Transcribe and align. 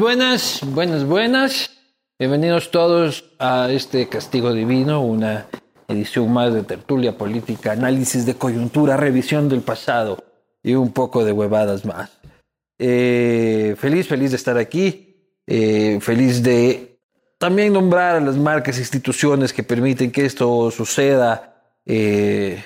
Buenas, 0.00 0.62
buenas, 0.64 1.04
buenas. 1.04 1.70
Bienvenidos 2.18 2.70
todos 2.70 3.26
a 3.38 3.70
este 3.70 4.08
Castigo 4.08 4.50
Divino, 4.54 5.02
una 5.02 5.46
edición 5.88 6.32
más 6.32 6.54
de 6.54 6.62
tertulia 6.62 7.18
política, 7.18 7.72
análisis 7.72 8.24
de 8.24 8.34
coyuntura, 8.34 8.96
revisión 8.96 9.50
del 9.50 9.60
pasado 9.60 10.24
y 10.62 10.72
un 10.72 10.94
poco 10.94 11.22
de 11.22 11.32
huevadas 11.32 11.84
más. 11.84 12.18
Eh, 12.78 13.76
feliz, 13.78 14.08
feliz 14.08 14.30
de 14.30 14.38
estar 14.38 14.56
aquí, 14.56 15.36
eh, 15.46 15.98
feliz 16.00 16.42
de 16.42 16.98
también 17.36 17.74
nombrar 17.74 18.16
a 18.16 18.20
las 18.20 18.38
marcas 18.38 18.78
e 18.78 18.80
instituciones 18.80 19.52
que 19.52 19.64
permiten 19.64 20.10
que 20.10 20.24
esto 20.24 20.70
suceda. 20.70 21.74
Eh, 21.84 22.64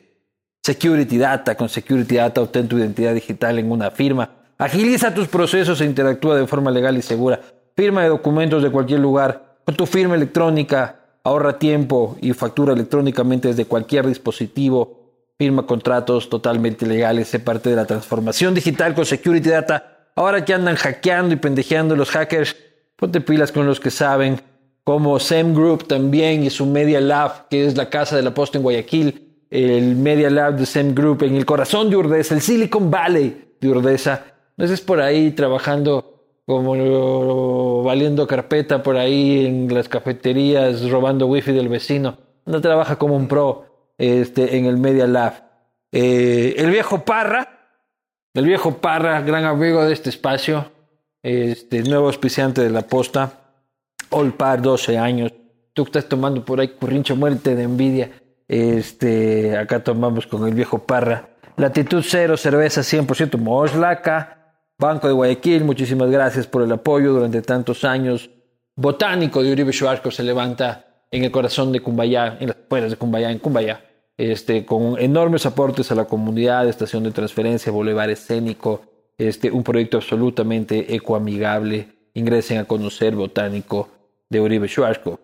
Security 0.63 1.19
Data, 1.19 1.57
con 1.57 1.69
Security 1.69 2.15
Data 2.15 2.41
obtén 2.41 2.69
tu 2.69 2.79
identidad 2.79 3.13
digital 3.13 3.59
en 3.59 3.73
una 3.73 3.91
firma. 3.91 4.44
Agiliza 4.57 5.13
tus 5.13 5.27
procesos 5.27 5.81
e 5.81 5.85
interactúa 5.85 6.37
de 6.37 6.47
forma 6.47 6.71
legal 6.71 6.97
y 6.97 7.03
segura. 7.03 7.41
Firma 7.77 8.03
de 8.03 8.09
documentos 8.09 8.63
de 8.63 8.71
cualquier 8.71 9.01
lugar. 9.01 9.59
Con 9.65 9.75
tu 9.75 9.85
firma 9.85 10.15
electrónica, 10.15 11.01
ahorra 11.25 11.59
tiempo 11.59 12.17
y 12.21 12.33
factura 12.35 12.73
electrónicamente 12.73 13.49
desde 13.49 13.65
cualquier 13.65 14.07
dispositivo. 14.07 15.01
Firma 15.37 15.67
contratos 15.67 16.31
totalmente 16.31 16.87
legales, 16.87 17.29
sé 17.29 17.41
parte 17.41 17.71
de 17.71 17.77
la 17.77 17.87
transformación 17.87 18.55
digital 18.55 18.95
con 18.95 19.05
Security 19.05 19.49
Data. 19.49 20.11
Ahora 20.15 20.45
que 20.45 20.55
andan 20.55 20.77
hackeando 20.77 21.35
y 21.35 21.39
pendejeando 21.39 21.97
los 21.97 22.11
hackers, 22.11 22.55
ponte 22.95 23.21
pilas 23.21 23.51
con 23.51 23.67
los 23.67 23.81
que 23.81 23.91
saben, 23.91 24.41
como 24.85 25.19
SEM 25.19 25.55
Group 25.55 25.89
también 25.89 26.45
y 26.45 26.51
su 26.51 26.67
Media 26.67 27.01
Lab, 27.01 27.49
que 27.49 27.67
es 27.67 27.77
la 27.77 27.91
casa 27.91 28.15
de 28.15 28.23
la 28.23 28.33
posta 28.33 28.59
en 28.59 28.63
Guayaquil, 28.63 29.47
el 29.51 29.97
Media 29.97 30.31
Lab 30.31 30.57
de 30.57 30.67
SEM 30.67 30.95
Group 30.95 31.25
en 31.25 31.35
el 31.35 31.45
corazón 31.45 31.91
de 31.91 31.97
Urdesa, 31.97 32.35
el 32.35 32.41
Silicon 32.41 32.89
Valley 32.89 33.57
de 33.61 33.69
Urdesa 33.69 34.34
no 34.57 34.65
estés 34.65 34.81
por 34.81 35.01
ahí 35.01 35.33
trabajando 35.33 36.15
como 36.47 37.83
valiendo 37.83 38.27
carpeta 38.27 38.83
por 38.83 38.97
ahí 38.97 39.47
en 39.47 39.73
las 39.73 39.89
cafeterías, 39.89 40.89
robando 40.91 41.27
wifi 41.27 41.53
del 41.53 41.69
vecino. 41.69 42.19
No 42.45 42.61
trabaja 42.61 42.97
como 42.97 43.17
un 43.17 43.29
pro 43.29 43.93
este, 43.97 44.57
en 44.57 44.67
el 44.67 44.77
Media 44.77 45.07
Lab. 45.07 45.43
Eh, 45.91 46.55
el 46.59 46.71
viejo 46.71 47.05
Parra, 47.05 47.71
el 48.35 48.45
viejo 48.45 48.79
Parra, 48.79 49.21
gran 49.23 49.45
amigo 49.45 49.85
de 49.85 49.93
este 49.93 50.11
espacio, 50.11 50.71
este 51.23 51.83
nuevo 51.83 52.09
auspiciante 52.09 52.61
de 52.61 52.71
la 52.71 52.83
posta, 52.83 53.33
All 54.11 54.35
Par, 54.35 54.61
12 54.61 54.99
años. 54.99 55.33
Tú 55.73 55.85
estás 55.85 56.09
tomando 56.09 56.45
por 56.45 56.61
ahí 56.61 56.69
currincho 56.69 57.17
muerte 57.17 57.55
de 57.55 57.63
envidia. 57.63 58.11
Este, 58.47 59.57
acá 59.57 59.83
tomamos 59.83 60.27
con 60.27 60.47
el 60.47 60.55
viejo 60.55 60.81
Parra. 60.81 61.31
Latitud 61.57 62.05
cero, 62.07 62.37
cerveza 62.37 62.83
100% 62.83 63.39
Moslaca. 63.39 64.34
Banco 64.79 65.07
de 65.07 65.13
Guayaquil, 65.13 65.65
muchísimas 65.65 66.11
gracias 66.11 66.47
por 66.47 66.63
el 66.63 66.73
apoyo 66.73 67.13
durante 67.13 67.43
tantos 67.43 67.85
años. 67.85 68.31
Botánico 68.77 69.43
de 69.43 69.53
Uribe 69.53 69.73
Chuarco 69.73 70.11
se 70.11 70.25
levanta 70.25 71.07
en 71.11 71.23
el 71.23 71.31
corazón 71.31 71.71
de 71.71 71.81
Cumbayá, 71.81 72.39
en 72.41 72.49
las 72.49 72.57
puertas 72.57 72.91
de 72.91 72.97
Cumbayá, 72.97 73.31
en 73.31 73.39
Cumbayá, 73.39 73.85
este, 74.17 74.65
con 74.65 74.99
enormes 74.99 75.47
aportes 75.47 75.93
a 75.93 75.95
la 75.95 76.07
comunidad, 76.07 76.69
estación 76.69 77.05
de 77.05 77.13
transferencia, 77.13 77.71
boulevard 77.71 78.11
escénico, 78.11 78.83
este, 79.17 79.51
un 79.51 79.63
proyecto 79.63 79.99
absolutamente 79.99 80.95
ecoamigable. 80.95 81.89
Ingresen 82.15 82.59
a 82.59 82.65
conocer 82.65 83.15
Botánico 83.15 83.89
de 84.29 84.41
Uribe 84.41 84.69
Chuarco. 84.69 85.21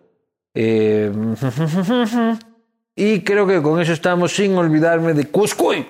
Eh, 0.53 1.11
y 2.95 3.19
creo 3.21 3.47
que 3.47 3.61
con 3.61 3.81
eso 3.81 3.91
estamos, 3.91 4.33
sin 4.33 4.55
olvidarme 4.55 5.13
de 5.13 5.25
Cuscuy, 5.25 5.87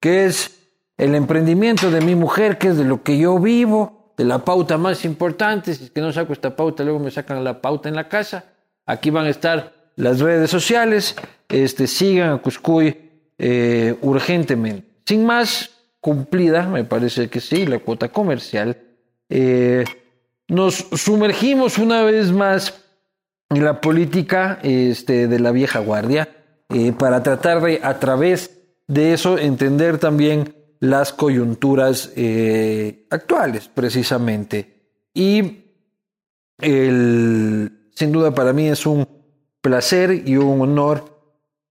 que 0.00 0.26
es 0.26 0.55
el 0.96 1.14
emprendimiento 1.14 1.90
de 1.90 2.00
mi 2.00 2.14
mujer, 2.14 2.58
que 2.58 2.68
es 2.68 2.76
de 2.76 2.84
lo 2.84 3.02
que 3.02 3.18
yo 3.18 3.38
vivo, 3.38 4.12
de 4.16 4.24
la 4.24 4.44
pauta 4.44 4.78
más 4.78 5.04
importante. 5.04 5.74
Si 5.74 5.84
es 5.84 5.90
que 5.90 6.00
no 6.00 6.12
saco 6.12 6.32
esta 6.32 6.56
pauta, 6.56 6.84
luego 6.84 6.98
me 6.98 7.10
sacan 7.10 7.44
la 7.44 7.60
pauta 7.60 7.88
en 7.88 7.96
la 7.96 8.08
casa. 8.08 8.44
Aquí 8.86 9.10
van 9.10 9.26
a 9.26 9.30
estar 9.30 9.74
las 9.96 10.20
redes 10.20 10.50
sociales. 10.50 11.16
Este, 11.48 11.86
sigan 11.86 12.32
a 12.32 12.38
Cuscuy 12.38 12.96
eh, 13.38 13.96
urgentemente. 14.00 14.86
Sin 15.04 15.26
más, 15.26 15.70
cumplida, 16.00 16.66
me 16.66 16.84
parece 16.84 17.28
que 17.28 17.40
sí, 17.40 17.66
la 17.66 17.78
cuota 17.78 18.08
comercial. 18.08 18.78
Eh, 19.28 19.84
nos 20.48 20.86
sumergimos 20.92 21.78
una 21.78 22.02
vez 22.02 22.32
más 22.32 22.82
en 23.50 23.64
la 23.64 23.80
política 23.80 24.58
este, 24.62 25.28
de 25.28 25.38
la 25.40 25.52
vieja 25.52 25.80
guardia 25.80 26.28
eh, 26.70 26.92
para 26.92 27.22
tratar 27.22 27.60
de, 27.60 27.80
a 27.82 27.98
través 27.98 28.58
de 28.88 29.12
eso, 29.12 29.38
entender 29.38 29.98
también 29.98 30.54
las 30.80 31.12
coyunturas 31.12 32.12
eh, 32.16 33.06
actuales, 33.10 33.68
precisamente. 33.72 34.76
Y 35.14 35.64
el, 36.58 37.90
sin 37.94 38.12
duda 38.12 38.34
para 38.34 38.52
mí 38.52 38.68
es 38.68 38.86
un 38.86 39.06
placer 39.60 40.22
y 40.26 40.36
un 40.36 40.60
honor 40.60 41.16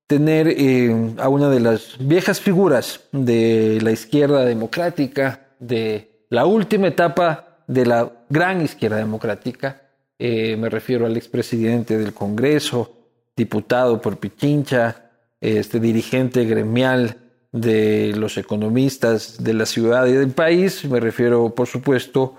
tener 0.08 0.48
eh, 0.48 1.14
a 1.18 1.30
una 1.30 1.50
de 1.50 1.60
las 1.60 1.98
viejas 2.00 2.40
figuras 2.40 3.02
de 3.12 3.80
la 3.82 3.92
izquierda 3.92 4.46
democrática, 4.46 5.48
de 5.60 6.26
la 6.30 6.46
última 6.46 6.88
etapa 6.88 7.64
de 7.68 7.86
la 7.86 8.12
gran 8.30 8.62
izquierda 8.62 8.98
democrática. 8.98 9.82
Eh, 10.20 10.56
me 10.58 10.70
refiero 10.70 11.06
al 11.06 11.18
expresidente 11.18 11.98
del 11.98 12.14
Congreso, 12.14 12.92
diputado 13.36 14.00
por 14.00 14.18
Pichincha, 14.18 15.02
este 15.42 15.80
dirigente 15.80 16.46
gremial 16.46 17.25
de 17.56 18.12
los 18.18 18.38
economistas 18.38 19.42
de 19.42 19.54
la 19.54 19.66
ciudad 19.66 20.06
y 20.08 20.12
del 20.12 20.32
país. 20.32 20.84
Me 20.86 21.00
refiero, 21.00 21.56
por 21.56 21.68
supuesto, 21.68 22.36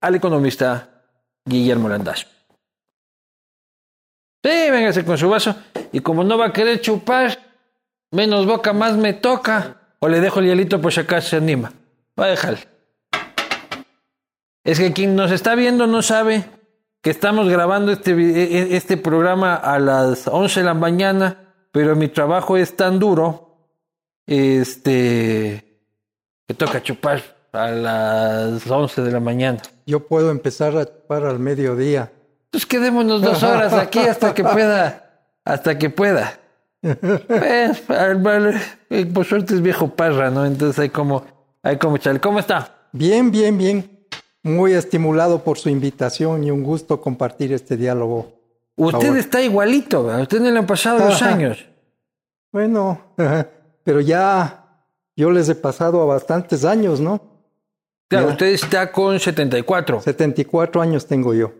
al 0.00 0.14
economista 0.14 1.02
Guillermo 1.44 1.88
Landaz. 1.88 2.28
Sí, 4.44 4.70
véngase 4.70 5.04
con 5.04 5.18
su 5.18 5.28
vaso. 5.28 5.56
Y 5.90 5.98
como 5.98 6.22
no 6.22 6.38
va 6.38 6.46
a 6.46 6.52
querer 6.52 6.80
chupar, 6.80 7.38
menos 8.12 8.46
boca 8.46 8.72
más 8.72 8.96
me 8.96 9.14
toca. 9.14 9.78
O 9.98 10.08
le 10.08 10.20
dejo 10.20 10.38
el 10.38 10.46
hielito 10.46 10.80
por 10.80 10.92
si 10.92 11.00
acaso 11.00 11.30
se 11.30 11.36
anima. 11.36 11.72
Va 12.18 12.26
a 12.26 12.28
dejar. 12.28 12.58
Es 14.62 14.78
que 14.78 14.92
quien 14.92 15.16
nos 15.16 15.32
está 15.32 15.56
viendo 15.56 15.88
no 15.88 16.02
sabe 16.02 16.44
que 17.00 17.10
estamos 17.10 17.48
grabando 17.48 17.90
este, 17.90 18.12
e, 18.12 18.74
e, 18.74 18.76
este 18.76 18.96
programa 18.96 19.56
a 19.56 19.80
las 19.80 20.28
11 20.28 20.60
de 20.60 20.66
la 20.66 20.74
mañana, 20.74 21.52
pero 21.72 21.96
mi 21.96 22.06
trabajo 22.06 22.56
es 22.56 22.76
tan 22.76 23.00
duro 23.00 23.51
este, 24.26 25.64
que 26.46 26.54
toca 26.54 26.82
chupar 26.82 27.22
a 27.52 27.70
las 27.70 28.68
11 28.68 29.02
de 29.02 29.12
la 29.12 29.20
mañana. 29.20 29.60
Yo 29.86 30.06
puedo 30.06 30.30
empezar 30.30 30.76
a 30.76 30.86
chupar 30.86 31.24
al 31.24 31.38
mediodía. 31.38 32.12
Pues 32.50 32.66
quedémonos 32.66 33.22
dos 33.22 33.42
horas 33.42 33.72
aquí 33.72 34.00
hasta 34.00 34.34
que 34.34 34.44
pueda, 34.44 35.24
hasta 35.44 35.78
que 35.78 35.90
pueda. 35.90 36.38
Eh, 36.82 37.72
por 39.12 39.24
suerte 39.24 39.54
es 39.54 39.62
viejo 39.62 39.88
parra, 39.88 40.30
¿no? 40.30 40.44
Entonces 40.44 40.78
hay 40.78 40.90
como, 40.90 41.24
hay 41.62 41.78
como 41.78 41.96
chale. 41.98 42.20
¿Cómo 42.20 42.38
está? 42.38 42.88
Bien, 42.92 43.30
bien, 43.30 43.56
bien. 43.56 44.06
Muy 44.42 44.72
estimulado 44.72 45.44
por 45.44 45.58
su 45.58 45.68
invitación 45.68 46.44
y 46.44 46.50
un 46.50 46.64
gusto 46.64 47.00
compartir 47.00 47.52
este 47.52 47.76
diálogo. 47.76 48.32
Usted 48.76 49.16
está 49.16 49.40
igualito, 49.40 50.04
¿verdad? 50.04 50.22
Usted 50.22 50.40
no 50.40 50.50
le 50.50 50.58
han 50.58 50.66
pasado 50.66 50.98
dos 50.98 51.22
años. 51.22 51.64
Bueno, 52.50 53.00
pero 53.84 54.00
ya 54.00 54.86
yo 55.16 55.30
les 55.30 55.48
he 55.48 55.54
pasado 55.54 56.00
a 56.02 56.06
bastantes 56.06 56.64
años, 56.64 57.00
¿no? 57.00 57.20
Claro, 58.08 58.28
usted 58.28 58.46
está 58.46 58.92
con 58.92 59.18
74. 59.18 60.02
74 60.02 60.82
años 60.82 61.06
tengo 61.06 61.32
yo. 61.34 61.52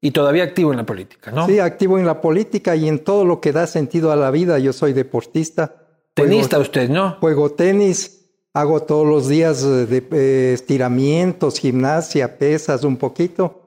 Y 0.00 0.10
todavía 0.10 0.44
activo 0.44 0.70
en 0.70 0.76
la 0.76 0.84
política, 0.84 1.30
¿no? 1.30 1.46
Sí, 1.46 1.58
activo 1.58 1.98
en 1.98 2.04
la 2.04 2.20
política 2.20 2.76
y 2.76 2.88
en 2.88 2.98
todo 2.98 3.24
lo 3.24 3.40
que 3.40 3.52
da 3.52 3.66
sentido 3.66 4.12
a 4.12 4.16
la 4.16 4.30
vida. 4.30 4.58
Yo 4.58 4.74
soy 4.74 4.92
deportista. 4.92 5.76
Tenista 6.12 6.58
usted, 6.58 6.90
¿no? 6.90 7.16
Juego 7.20 7.52
tenis, 7.52 8.26
hago 8.52 8.82
todos 8.82 9.06
los 9.06 9.28
días 9.28 9.64
eh, 9.64 9.86
de, 9.86 10.06
eh, 10.12 10.52
estiramientos, 10.52 11.58
gimnasia, 11.58 12.38
pesas 12.38 12.84
un 12.84 12.98
poquito. 12.98 13.63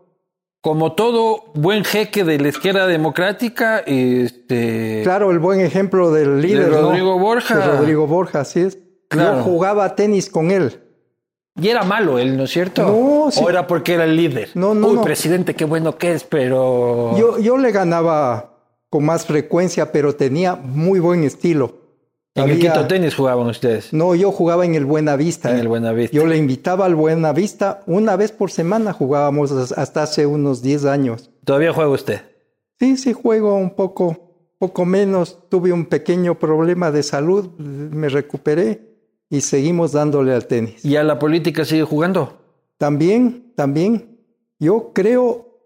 Como 0.62 0.94
todo 0.94 1.52
buen 1.54 1.84
jeque 1.84 2.24
de 2.24 2.40
la 2.40 2.48
izquierda 2.50 2.88
democrática, 2.88 3.80
este... 3.80 5.02
Claro, 5.04 5.32
el 5.32 5.40
buen 5.40 5.62
ejemplo 5.62 6.12
del 6.12 6.42
líder. 6.42 6.72
De 6.72 6.82
Rodrigo 6.82 7.20
Borja. 7.20 7.58
De 7.58 7.78
Rodrigo 7.78 8.08
Borja, 8.08 8.42
así 8.42 8.62
es. 8.62 8.80
Yo 9.16 9.44
jugaba 9.44 9.96
tenis 9.96 10.30
con 10.30 10.52
él. 10.52 10.82
Y 11.60 11.70
era 11.70 11.84
malo 11.84 12.20
él, 12.20 12.38
¿no 12.38 12.44
es 12.44 12.52
cierto? 12.52 12.84
No, 12.84 13.32
sí. 13.32 13.42
¿O 13.44 13.50
era 13.50 13.66
porque 13.66 13.94
era 13.94 14.04
el 14.04 14.16
líder? 14.16 14.50
No, 14.54 14.76
no. 14.76 14.90
Uy, 14.90 15.00
presidente, 15.00 15.56
qué 15.56 15.66
bueno 15.66 15.98
que 15.98 16.14
es, 16.14 16.24
pero. 16.24 17.18
Yo, 17.18 17.40
yo 17.40 17.58
le 17.58 17.72
ganaba 17.72 18.58
con 18.90 19.06
más 19.06 19.26
frecuencia, 19.26 19.92
pero 19.92 20.16
tenía 20.16 20.56
muy 20.56 21.00
buen 21.00 21.24
estilo. 21.24 21.77
¿En 22.38 22.50
el 22.50 22.60
Quito 22.60 22.88
Tenis 22.88 23.16
jugaban 23.16 23.48
ustedes? 23.48 23.92
No, 23.94 24.14
yo 24.14 24.32
jugaba 24.32 24.66
en 24.66 24.76
el 24.76 24.86
Buenavista. 24.86 25.52
En 25.52 25.58
el 25.58 25.68
Buenavista. 25.68 26.16
Yo 26.16 26.26
le 26.26 26.38
invitaba 26.38 26.86
al 26.86 26.96
Buenavista. 26.96 27.82
Una 27.88 28.16
vez 28.16 28.32
por 28.32 28.52
semana 28.52 28.94
jugábamos 28.94 29.52
hasta 29.72 30.04
hace 30.04 30.26
unos 30.26 30.62
10 30.62 30.86
años. 30.86 31.32
¿Todavía 31.44 31.74
juega 31.74 31.90
usted? 31.90 32.22
Sí, 32.80 32.98
sí, 32.98 33.14
juego 33.14 33.56
un 33.56 33.72
poco, 33.72 34.54
poco 34.60 34.86
menos. 34.86 35.40
Tuve 35.50 35.74
un 35.74 35.86
pequeño 35.86 36.38
problema 36.38 36.92
de 36.92 37.02
salud, 37.02 37.50
me 37.58 38.08
recuperé 38.10 38.88
y 39.30 39.42
seguimos 39.42 39.92
dándole 39.92 40.34
al 40.34 40.46
tenis. 40.46 40.86
¿Y 40.86 40.96
a 40.96 41.04
la 41.04 41.20
política 41.20 41.66
sigue 41.66 41.84
jugando? 41.84 42.38
También, 42.78 43.52
también. 43.56 44.20
Yo 44.60 44.92
creo, 44.94 45.60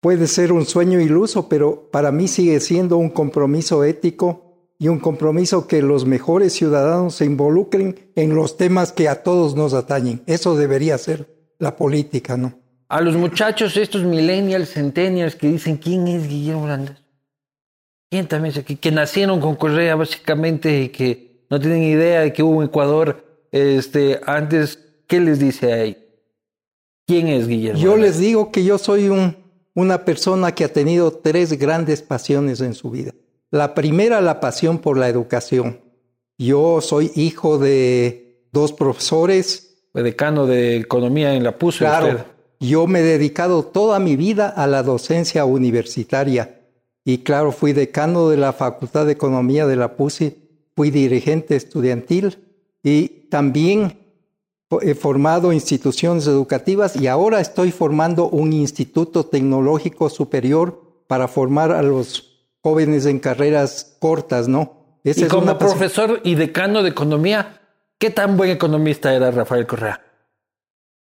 puede 0.00 0.26
ser 0.28 0.52
un 0.52 0.64
sueño 0.64 1.00
iluso, 1.00 1.48
pero 1.48 1.90
para 1.90 2.12
mí 2.12 2.28
sigue 2.28 2.60
siendo 2.60 2.96
un 2.96 3.10
compromiso 3.10 3.82
ético 3.84 4.43
y 4.84 4.88
un 4.88 4.98
compromiso 4.98 5.66
que 5.66 5.80
los 5.80 6.04
mejores 6.04 6.52
ciudadanos 6.52 7.14
se 7.14 7.24
involucren 7.24 8.10
en 8.16 8.34
los 8.34 8.58
temas 8.58 8.92
que 8.92 9.08
a 9.08 9.22
todos 9.22 9.56
nos 9.56 9.72
atañen. 9.72 10.20
Eso 10.26 10.56
debería 10.56 10.98
ser 10.98 11.26
la 11.58 11.74
política, 11.74 12.36
¿no? 12.36 12.58
A 12.88 13.00
los 13.00 13.16
muchachos, 13.16 13.78
estos 13.78 14.04
millennials, 14.04 14.74
centennials, 14.74 15.36
que 15.36 15.48
dicen, 15.48 15.78
¿quién 15.78 16.06
es 16.06 16.28
Guillermo 16.28 16.66
Landas? 16.66 17.02
¿Quién 18.10 18.28
también? 18.28 18.52
Que, 18.62 18.76
que 18.76 18.90
nacieron 18.90 19.40
con 19.40 19.56
Correa, 19.56 19.94
básicamente, 19.94 20.82
y 20.82 20.88
que 20.90 21.46
no 21.48 21.58
tienen 21.58 21.82
idea 21.82 22.20
de 22.20 22.34
que 22.34 22.42
hubo 22.42 22.60
en 22.60 22.68
Ecuador 22.68 23.48
este, 23.52 24.20
antes. 24.26 24.80
¿Qué 25.06 25.18
les 25.18 25.38
dice 25.38 25.72
ahí? 25.72 25.96
¿Quién 27.06 27.28
es 27.28 27.48
Guillermo? 27.48 27.80
Yo 27.80 27.96
les 27.96 28.18
digo 28.18 28.52
que 28.52 28.64
yo 28.64 28.76
soy 28.76 29.08
un, 29.08 29.34
una 29.74 30.04
persona 30.04 30.54
que 30.54 30.64
ha 30.64 30.72
tenido 30.74 31.10
tres 31.10 31.58
grandes 31.58 32.02
pasiones 32.02 32.60
en 32.60 32.74
su 32.74 32.90
vida. 32.90 33.14
La 33.54 33.72
primera, 33.72 34.20
la 34.20 34.40
pasión 34.40 34.78
por 34.78 34.98
la 34.98 35.08
educación. 35.08 35.78
Yo 36.36 36.80
soy 36.80 37.12
hijo 37.14 37.56
de 37.56 38.48
dos 38.50 38.72
profesores. 38.72 39.76
Fue 39.92 40.02
decano 40.02 40.48
de 40.48 40.78
economía 40.78 41.34
en 41.34 41.44
la 41.44 41.56
PUSE. 41.56 41.84
Claro, 41.84 42.08
usted. 42.08 42.24
yo 42.58 42.88
me 42.88 42.98
he 42.98 43.02
dedicado 43.04 43.62
toda 43.62 44.00
mi 44.00 44.16
vida 44.16 44.48
a 44.48 44.66
la 44.66 44.82
docencia 44.82 45.44
universitaria. 45.44 46.62
Y 47.04 47.18
claro, 47.18 47.52
fui 47.52 47.72
decano 47.72 48.28
de 48.28 48.38
la 48.38 48.52
Facultad 48.52 49.06
de 49.06 49.12
Economía 49.12 49.68
de 49.68 49.76
la 49.76 49.94
PUSE, 49.94 50.36
fui 50.74 50.90
dirigente 50.90 51.54
estudiantil 51.54 52.36
y 52.82 53.06
también 53.30 54.00
he 54.82 54.96
formado 54.96 55.52
instituciones 55.52 56.26
educativas 56.26 56.96
y 56.96 57.06
ahora 57.06 57.40
estoy 57.40 57.70
formando 57.70 58.28
un 58.28 58.52
instituto 58.52 59.26
tecnológico 59.26 60.10
superior 60.10 60.82
para 61.06 61.28
formar 61.28 61.70
a 61.70 61.82
los 61.82 62.33
jóvenes 62.64 63.04
en 63.04 63.18
carreras 63.20 63.94
cortas, 64.00 64.48
¿no? 64.48 64.98
Esa 65.04 65.20
y 65.20 65.22
es 65.24 65.28
como 65.28 65.58
profesor 65.58 66.20
y 66.24 66.34
decano 66.34 66.82
de 66.82 66.88
economía, 66.88 67.60
¿qué 67.98 68.08
tan 68.08 68.38
buen 68.38 68.48
economista 68.48 69.14
era 69.14 69.30
Rafael 69.30 69.66
Correa? 69.66 70.00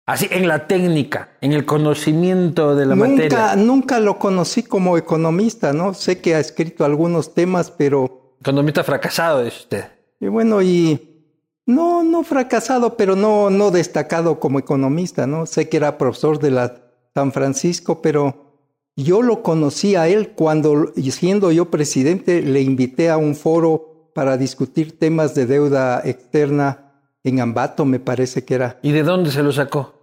Así, 0.07 0.27
en 0.31 0.47
la 0.47 0.67
técnica, 0.67 1.37
en 1.41 1.53
el 1.53 1.63
conocimiento 1.63 2.75
de 2.75 2.87
la 2.87 2.95
nunca, 2.95 3.07
materia. 3.07 3.55
Nunca 3.55 3.99
lo 3.99 4.17
conocí 4.17 4.63
como 4.63 4.97
economista, 4.97 5.73
¿no? 5.73 5.93
Sé 5.93 6.21
que 6.21 6.33
ha 6.33 6.39
escrito 6.39 6.85
algunos 6.85 7.35
temas, 7.35 7.69
pero... 7.69 8.35
Economista 8.41 8.83
fracasado, 8.83 9.43
dice 9.43 9.57
usted. 9.59 9.85
Y 10.19 10.29
bueno, 10.29 10.59
y 10.63 11.29
no, 11.67 12.03
no 12.03 12.23
fracasado, 12.23 12.97
pero 12.97 13.15
no, 13.15 13.51
no 13.51 13.69
destacado 13.69 14.39
como 14.39 14.57
economista, 14.57 15.27
¿no? 15.27 15.45
Sé 15.45 15.69
que 15.69 15.77
era 15.77 15.99
profesor 15.99 16.39
de 16.39 16.49
la 16.49 16.81
San 17.13 17.31
Francisco, 17.31 18.01
pero 18.01 18.52
yo 18.95 19.21
lo 19.21 19.41
conocí 19.41 19.95
a 19.95 20.07
él 20.07 20.29
cuando, 20.29 20.93
siendo 20.95 21.51
yo 21.51 21.71
presidente, 21.71 22.41
le 22.41 22.61
invité 22.61 23.09
a 23.09 23.17
un 23.17 23.35
foro 23.35 24.11
para 24.13 24.37
discutir 24.37 24.99
temas 24.99 25.33
de 25.33 25.45
deuda 25.45 26.01
externa 26.03 26.91
en 27.23 27.39
Ambato, 27.39 27.85
me 27.85 27.99
parece 27.99 28.43
que 28.45 28.55
era. 28.55 28.79
¿Y 28.83 28.91
de 28.91 29.03
dónde 29.03 29.31
se 29.31 29.41
lo 29.41 29.51
sacó? 29.51 29.93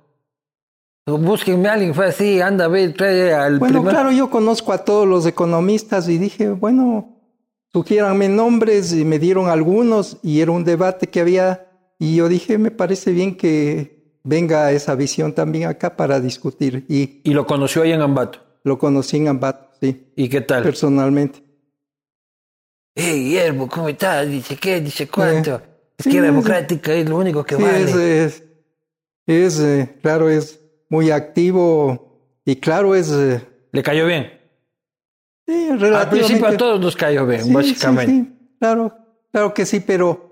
Búsquenme 1.06 1.68
a 1.68 1.72
alguien, 1.74 1.94
fue 1.94 2.06
así, 2.06 2.40
anda, 2.40 2.68
ve, 2.68 2.90
trae 2.90 3.32
al 3.32 3.58
Bueno, 3.58 3.78
primer... 3.78 3.94
claro, 3.94 4.12
yo 4.12 4.30
conozco 4.30 4.72
a 4.72 4.78
todos 4.78 5.06
los 5.06 5.26
economistas 5.26 6.08
y 6.08 6.18
dije, 6.18 6.50
bueno, 6.50 7.20
sugiéranme 7.72 8.28
nombres 8.28 8.92
y 8.92 9.04
me 9.04 9.18
dieron 9.18 9.48
algunos 9.48 10.18
y 10.22 10.40
era 10.40 10.52
un 10.52 10.64
debate 10.64 11.08
que 11.08 11.20
había 11.20 11.66
y 11.98 12.16
yo 12.16 12.28
dije, 12.28 12.58
me 12.58 12.70
parece 12.70 13.12
bien 13.12 13.36
que 13.36 14.18
venga 14.22 14.70
esa 14.72 14.94
visión 14.94 15.32
también 15.32 15.68
acá 15.68 15.96
para 15.96 16.20
discutir. 16.20 16.84
Y, 16.88 17.20
¿Y 17.24 17.34
lo 17.34 17.46
conoció 17.46 17.82
ahí 17.82 17.92
en 17.92 18.02
Ambato? 18.02 18.49
Lo 18.62 18.78
conocí 18.78 19.16
en 19.16 19.28
Ambato, 19.28 19.70
sí. 19.80 20.12
¿Y 20.16 20.28
qué 20.28 20.40
tal? 20.40 20.62
Personalmente. 20.62 21.42
Hey, 22.94 23.24
Guillermo, 23.24 23.68
¿cómo 23.68 23.88
estás? 23.88 24.28
Dice, 24.28 24.56
¿qué? 24.56 24.80
Dice, 24.80 25.08
¿cuánto? 25.08 25.56
Eh, 25.56 25.62
sí, 25.98 26.18
democrática 26.18 26.92
es 26.92 27.08
lo 27.08 27.18
único 27.18 27.44
que 27.44 27.56
sí, 27.56 27.62
vale. 27.62 27.82
Es, 27.82 27.94
es, 27.94 28.44
es 29.26 29.60
eh, 29.60 29.96
claro, 30.02 30.28
es 30.28 30.60
muy 30.88 31.10
activo 31.10 32.40
y 32.44 32.56
claro, 32.56 32.94
es... 32.94 33.10
Eh, 33.10 33.40
¿Le 33.72 33.82
cayó 33.82 34.06
bien? 34.06 34.32
Sí, 35.46 35.68
Al 35.70 36.10
principio 36.10 36.46
a 36.48 36.56
todos 36.56 36.80
nos 36.80 36.96
cayó 36.96 37.26
bien, 37.26 37.44
sí, 37.44 37.52
básicamente. 37.52 38.12
Sí, 38.12 38.22
sí, 38.22 38.56
claro, 38.58 38.92
claro 39.32 39.54
que 39.54 39.64
sí, 39.66 39.80
pero 39.80 40.30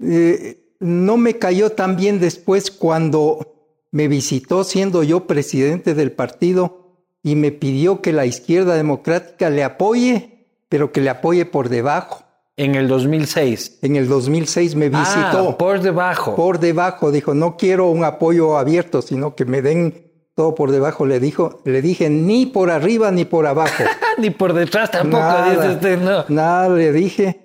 eh, 0.00 0.74
no 0.78 1.16
me 1.16 1.38
cayó 1.38 1.70
tan 1.70 1.96
bien 1.96 2.20
después 2.20 2.70
cuando 2.70 3.84
me 3.90 4.08
visitó 4.08 4.64
siendo 4.64 5.02
yo 5.02 5.26
presidente 5.26 5.94
del 5.94 6.12
partido 6.12 6.79
y 7.22 7.36
me 7.36 7.52
pidió 7.52 8.00
que 8.00 8.12
la 8.12 8.26
izquierda 8.26 8.74
democrática 8.74 9.50
le 9.50 9.64
apoye, 9.64 10.46
pero 10.68 10.92
que 10.92 11.00
le 11.00 11.10
apoye 11.10 11.44
por 11.44 11.68
debajo. 11.68 12.24
En 12.56 12.74
el 12.74 12.88
2006. 12.88 13.78
En 13.80 13.96
el 13.96 14.06
2006 14.06 14.74
me 14.74 14.90
visitó. 14.90 15.50
Ah, 15.50 15.58
por 15.58 15.80
debajo. 15.80 16.36
Por 16.36 16.58
debajo. 16.58 17.10
Dijo, 17.10 17.32
no 17.32 17.56
quiero 17.56 17.88
un 17.88 18.04
apoyo 18.04 18.58
abierto, 18.58 19.00
sino 19.00 19.34
que 19.34 19.46
me 19.46 19.62
den 19.62 20.10
todo 20.34 20.54
por 20.54 20.70
debajo. 20.70 21.06
Le 21.06 21.20
dijo, 21.20 21.62
le 21.64 21.80
dije, 21.80 22.10
ni 22.10 22.44
por 22.44 22.70
arriba 22.70 23.10
ni 23.10 23.24
por 23.24 23.46
abajo. 23.46 23.84
ni 24.18 24.28
por 24.28 24.52
detrás 24.52 24.90
tampoco, 24.90 25.22
nada, 25.22 25.50
dice 25.50 25.68
usted, 25.70 25.98
no. 26.00 26.24
Nada, 26.28 26.68
le 26.68 26.92
dije. 26.92 27.40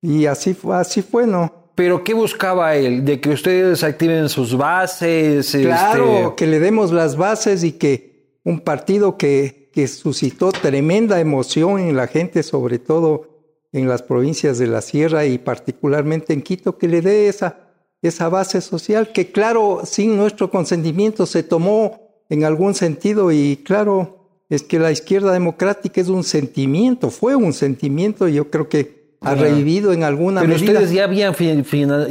Y 0.00 0.26
así, 0.26 0.56
así 0.72 1.02
fue, 1.02 1.26
¿no? 1.26 1.70
Pero 1.74 2.04
¿qué 2.04 2.14
buscaba 2.14 2.76
él? 2.76 3.04
¿De 3.04 3.20
que 3.20 3.30
ustedes 3.30 3.82
activen 3.82 4.28
sus 4.28 4.56
bases? 4.56 5.50
Claro, 5.50 6.14
este... 6.14 6.34
que 6.36 6.46
le 6.46 6.60
demos 6.60 6.92
las 6.92 7.16
bases 7.16 7.64
y 7.64 7.72
que 7.72 8.13
un 8.44 8.60
partido 8.60 9.16
que, 9.16 9.70
que 9.72 9.88
suscitó 9.88 10.52
tremenda 10.52 11.18
emoción 11.20 11.80
en 11.80 11.96
la 11.96 12.06
gente, 12.06 12.42
sobre 12.42 12.78
todo 12.78 13.28
en 13.72 13.88
las 13.88 14.02
provincias 14.02 14.58
de 14.58 14.66
la 14.68 14.80
Sierra 14.82 15.24
y 15.26 15.38
particularmente 15.38 16.32
en 16.32 16.42
Quito, 16.42 16.78
que 16.78 16.86
le 16.86 17.00
dé 17.00 17.26
esa, 17.28 17.58
esa 18.02 18.28
base 18.28 18.60
social 18.60 19.10
que, 19.12 19.32
claro, 19.32 19.80
sin 19.84 20.16
nuestro 20.16 20.50
consentimiento 20.50 21.26
se 21.26 21.42
tomó 21.42 22.00
en 22.28 22.44
algún 22.44 22.74
sentido 22.74 23.32
y, 23.32 23.56
claro, 23.64 24.28
es 24.48 24.62
que 24.62 24.78
la 24.78 24.92
izquierda 24.92 25.32
democrática 25.32 26.00
es 26.00 26.08
un 26.08 26.22
sentimiento, 26.22 27.10
fue 27.10 27.34
un 27.34 27.52
sentimiento 27.52 28.28
y 28.28 28.34
yo 28.34 28.50
creo 28.50 28.68
que 28.68 29.16
ha 29.22 29.34
revivido 29.34 29.92
en 29.92 30.04
alguna 30.04 30.42
Pero 30.42 30.52
medida. 30.52 30.72
ustedes 30.72 30.92
ya 30.92 31.04
habían, 31.04 31.34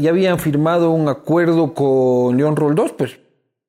ya 0.02 0.10
habían 0.10 0.40
firmado 0.40 0.90
un 0.92 1.08
acuerdo 1.08 1.74
con 1.76 2.36
León 2.36 2.56
Roldós, 2.56 2.92
pues, 2.94 3.20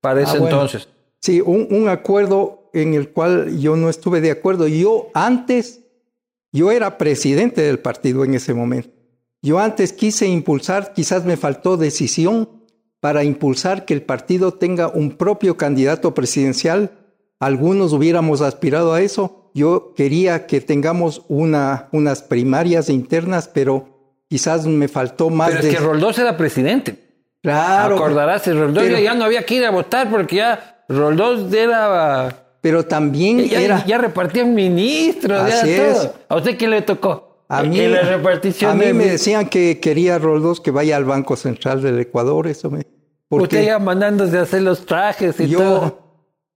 para 0.00 0.22
ese 0.22 0.36
Ah, 0.36 0.40
bueno. 0.40 0.46
entonces. 0.56 0.88
Sí, 1.24 1.40
un, 1.40 1.68
un 1.70 1.88
acuerdo 1.88 2.68
en 2.74 2.92
el 2.92 3.08
cual 3.08 3.58
yo 3.58 3.76
no 3.76 3.88
estuve 3.88 4.20
de 4.20 4.30
acuerdo. 4.30 4.66
Yo 4.68 5.08
antes, 5.14 5.80
yo 6.52 6.70
era 6.70 6.98
presidente 6.98 7.62
del 7.62 7.78
partido 7.78 8.24
en 8.26 8.34
ese 8.34 8.52
momento. 8.52 8.90
Yo 9.40 9.58
antes 9.58 9.94
quise 9.94 10.26
impulsar, 10.26 10.92
quizás 10.92 11.24
me 11.24 11.38
faltó 11.38 11.78
decisión 11.78 12.50
para 13.00 13.24
impulsar 13.24 13.86
que 13.86 13.94
el 13.94 14.02
partido 14.02 14.52
tenga 14.52 14.88
un 14.88 15.12
propio 15.16 15.56
candidato 15.56 16.12
presidencial. 16.12 16.90
Algunos 17.40 17.94
hubiéramos 17.94 18.42
aspirado 18.42 18.92
a 18.92 19.00
eso. 19.00 19.50
Yo 19.54 19.94
quería 19.96 20.44
que 20.46 20.60
tengamos 20.60 21.22
una, 21.28 21.88
unas 21.92 22.20
primarias 22.22 22.90
internas, 22.90 23.48
pero 23.48 24.20
quizás 24.28 24.66
me 24.66 24.88
faltó 24.88 25.30
más 25.30 25.52
Pero 25.52 25.62
de... 25.62 25.68
es 25.70 25.74
que 25.76 25.80
Roldós 25.82 26.18
era 26.18 26.36
presidente. 26.36 26.98
Claro, 27.40 27.94
Acordarás, 27.96 28.46
Roldós 28.46 28.84
pero- 28.84 28.98
ya 28.98 29.14
no 29.14 29.24
había 29.24 29.46
que 29.46 29.54
ir 29.54 29.64
a 29.64 29.70
votar 29.70 30.10
porque 30.10 30.36
ya 30.36 30.73
Roldós 30.88 31.52
era... 31.52 32.46
pero 32.60 32.84
también 32.84 33.38
Ya, 33.48 33.60
era... 33.60 33.84
ya 33.86 33.98
repartían 33.98 34.54
ministros, 34.54 35.48
ya 35.48 35.60
Así 35.62 35.76
todo. 35.76 35.86
es. 36.02 36.10
¿A 36.28 36.36
usted 36.36 36.56
quién 36.58 36.70
le 36.70 36.82
tocó? 36.82 37.44
A 37.48 37.62
mí, 37.62 37.78
en 37.78 37.92
la 37.92 38.00
repartición 38.02 38.70
a 38.70 38.74
mí 38.74 38.86
de- 38.86 38.94
me 38.94 39.04
decían 39.06 39.48
que 39.48 39.78
quería 39.80 40.18
Roldós 40.18 40.60
que 40.60 40.70
vaya 40.70 40.96
al 40.96 41.04
Banco 41.04 41.36
Central 41.36 41.82
del 41.82 41.98
Ecuador, 42.00 42.46
eso 42.46 42.70
me... 42.70 42.86
Porque 43.28 43.56
Usted 43.56 43.66
ya 43.66 43.78
mandándose 43.78 44.38
a 44.38 44.42
hacer 44.42 44.62
los 44.62 44.86
trajes 44.86 45.38
y 45.40 45.48
yo, 45.48 45.58
todo. 45.58 45.98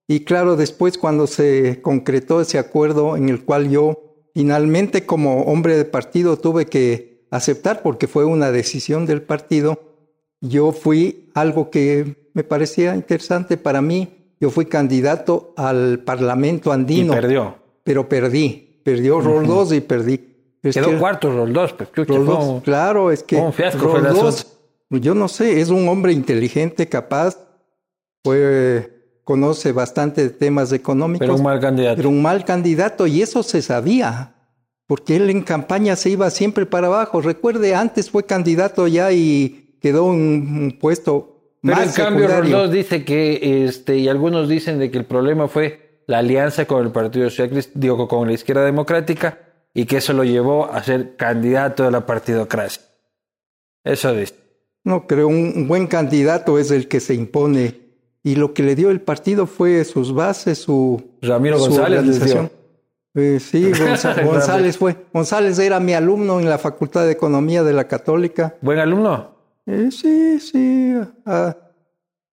y 0.07 0.21
claro, 0.25 0.57
después 0.57 0.97
cuando 0.99 1.27
se 1.27 1.81
concretó 1.83 2.41
ese 2.41 2.59
acuerdo 2.59 3.17
en 3.17 3.29
el 3.29 3.45
cual 3.45 3.69
yo 3.71 4.29
finalmente 4.35 5.05
como 5.05 5.43
hombre 5.43 5.77
de 5.77 5.85
partido 5.85 6.37
tuve 6.39 6.67
que 6.67 7.27
aceptar 7.31 7.83
porque 7.83 8.07
fue 8.07 8.25
una 8.25 8.51
decisión 8.53 9.07
del 9.07 9.23
partido, 9.23 9.81
yo 10.41 10.73
fui 10.73 11.31
algo 11.35 11.71
que 11.71 12.29
me 12.35 12.45
parecía 12.45 12.95
interesante 12.95 13.57
para 13.57 13.83
mí, 13.83 14.18
yo 14.41 14.51
fui 14.51 14.67
candidato 14.67 15.53
al 15.57 16.01
Parlamento 16.01 16.71
Y 16.71 16.75
andino, 16.75 17.13
perdió. 17.13 17.57
pero 17.85 18.09
perdí, 18.09 18.81
perdió 18.85 19.21
Roldós 19.21 19.73
y 19.73 19.81
perdí. 19.81 20.25
Es 20.63 20.75
Quedó 20.75 20.91
que- 20.91 20.99
cuarto 20.99 21.31
Roldós. 21.33 21.73
Pues, 21.73 21.89
Roldós, 22.09 22.45
fue 22.45 22.63
claro, 22.63 23.11
es 23.11 23.23
que 23.23 23.41
Roldós, 23.41 24.41
asunto. 24.41 24.97
yo 24.99 25.15
no 25.15 25.29
sé, 25.29 25.61
es 25.61 25.71
un 25.71 25.89
hombre 25.89 26.13
inteligente, 26.13 26.89
capaz, 26.89 27.37
fue 28.25 28.95
conoce 29.25 29.73
bastante 29.73 30.23
de 30.23 30.31
temas 30.31 30.73
económicos. 30.73 31.27
Pero 31.27 31.37
un 31.37 31.43
mal 31.43 31.61
candidato. 31.61 31.97
Pero 31.97 32.09
un 32.09 32.23
mal 32.23 32.45
candidato, 32.47 33.07
y 33.07 33.21
eso 33.23 33.43
se 33.43 33.61
sabía, 33.61 34.35
porque 34.87 35.17
él 35.17 35.29
en 35.29 35.43
campaña 35.43 35.97
se 35.97 36.09
iba 36.11 36.31
siempre 36.31 36.65
para 36.65 36.87
abajo. 36.87 37.21
Recuerde, 37.21 37.75
antes 37.75 38.11
fue 38.11 38.25
candidato 38.25 38.87
ya 38.89 39.13
y 39.13 39.77
quedó 39.83 40.07
un 40.07 40.79
puesto 40.81 41.38
Pero 41.63 41.83
en 41.83 41.93
cambio. 41.93 42.29
Roldós 42.29 42.71
dice 42.71 43.05
que, 43.05 43.65
este, 43.65 43.99
y 43.99 44.09
algunos 44.09 44.49
dicen 44.49 44.79
de 44.79 44.91
que 44.91 44.99
el 44.99 45.05
problema 45.05 45.49
fue 45.49 46.03
la 46.07 46.19
alianza 46.19 46.67
con 46.67 46.85
el 46.85 46.93
Partido 46.93 47.29
Socialista, 47.29 47.73
digo, 47.75 48.09
con 48.09 48.27
la 48.27 48.35
izquierda 48.35 48.65
democrática, 48.65 49.39
y 49.75 49.85
que 49.85 49.99
eso 49.99 50.13
lo 50.13 50.25
llevó 50.25 50.71
a 50.71 50.83
ser 50.83 51.17
candidato 51.17 51.85
de 51.85 51.91
la 51.91 52.07
partidocracia. 52.07 52.83
Eso 53.85 54.15
dice. 54.15 54.35
No, 54.85 55.07
creo 55.07 55.29
un 55.29 55.69
buen 55.69 55.87
candidato 55.87 56.59
es 56.59 56.71
el 56.71 56.89
que 56.89 57.01
se 57.01 57.15
impone. 57.15 57.89
Y 58.23 58.37
lo 58.37 58.53
que 58.53 58.63
le 58.63 58.75
dio 58.75 58.91
el 58.91 59.01
partido 59.01 59.47
fue 59.47 59.85
sus 59.85 60.13
bases, 60.13 60.59
su, 60.59 61.03
Ramiro 61.23 61.59
su 61.59 61.67
González 61.67 62.01
organización. 62.01 62.51
Eh, 63.15 63.41
sí, 63.41 63.73
González 64.25 64.77
fue. 64.77 64.97
González 65.13 65.59
era 65.59 65.81
mi 65.81 65.95
alumno 65.95 66.41
en 66.41 66.49
la 66.49 66.59
Facultad 66.59 67.05
de 67.05 67.13
Economía 67.13 67.63
de 67.63 67.73
la 67.73 67.89
Católica. 67.89 68.57
Buen 68.61 68.79
alumno. 68.79 69.38
Eh, 69.69 69.91
sí, 69.91 70.41
sí. 70.41 70.95
ah. 71.27 71.55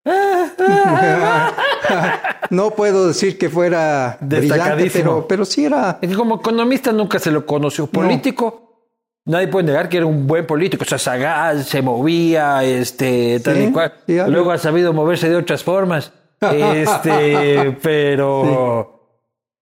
no 2.49 2.71
puedo 2.71 3.07
decir 3.07 3.37
que 3.37 3.49
fuera 3.49 4.17
brillante, 4.21 4.89
pero, 4.93 5.27
pero 5.27 5.45
sí 5.45 5.65
era. 5.65 5.99
Como 6.15 6.35
economista 6.35 6.91
nunca 6.91 7.19
se 7.19 7.31
lo 7.31 7.45
conoció. 7.45 7.87
Político, 7.87 8.89
nadie 9.25 9.47
puede 9.47 9.65
negar 9.65 9.89
que 9.89 9.97
era 9.97 10.05
un 10.05 10.27
buen 10.27 10.45
político. 10.45 10.83
O 10.83 10.87
sea, 10.87 10.99
sagaz, 10.99 11.67
se 11.67 11.81
movía, 11.81 12.63
este, 12.63 13.39
tal 13.39 13.55
Sí, 13.55 13.63
y 13.63 13.71
cual. 13.71 13.93
sí. 14.05 14.17
Luego 14.27 14.51
ha 14.51 14.57
sabido 14.57 14.93
moverse 14.93 15.29
de 15.29 15.35
otras 15.35 15.63
formas. 15.63 16.11
Este, 16.45 17.75
pero, 17.81 19.09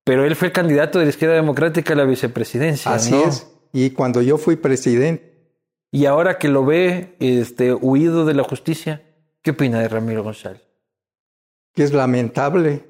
pero 0.04 0.26
él 0.26 0.36
fue 0.36 0.50
el 0.50 0.52
candidato 0.52 1.00
de 1.00 1.06
la 1.06 1.10
izquierda 1.12 1.36
democrática 1.36 1.94
a 1.94 1.96
la 1.96 2.04
vicepresidencia. 2.04 2.94
Así 2.94 3.12
¿no? 3.12 3.26
es. 3.26 3.48
Y 3.72 3.92
cuando 3.92 4.22
yo 4.22 4.38
fui 4.38 4.58
presidente, 4.58 5.33
Y 5.94 6.08
ahora 6.08 6.38
que 6.38 6.50
lo 6.50 6.66
ve, 6.66 7.16
este, 7.20 7.74
huido 7.74 8.26
de 8.26 8.34
la 8.34 8.44
justicia, 8.44 9.02
¿qué 9.42 9.52
opina 9.52 9.80
de 9.80 9.88
Ramiro 9.88 10.24
González? 10.24 10.74
que 11.74 11.84
es 11.84 11.94
lamentable. 11.94 12.86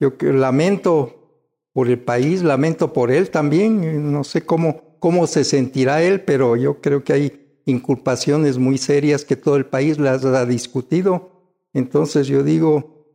Yo 0.00 0.12
lamento 0.20 1.14
por 1.72 1.88
el 1.88 1.98
país, 1.98 2.42
lamento 2.42 2.92
por 2.92 3.10
él 3.10 3.30
también. 3.30 4.12
No 4.12 4.24
sé 4.24 4.42
cómo, 4.42 4.96
cómo 5.00 5.26
se 5.26 5.44
sentirá 5.44 6.02
él, 6.02 6.22
pero 6.22 6.56
yo 6.56 6.80
creo 6.80 7.04
que 7.04 7.12
hay 7.12 7.60
inculpaciones 7.66 8.58
muy 8.58 8.78
serias 8.78 9.24
que 9.24 9.36
todo 9.36 9.56
el 9.56 9.66
país 9.66 9.98
las 9.98 10.24
ha 10.24 10.46
discutido. 10.46 11.30
Entonces 11.72 12.26
yo 12.26 12.42
digo, 12.42 13.06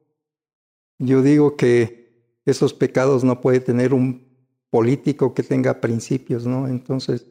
yo 1.00 1.22
digo 1.22 1.56
que 1.56 2.40
esos 2.46 2.74
pecados 2.74 3.24
no 3.24 3.42
puede 3.42 3.62
tener 3.62 3.94
un 3.94 4.28
político 4.70 5.34
que 5.34 5.44
tenga 5.44 5.80
principios, 5.80 6.46
¿no? 6.46 6.68
Entonces, 6.68 7.28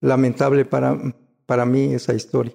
lamentable 0.00 0.64
para, 0.64 0.98
para 1.46 1.64
mí 1.64 1.94
esa 1.94 2.14
historia. 2.14 2.52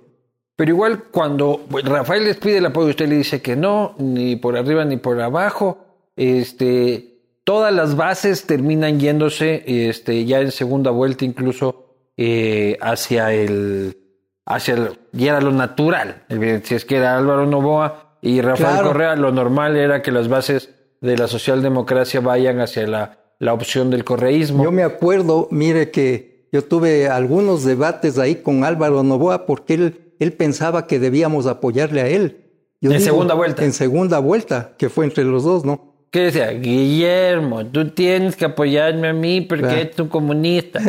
Pero 0.56 0.72
igual 0.72 1.06
cuando 1.12 1.62
Rafael 1.84 2.26
les 2.26 2.38
pide 2.38 2.58
el 2.58 2.66
apoyo, 2.68 2.90
usted 2.90 3.08
le 3.08 3.16
dice 3.16 3.42
que 3.42 3.56
no, 3.56 3.96
ni 3.98 4.36
por 4.36 4.56
arriba 4.58 4.86
ni 4.86 4.98
por 4.98 5.20
abajo. 5.20 5.80
Este, 6.16 7.22
todas 7.44 7.74
las 7.74 7.96
bases 7.96 8.46
terminan 8.46 9.00
yéndose, 9.00 9.64
este, 9.66 10.26
ya 10.26 10.40
en 10.42 10.52
segunda 10.52 10.92
vuelta 10.92 11.26
incluso 11.26 11.96
eh, 12.16 12.78
hacia 12.82 13.34
el, 13.34 13.98
hacia 14.46 14.76
el, 14.76 15.00
y 15.14 15.28
era 15.28 15.42
lo 15.42 15.52
natural. 15.52 16.26
Si 16.64 16.76
es 16.76 16.86
que 16.86 16.98
era 16.98 17.18
Álvaro 17.18 17.48
Novoa 17.48 18.18
y 18.22 18.42
Rafael 18.42 18.74
Claro. 18.74 18.88
Correa, 18.90 19.16
lo 19.16 19.32
normal 19.32 19.76
era 19.78 20.04
que 20.04 20.12
las 20.12 20.28
bases 20.28 20.70
de 21.00 21.18
la 21.18 21.28
socialdemocracia 21.28 22.20
vayan 22.20 22.60
hacia 22.60 22.86
la, 22.86 23.18
la 23.40 23.54
opción 23.54 23.90
del 23.90 24.04
correísmo. 24.04 24.64
Yo 24.64 24.72
me 24.72 24.84
acuerdo, 24.84 25.48
mire 25.50 25.90
que 25.90 26.31
yo 26.52 26.64
tuve 26.64 27.08
algunos 27.08 27.64
debates 27.64 28.18
ahí 28.18 28.36
con 28.36 28.64
Álvaro 28.64 29.04
Novoa 29.04 29.46
porque 29.46 29.74
él, 29.74 30.14
él 30.20 30.34
pensaba 30.34 30.88
que 30.88 31.00
debíamos 31.00 31.48
apoyarle 31.48 32.02
a 32.02 32.08
él. 32.08 32.38
Yo 32.82 32.92
En 32.92 33.00
segunda 33.02 33.34
vuelta. 33.36 33.64
En 33.64 33.74
segunda 33.74 34.20
vuelta, 34.20 34.74
que 34.78 34.90
fue 34.90 35.06
entre 35.06 35.24
los 35.24 35.44
dos, 35.44 35.64
¿no? 35.66 35.92
¿Qué 36.10 36.22
decía? 36.24 36.52
Guillermo, 36.52 37.66
tú 37.68 37.90
tienes 37.92 38.36
que 38.36 38.46
apoyarme 38.46 39.08
a 39.10 39.14
mí 39.14 39.42
porque 39.42 39.64
Claro. 39.64 39.80
eres 39.80 40.00
un 40.00 40.08
comunista. 40.10 40.82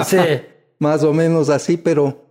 sí. 0.04 0.16
Más 0.78 1.02
o 1.04 1.12
menos 1.12 1.50
así, 1.50 1.76
pero, 1.76 2.24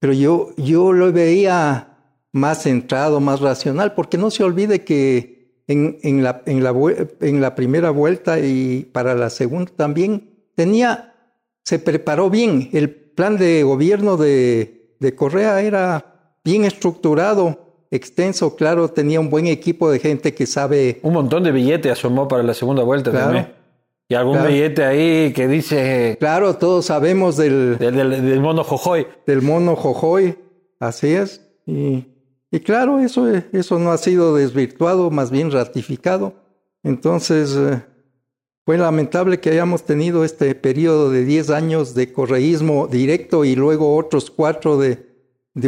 pero 0.00 0.12
yo, 0.12 0.48
yo 0.56 0.92
lo 0.92 1.12
veía 1.12 1.98
más 2.32 2.64
centrado, 2.64 3.20
más 3.20 3.40
racional, 3.40 3.94
porque 3.94 4.18
no 4.18 4.30
se 4.32 4.42
olvide 4.42 4.82
que 4.82 5.62
en, 5.68 5.98
en, 6.02 6.24
la, 6.24 6.42
en, 6.46 6.64
la, 6.64 6.74
en 7.20 7.40
la 7.40 7.54
primera 7.54 7.90
vuelta 7.90 8.40
y 8.40 8.88
para 8.92 9.14
la 9.14 9.30
segunda 9.30 9.70
también 9.76 10.30
tenía, 10.56 11.13
se 11.64 11.78
preparó 11.78 12.30
bien. 12.30 12.68
El 12.72 12.90
plan 12.90 13.36
de 13.36 13.62
gobierno 13.62 14.16
de, 14.16 14.96
de 15.00 15.14
Correa 15.14 15.60
era 15.62 16.36
bien 16.44 16.64
estructurado, 16.64 17.86
extenso, 17.90 18.56
claro, 18.56 18.88
tenía 18.88 19.20
un 19.20 19.30
buen 19.30 19.46
equipo 19.46 19.90
de 19.90 19.98
gente 19.98 20.34
que 20.34 20.46
sabe 20.46 20.98
Un 21.02 21.14
montón 21.14 21.42
de 21.44 21.52
billetes 21.52 21.92
asomó 21.92 22.26
para 22.28 22.42
la 22.42 22.54
segunda 22.54 22.82
vuelta 22.82 23.10
Claro. 23.10 23.26
también. 23.26 23.52
Y 24.08 24.14
algún 24.14 24.34
Claro. 24.34 24.50
billete 24.50 24.84
ahí 24.84 25.32
que 25.32 25.48
dice 25.48 26.16
Claro, 26.20 26.56
todos 26.56 26.84
sabemos 26.86 27.36
del, 27.38 27.78
del, 27.78 27.94
del- 27.96 28.10
del 28.26 28.40
mono 28.40 28.62
Jojoy. 28.62 29.06
del 29.26 29.40
mono 29.42 29.76
Jojoy, 29.76 30.36
así 30.80 31.14
es. 31.14 31.40
Y, 31.66 32.04
y 32.50 32.60
claro, 32.60 32.98
eso, 32.98 33.26
eso 33.52 33.78
no 33.78 33.92
ha 33.92 33.96
sido 33.98 34.34
desvirtuado, 34.36 35.10
más 35.10 35.30
bien 35.30 35.50
ratificado. 35.50 36.34
Entonces, 36.82 37.56
eh, 37.56 37.80
fue 38.64 38.78
lamentable 38.78 39.40
que 39.40 39.50
hayamos 39.50 39.84
tenido 39.84 40.24
este 40.24 40.54
periodo 40.54 41.10
de 41.10 41.24
10 41.24 41.50
años 41.50 41.94
de 41.94 42.12
correísmo 42.12 42.86
directo 42.86 43.44
y 43.44 43.54
luego 43.54 43.94
otros 43.96 44.30
cuatro 44.30 44.78
de, 44.78 45.04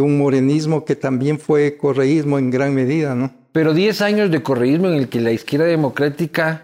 un 0.01 0.17
morenismo 0.17 0.85
que 0.85 0.97
también 0.97 1.39
fue 1.39 1.77
correísmo 1.77 2.39
en 2.39 2.51
gran 2.51 2.75
medida, 2.75 3.15
¿no? 3.15 3.35
Pero 3.53 3.75
10 3.75 4.01
años 4.01 4.31
de 4.31 4.43
correísmo 4.43 4.89
en 4.89 4.95
el 4.95 5.09
que 5.09 5.21
la 5.21 5.31
izquierda 5.31 5.67
democrática. 5.67 6.63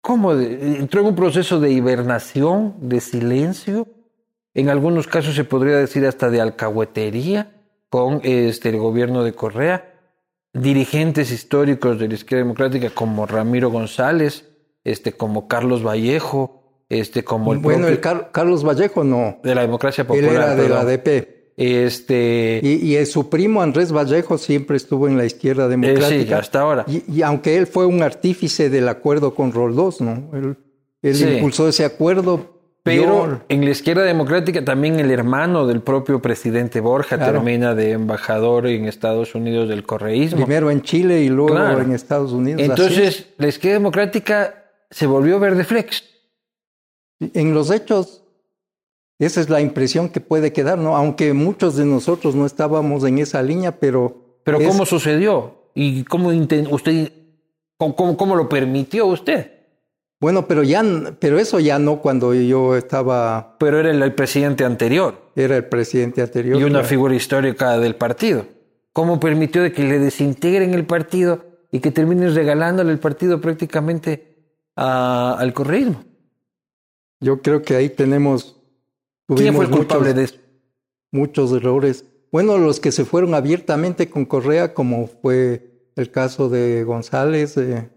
¿Cómo? 0.00 0.32
entró 0.32 1.00
en 1.00 1.06
un 1.08 1.16
proceso 1.16 1.58
de 1.60 1.70
hibernación, 1.70 2.74
de 2.80 3.00
silencio. 3.00 3.88
En 4.54 4.70
algunos 4.70 5.06
casos 5.06 5.34
se 5.34 5.44
podría 5.44 5.76
decir 5.76 6.06
hasta 6.06 6.30
de 6.30 6.40
alcahuetería 6.40 7.52
con 7.90 8.20
este, 8.22 8.70
el 8.70 8.78
gobierno 8.78 9.22
de 9.22 9.34
Correa. 9.34 9.95
Dirigentes 10.60 11.30
históricos 11.32 11.98
de 11.98 12.08
la 12.08 12.14
izquierda 12.14 12.44
democrática 12.44 12.90
como 12.90 13.26
Ramiro 13.26 13.70
González, 13.70 14.44
este, 14.84 15.12
como 15.12 15.48
Carlos 15.48 15.84
Vallejo, 15.86 16.62
este, 16.88 17.24
como 17.24 17.52
el 17.52 17.58
bueno, 17.58 17.88
el 17.88 18.00
Car- 18.00 18.30
Carlos 18.32 18.64
Vallejo 18.66 19.04
no, 19.04 19.38
de 19.42 19.54
la 19.54 19.62
democracia 19.62 20.02
él 20.02 20.06
popular. 20.08 20.32
era 20.32 20.54
de 20.54 20.68
la. 20.68 20.80
ADP. 20.80 21.36
Este, 21.58 22.60
Y, 22.62 22.96
y 22.96 23.06
su 23.06 23.30
primo 23.30 23.62
Andrés 23.62 23.90
Vallejo 23.90 24.36
siempre 24.38 24.76
estuvo 24.76 25.08
en 25.08 25.16
la 25.16 25.24
izquierda 25.24 25.64
eh, 25.66 25.68
democrática. 25.70 26.08
sí, 26.26 26.32
hasta 26.32 26.60
ahora. 26.60 26.84
Y, 26.86 27.02
y 27.10 27.22
aunque 27.22 27.56
él 27.56 27.66
fue 27.66 27.86
un 27.86 28.02
artífice 28.02 28.68
del 28.70 28.88
acuerdo 28.88 29.34
con 29.34 29.52
Roldós, 29.52 30.00
¿no? 30.00 30.30
Él, 30.34 30.56
él 31.02 31.14
Sí. 31.14 31.24
impulsó 31.24 31.66
ese 31.68 31.84
acuerdo. 31.84 32.55
Pero 32.86 33.26
Yo- 33.26 33.40
en 33.48 33.64
la 33.64 33.70
izquierda 33.72 34.04
democrática 34.04 34.64
también 34.64 35.00
el 35.00 35.10
hermano 35.10 35.66
del 35.66 35.80
propio 35.80 36.22
presidente 36.22 36.78
Borja 36.80 37.16
Claro. 37.16 37.32
termina 37.32 37.74
de 37.74 37.90
embajador 37.90 38.68
en 38.68 38.84
Estados 38.86 39.34
Unidos 39.34 39.68
del 39.68 39.82
correísmo. 39.84 40.38
primero 40.46 40.70
en 40.70 40.82
Chile 40.82 41.22
y 41.22 41.28
luego 41.28 41.54
Claro. 41.56 41.80
en 41.82 41.92
Estados 41.92 42.30
Unidos. 42.32 42.62
Entonces, 42.62 43.26
la 43.38 43.48
izquierda 43.48 43.78
democrática 43.78 44.64
se 44.90 45.06
volvió 45.06 45.38
verde 45.40 45.64
flex. 45.64 46.04
en 47.20 47.54
los 47.54 47.70
hechos, 47.70 48.22
esa 49.18 49.40
es 49.40 49.48
la 49.50 49.60
impresión 49.62 50.10
que 50.10 50.20
puede 50.20 50.52
quedar, 50.52 50.78
¿no? 50.78 50.96
Aunque 50.96 51.32
muchos 51.32 51.74
de 51.74 51.86
nosotros 51.86 52.34
no 52.34 52.44
estábamos 52.46 53.02
en 53.04 53.18
esa 53.18 53.42
línea, 53.42 53.72
pero. 53.72 54.38
Pero 54.44 54.60
es- 54.60 54.68
¿cómo 54.68 54.84
sucedió? 54.86 55.70
¿Y 55.74 56.04
cómo 56.04 56.28
usted 56.28 57.12
cómo- 57.78 58.16
cómo 58.16 58.36
lo 58.36 58.48
permitió 58.48 59.06
usted? 59.06 59.50
Bueno, 60.20 60.46
pero 60.48 60.62
ya, 60.62 60.82
pero 61.20 61.38
eso 61.38 61.60
ya 61.60 61.78
no 61.78 62.00
cuando 62.00 62.32
yo 62.34 62.74
estaba, 62.76 63.56
Pero 63.58 63.78
era 63.80 63.90
el, 63.90 64.02
el 64.02 64.14
presidente 64.14 64.64
anterior 64.64 65.22
era 65.36 65.56
el 65.56 65.66
presidente 65.66 66.22
anterior. 66.22 66.58
y 66.58 66.62
una 66.64 66.70
claro. 66.80 66.86
figura 66.86 67.14
histórica 67.14 67.78
del 67.78 67.94
partido. 67.96 68.46
¿Cómo 68.94 69.20
permitió 69.20 69.62
de 69.62 69.72
que 69.72 69.84
le 69.84 69.98
desintegren 69.98 70.72
el 70.72 70.86
partido 70.86 71.44
y 71.70 71.80
que 71.80 71.90
terminen 71.90 72.34
regalándole 72.34 72.90
el 72.92 72.98
partido 72.98 73.42
prácticamente 73.42 74.38
a- 74.74 75.36
al 75.38 75.52
correísmo? 75.52 76.02
Yo 77.20 77.42
creo 77.42 77.60
que 77.60 77.76
ahí 77.76 77.90
tenemos. 77.90 78.56
¿Quién 79.28 79.54
fue 79.54 79.66
el 79.66 79.70
culpable 79.70 80.14
de 80.14 80.24
eso? 80.24 80.36
muchos 81.12 81.52
errores. 81.52 82.04
Bueno, 82.32 82.58
los 82.58 82.78
que 82.80 82.92
se 82.92 83.04
fueron 83.04 83.34
abiertamente 83.34 84.08
con 84.10 84.24
Correa, 84.26 84.74
como 84.74 85.06
fue 85.06 85.90
el 85.96 86.10
caso 86.10 86.48
de 86.48 86.84
González, 86.84 87.56
eh, 87.56 87.88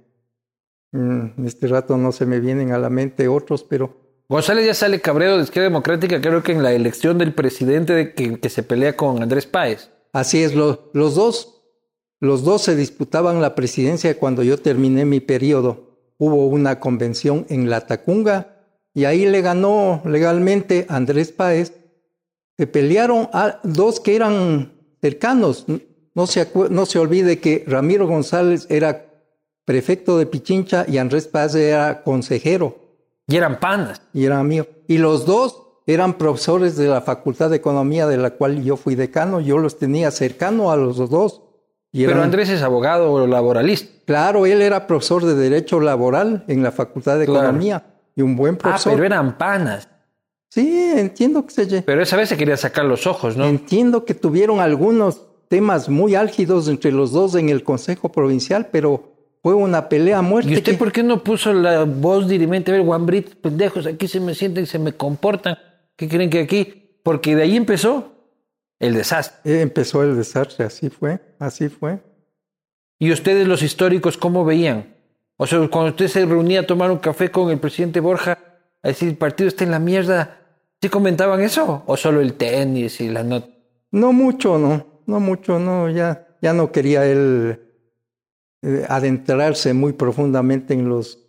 mm, 0.91 1.45
este 1.45 1.67
rato 1.67 1.97
no 1.97 2.11
se 2.11 2.25
me 2.25 2.39
vienen 2.39 2.71
a 2.71 2.77
la 2.77 2.89
mente 2.89 3.27
otros, 3.27 3.63
pero 3.63 3.97
González 4.29 4.65
ya 4.65 4.73
sale 4.75 5.01
cabrero 5.01 5.37
de 5.37 5.43
izquierda 5.43 5.69
democrática, 5.69 6.21
creo 6.21 6.43
que 6.43 6.51
en 6.51 6.61
la 6.61 6.71
elección 6.71 7.17
del 7.17 7.33
presidente 7.33 7.93
de 7.93 8.13
que, 8.13 8.39
que 8.39 8.49
se 8.49 8.61
pelea 8.63 8.95
con 8.95 9.21
Andrés 9.23 9.45
Páez. 9.47 9.89
así 10.13 10.43
es, 10.43 10.53
lo- 10.55 10.89
los 10.93 11.15
dos 11.15 11.55
los 12.21 12.43
dos 12.43 12.61
se 12.63 12.75
disputaban 12.75 13.41
la 13.41 13.55
presidencia 13.55 14.17
cuando 14.19 14.43
yo 14.43 14.57
terminé 14.57 15.05
mi 15.05 15.21
periodo. 15.21 15.95
Hubo 16.17 16.47
una 16.47 16.81
convención 16.81 17.45
en 17.47 17.69
La 17.69 17.87
Tacunga 17.87 18.57
y 18.93 19.05
ahí 19.05 19.25
le 19.25 19.41
ganó 19.41 20.01
legalmente 20.05 20.85
Andrés 20.89 21.31
Páez. 21.31 21.71
Se 22.57 22.67
pelearon 22.67 23.29
a 23.31 23.61
dos 23.63 24.01
que 24.01 24.17
eran 24.17 24.73
cercanos. 25.01 25.65
No 26.13 26.27
se, 26.27 26.45
no 26.69 26.85
se 26.85 26.99
olvide 26.99 27.39
que 27.39 27.63
Ramiro 27.65 28.05
González 28.05 28.67
era 28.69 29.05
prefecto 29.69 30.17
de 30.17 30.25
Pichincha 30.25 30.83
y 30.87 30.97
Andrés 30.97 31.27
Páez 31.27 31.53
era 31.53 32.01
consejero. 32.01 32.75
Y 33.27 33.37
eran 33.37 33.59
panas. 33.59 34.01
Y 34.13 34.25
eran 34.25 34.39
amigos. 34.39 34.67
Y 34.87 34.97
los 34.97 35.27
dos 35.27 35.61
eran 35.85 36.17
profesores 36.17 36.75
de 36.75 36.87
la 36.87 37.01
Facultad 37.01 37.51
de 37.51 37.57
Economía 37.57 38.07
de 38.07 38.17
la 38.17 38.31
cual 38.31 38.63
yo 38.63 38.77
fui 38.77 38.95
decano. 38.95 39.41
Yo 39.41 39.59
los 39.59 39.77
tenía 39.77 40.09
cercano 40.09 40.71
a 40.71 40.75
los 40.75 40.97
dos. 41.11 41.43
Pero 41.93 42.23
Andrés 42.23 42.49
es 42.49 42.63
abogado 42.63 43.13
o 43.13 43.27
laboralista. 43.27 43.91
Claro, 44.07 44.47
él 44.47 44.59
era 44.63 44.87
profesor 44.87 45.23
de 45.23 45.35
Derecho 45.35 45.79
Laboral 45.79 46.45
en 46.47 46.63
la 46.63 46.71
Facultad 46.71 47.19
de 47.19 47.25
Economía 47.25 47.93
y 48.15 48.23
un 48.23 48.35
buen 48.35 48.57
profesor. 48.57 48.93
Ah, 48.93 48.95
pero 48.95 49.05
eran 49.05 49.37
panas. 49.37 49.87
Sí, 50.49 50.93
entiendo 50.95 51.45
que 51.45 51.51
se... 51.51 51.83
Pero 51.83 52.01
esa 52.01 52.17
vez 52.17 52.29
se 52.29 52.37
quería 52.37 52.57
sacar 52.57 52.85
los 52.85 53.05
ojos, 53.05 53.37
¿no? 53.37 53.45
Entiendo 53.45 54.03
que 54.03 54.15
tuvieron 54.15 54.61
algunos 54.61 55.27
temas 55.47 55.89
muy 55.89 56.15
álgidos 56.15 56.67
entre 56.69 56.91
los 56.91 57.11
dos 57.11 57.35
en 57.35 57.49
el 57.49 57.63
Consejo 57.63 58.11
Provincial, 58.11 58.69
pero 58.71 59.18
fue 59.41 59.53
una 59.53 59.87
pelea 59.87 60.19
a 60.19 60.21
muerte. 60.21 60.51
¿Y 60.51 60.55
usted 60.55 60.77
por 60.77 60.91
qué 60.91 61.03
no 61.03 61.23
puso 61.23 61.53
la 61.53 61.83
voz 61.85 62.27
dirimente? 62.27 62.71
A 62.71 62.75
ver, 62.75 62.83
Guambrit, 62.83 63.35
pendejos, 63.35 63.85
aquí 63.85 64.07
se 64.07 64.19
me 64.19 64.35
sienten, 64.35 64.65
se 64.65 64.79
me 64.79 64.93
comportan. 64.93 65.57
¿Qué 65.95 66.07
creen 66.07 66.29
que 66.29 66.39
aquí? 66.39 66.99
Porque 67.03 67.35
de 67.35 67.43
ahí 67.43 67.55
empezó 67.55 68.13
el 68.79 68.93
desastre. 68.93 69.39
Eh, 69.51 69.61
empezó 69.61 70.03
el 70.03 70.15
desastre, 70.15 70.65
así 70.65 70.89
fue, 70.89 71.19
así 71.39 71.69
fue. 71.69 71.99
¿Y 72.99 73.11
ustedes 73.11 73.47
los 73.47 73.63
históricos 73.63 74.17
cómo 74.17 74.43
veían? 74.43 74.95
O 75.37 75.47
sea, 75.47 75.65
cuando 75.69 75.91
usted 75.91 76.07
se 76.07 76.25
reunía 76.25 76.61
a 76.61 76.67
tomar 76.67 76.91
un 76.91 76.97
café 76.97 77.31
con 77.31 77.49
el 77.49 77.59
presidente 77.59 78.01
Borja, 78.01 78.37
a 78.81 78.87
decir, 78.87 79.07
el 79.07 79.17
partido 79.17 79.47
está 79.47 79.63
en 79.63 79.71
la 79.71 79.79
mierda, 79.79 80.37
¿sí 80.81 80.89
comentaban 80.89 81.39
eso? 81.39 81.83
¿O 81.85 81.95
solo 81.95 82.19
el 82.19 82.33
tenis 82.33 82.99
y 82.99 83.09
la 83.09 83.23
nota? 83.23 83.47
No 83.91 84.11
mucho, 84.11 84.57
no, 84.57 85.01
no 85.05 85.19
mucho, 85.21 85.59
no, 85.59 85.89
ya, 85.89 86.27
ya 86.41 86.51
no 86.51 86.73
quería 86.73 87.05
él 87.05 87.68
eh, 88.61 88.85
adentrarse 88.87 89.73
muy 89.73 89.93
profundamente 89.93 90.73
en 90.73 90.89
los, 90.89 91.19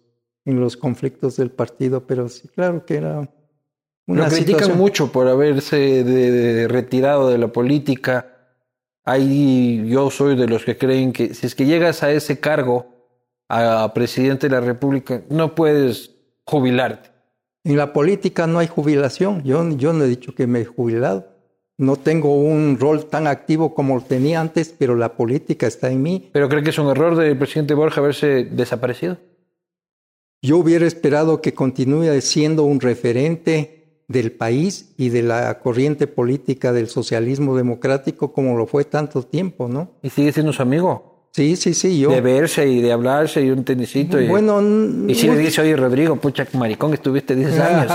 en 0.44 0.60
los 0.60 0.76
conflictos 0.76 1.37
del 1.37 1.50
partido, 1.50 2.06
pero 2.06 2.28
sí, 2.28 2.49
claro 2.49 2.84
que 2.84 2.96
era 2.96 3.28
lo 4.14 4.28
critican 4.28 4.76
mucho 4.76 5.12
por 5.12 5.28
haberse 5.28 6.66
retirado 6.68 7.30
de 7.30 7.38
la 7.38 7.49
política. 7.49 8.26
Ahí 9.04 9.88
yo 9.88 10.10
soy 10.10 10.37
de 10.37 10.46
los 10.46 10.64
que 10.64 10.76
creen 10.76 11.12
que 11.12 11.34
si 11.34 11.46
es 11.46 11.54
que 11.54 11.66
llegas 11.66 12.02
a 12.02 12.10
ese 12.10 12.40
cargo, 12.40 12.87
a 13.49 13.92
presidente 13.94 14.49
de 14.49 14.54
la 14.54 14.60
República, 14.60 15.22
no 15.28 15.54
puedes 15.54 16.16
jubilarte. 16.44 17.10
En 17.64 17.76
la 17.76 17.92
política 17.92 18.46
no 18.46 18.58
hay 18.58 18.68
jubilación. 18.68 19.42
Yo, 19.42 19.68
yo 19.70 19.92
no 19.92 20.04
he 20.04 20.08
dicho 20.08 20.34
que 20.34 20.46
me 20.46 20.60
he 20.60 20.64
jubilado. 20.64 21.29
No 21.80 21.97
tengo 21.97 22.34
un 22.34 22.76
rol 22.78 23.06
tan 23.06 23.26
activo 23.26 23.75
como 23.75 23.95
lo 23.95 24.02
tenía 24.02 24.38
antes, 24.38 24.75
pero 24.76 24.97
la 24.97 25.14
política 25.14 25.66
está 25.66 25.90
en 25.90 26.02
mí. 26.02 26.28
¿Pero 26.30 26.50
cree 26.50 26.62
que 26.62 26.69
es 26.69 26.78
un 26.78 26.88
error 26.88 27.16
del 27.16 27.38
presidente 27.38 27.73
Borja 27.73 28.02
haberse 28.02 28.45
desaparecido? 28.45 29.16
Yo 30.43 30.58
hubiera 30.58 30.86
esperado 30.86 31.40
que 31.40 31.54
continúe 31.54 32.21
siendo 32.21 32.64
un 32.64 32.80
referente 32.80 34.02
del 34.08 34.30
país 34.30 34.93
y 34.99 35.08
de 35.08 35.23
la 35.23 35.58
corriente 35.60 36.06
política 36.06 36.75
del 36.75 36.88
socialismo 36.88 37.56
democrático 37.56 38.34
como 38.34 38.58
lo 38.58 38.66
fue 38.66 38.84
tanto 38.84 39.23
tiempo, 39.23 39.66
¿no? 39.66 39.93
¿Y 40.02 40.10
sigue 40.10 40.32
siendo 40.32 40.52
su 40.52 40.60
amigo? 40.60 41.30
Sí, 41.32 41.56
sí, 41.56 41.73
sí, 41.73 41.99
yo. 41.99 42.10
De 42.10 42.21
verse 42.21 42.69
y 42.69 42.82
de 42.82 42.93
hablarse 42.93 43.43
y 43.43 43.49
un 43.49 43.64
tenisito. 43.64 44.21
Y, 44.21 44.28
bueno, 44.28 44.60
y 45.08 45.14
si 45.14 45.28
le 45.28 45.38
dice, 45.38 45.62
oye, 45.62 45.76
Rodrigo, 45.76 46.16
pucha, 46.16 46.47
maricón, 46.52 46.93
estuviste 46.93 47.34
10 47.34 47.58
años. 47.58 47.93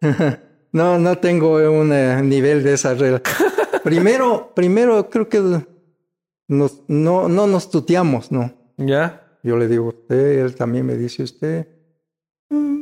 no, 0.72 0.98
no 0.98 1.18
tengo 1.18 1.54
un 1.70 1.92
eh, 1.92 2.22
nivel 2.22 2.62
de 2.62 2.74
esa 2.74 2.94
regla. 2.94 3.22
primero, 3.84 4.52
primero 4.54 5.08
creo 5.10 5.28
que 5.28 5.40
nos, 6.48 6.82
no, 6.88 7.28
no 7.28 7.46
nos 7.46 7.70
tuteamos, 7.70 8.30
¿no? 8.32 8.52
¿Ya? 8.76 9.38
Yo 9.42 9.56
le 9.56 9.68
digo 9.68 9.86
a 9.86 9.88
usted, 9.88 10.40
él 10.40 10.54
también 10.54 10.86
me 10.86 10.96
dice 10.96 11.22
usted. 11.22 11.68
Mm, 12.50 12.80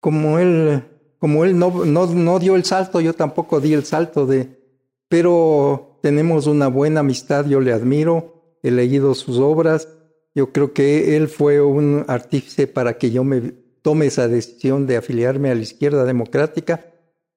como 0.00 0.38
él 0.38 0.82
como 1.24 1.46
él 1.46 1.58
no, 1.58 1.86
no, 1.86 2.04
no 2.04 2.38
dio 2.38 2.54
el 2.54 2.66
salto, 2.66 3.00
yo 3.00 3.14
tampoco 3.14 3.58
di 3.58 3.72
el 3.72 3.86
salto 3.86 4.26
de, 4.26 4.60
pero 5.08 5.98
tenemos 6.02 6.46
una 6.46 6.68
buena 6.68 7.00
amistad, 7.00 7.46
yo 7.46 7.60
le 7.60 7.72
admiro, 7.72 8.58
he 8.62 8.70
leído 8.70 9.14
sus 9.14 9.38
obras, 9.38 9.88
yo 10.34 10.52
creo 10.52 10.74
que 10.74 11.16
él 11.16 11.28
fue 11.28 11.62
un 11.62 12.04
artífice 12.08 12.66
para 12.66 12.98
que 12.98 13.10
yo 13.10 13.24
me 13.24 13.40
tome 13.80 14.04
esa 14.04 14.28
decisión 14.28 14.86
de 14.86 14.98
afiliarme 14.98 15.50
a 15.50 15.54
la 15.54 15.62
izquierda 15.62 16.04
democrática. 16.04 16.84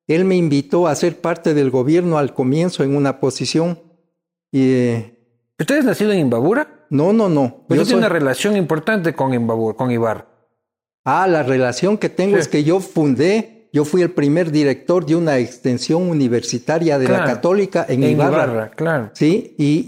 Él 0.07 0.25
me 0.25 0.35
invitó 0.35 0.87
a 0.87 0.95
ser 0.95 1.19
parte 1.19 1.53
del 1.53 1.69
gobierno 1.69 2.17
al 2.17 2.33
comienzo 2.33 2.83
en 2.83 2.95
una 2.95 3.19
posición. 3.19 3.79
Y, 4.51 4.71
eh, 4.71 5.19
¿Usted 5.59 5.77
es 5.77 5.85
nacido 5.85 6.11
en 6.11 6.19
Imbabura? 6.19 6.85
No, 6.89 7.11
no, 7.11 7.27
no. 7.27 7.65
Yo 7.69 7.83
tiene 7.83 7.99
una 7.99 8.09
relación 8.09 8.55
importante 8.55 9.13
con 9.13 9.33
Imbabura, 9.33 9.75
con 9.75 9.91
Ibar. 9.91 10.27
Ah, 11.03 11.27
la 11.27 11.43
relación 11.43 11.97
que 11.97 12.09
tengo 12.09 12.37
es 12.37 12.47
que 12.47 12.63
yo 12.63 12.79
fundé 12.79 13.57
yo 13.73 13.85
fui 13.85 14.01
el 14.01 14.11
primer 14.11 14.51
director 14.51 15.05
de 15.05 15.15
una 15.15 15.37
extensión 15.37 16.09
universitaria 16.09 16.97
de 16.97 17.07
la 17.07 17.25
Católica 17.25 17.85
en, 17.87 18.03
Ibarra. 18.03 18.71
claro. 18.71 19.11
Sí, 19.13 19.55
y, 19.57 19.85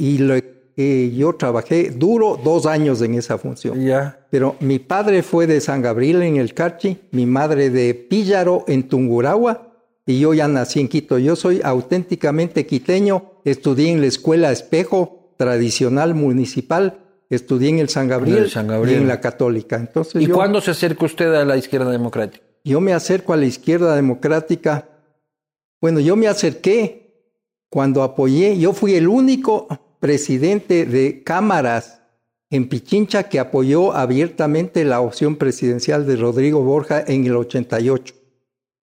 y 0.76 1.18
yo 1.18 1.34
trabajé 1.34 1.90
duro 1.90 2.40
dos 2.44 2.66
años 2.66 3.02
en 3.02 3.16
esa 3.16 3.38
función. 3.38 3.84
Ya. 3.84 4.20
Pero 4.30 4.56
mi 4.60 4.80
padre 4.80 5.24
fue 5.24 5.48
de 5.48 5.60
San 5.60 5.82
Gabriel 5.82 6.22
en 6.22 6.38
el 6.38 6.54
Carchi, 6.54 7.00
mi 7.12 7.26
madre 7.26 7.70
de 7.70 7.94
Píllaro 7.96 8.64
en 8.68 8.88
Tunguragua, 8.88 9.69
y 10.10 10.20
yo 10.20 10.34
ya 10.34 10.48
nací 10.48 10.80
en 10.80 10.88
Quito. 10.88 11.20
Yo 11.20 11.36
soy 11.36 11.62
auténticamente 11.64 12.66
quiteño, 12.66 13.34
estudié 13.46 13.92
en 13.92 14.02
la 14.02 14.08
escuela 14.08 14.52
Espejo 14.52 15.36
tradicional 15.38 16.16
municipal, 16.16 17.06
estudié 17.30 17.70
en 17.70 17.78
el 17.78 17.90
San 17.90 18.08
Gabriel, 18.08 18.50
y 18.52 18.94
en 18.96 19.08
la 19.08 19.22
Católica. 19.22 19.76
Entonces, 19.76 20.20
¿Y 20.20 20.26
cuándo 20.26 20.62
se 20.62 20.72
acerca 20.72 21.06
usted 21.06 21.32
a 21.36 21.46
la 21.46 21.58
izquierda 21.58 21.92
democrática? 21.92 22.44
yo 22.64 22.82
me 22.82 22.94
acerco 22.94 23.34
a 23.34 23.38
la 23.38 23.46
izquierda 23.46 23.96
democrática. 23.96 24.90
Bueno, 25.80 26.00
yo 26.00 26.16
me 26.16 26.28
acerqué 26.28 27.30
cuando 27.70 28.02
apoyé, 28.02 28.58
yo 28.58 28.74
fui 28.74 28.96
el 28.96 29.08
único 29.08 29.68
presidente 30.00 30.88
de 30.88 31.22
cámaras 31.24 32.02
en 32.50 32.68
Pichincha 32.68 33.30
que 33.30 33.40
apoyó 33.40 33.94
abiertamente 33.94 34.84
la 34.86 35.02
opción 35.02 35.36
presidencial 35.36 36.08
de 36.08 36.16
Rodrigo 36.16 36.64
Borja 36.64 37.04
en 37.06 37.28
el 37.28 37.36
88. 37.36 38.19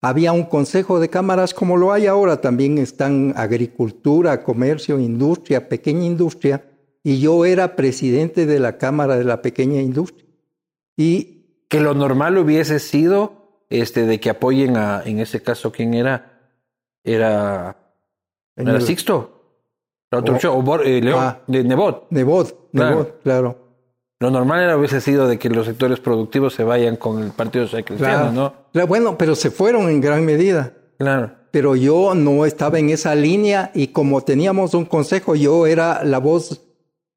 Había 0.08 0.32
un 0.32 0.44
consejo 0.44 1.00
de 1.00 1.10
cámaras 1.10 1.52
como 1.52 1.76
lo 1.76 1.92
hay 1.92 2.06
ahora, 2.06 2.40
también 2.40 2.78
están 2.78 3.34
agricultura, 3.36 4.44
comercio, 4.44 5.00
industria, 5.00 5.68
pequeña 5.68 6.04
industria, 6.04 6.64
y 7.02 7.18
yo 7.18 7.44
era 7.44 7.74
presidente 7.74 8.46
de 8.46 8.60
la 8.60 8.78
Cámara 8.78 9.16
de 9.16 9.24
la 9.24 9.42
Pequeña 9.42 9.80
Industria. 9.80 10.24
Y 10.96 11.64
que 11.68 11.80
lo 11.80 11.92
normal 11.94 12.38
hubiese 12.38 12.78
sido 12.78 13.64
este, 13.68 14.06
de 14.06 14.20
que 14.20 14.30
apoyen 14.30 14.76
a, 14.76 15.02
en 15.04 15.18
ese 15.18 15.42
caso, 15.42 15.72
¿quién 15.72 15.92
era? 15.92 16.52
Era, 17.02 17.76
era 18.54 18.80
Sixto. 18.80 19.32
La 20.12 20.20
opción, 20.20 20.62
o 20.64 20.80
eh, 20.82 21.00
León, 21.00 21.20
ah. 21.20 21.40
de 21.48 21.64
Nebot. 21.64 22.06
Nebot, 22.10 22.68
Nebot, 22.70 23.22
claro. 23.24 23.65
Lo 24.18 24.30
normal 24.30 24.62
era 24.62 24.76
hubiese 24.76 25.00
sido 25.00 25.28
de 25.28 25.38
que 25.38 25.50
los 25.50 25.66
sectores 25.66 26.00
productivos 26.00 26.54
se 26.54 26.64
vayan 26.64 26.96
con 26.96 27.22
el 27.22 27.30
Partido 27.30 27.66
Cristiano, 27.68 28.32
¿no? 28.32 28.86
Bueno, 28.86 29.18
pero 29.18 29.34
se 29.34 29.50
fueron 29.50 29.88
en 29.90 30.00
gran 30.00 30.24
medida. 30.24 30.72
Claro. 30.98 31.32
Pero 31.50 31.76
yo 31.76 32.14
no 32.14 32.46
estaba 32.46 32.78
en 32.78 32.90
esa 32.90 33.14
línea 33.14 33.70
y 33.74 33.88
como 33.88 34.22
teníamos 34.22 34.74
un 34.74 34.86
consejo, 34.86 35.34
yo 35.34 35.66
era 35.66 36.02
la 36.04 36.18
voz 36.18 36.62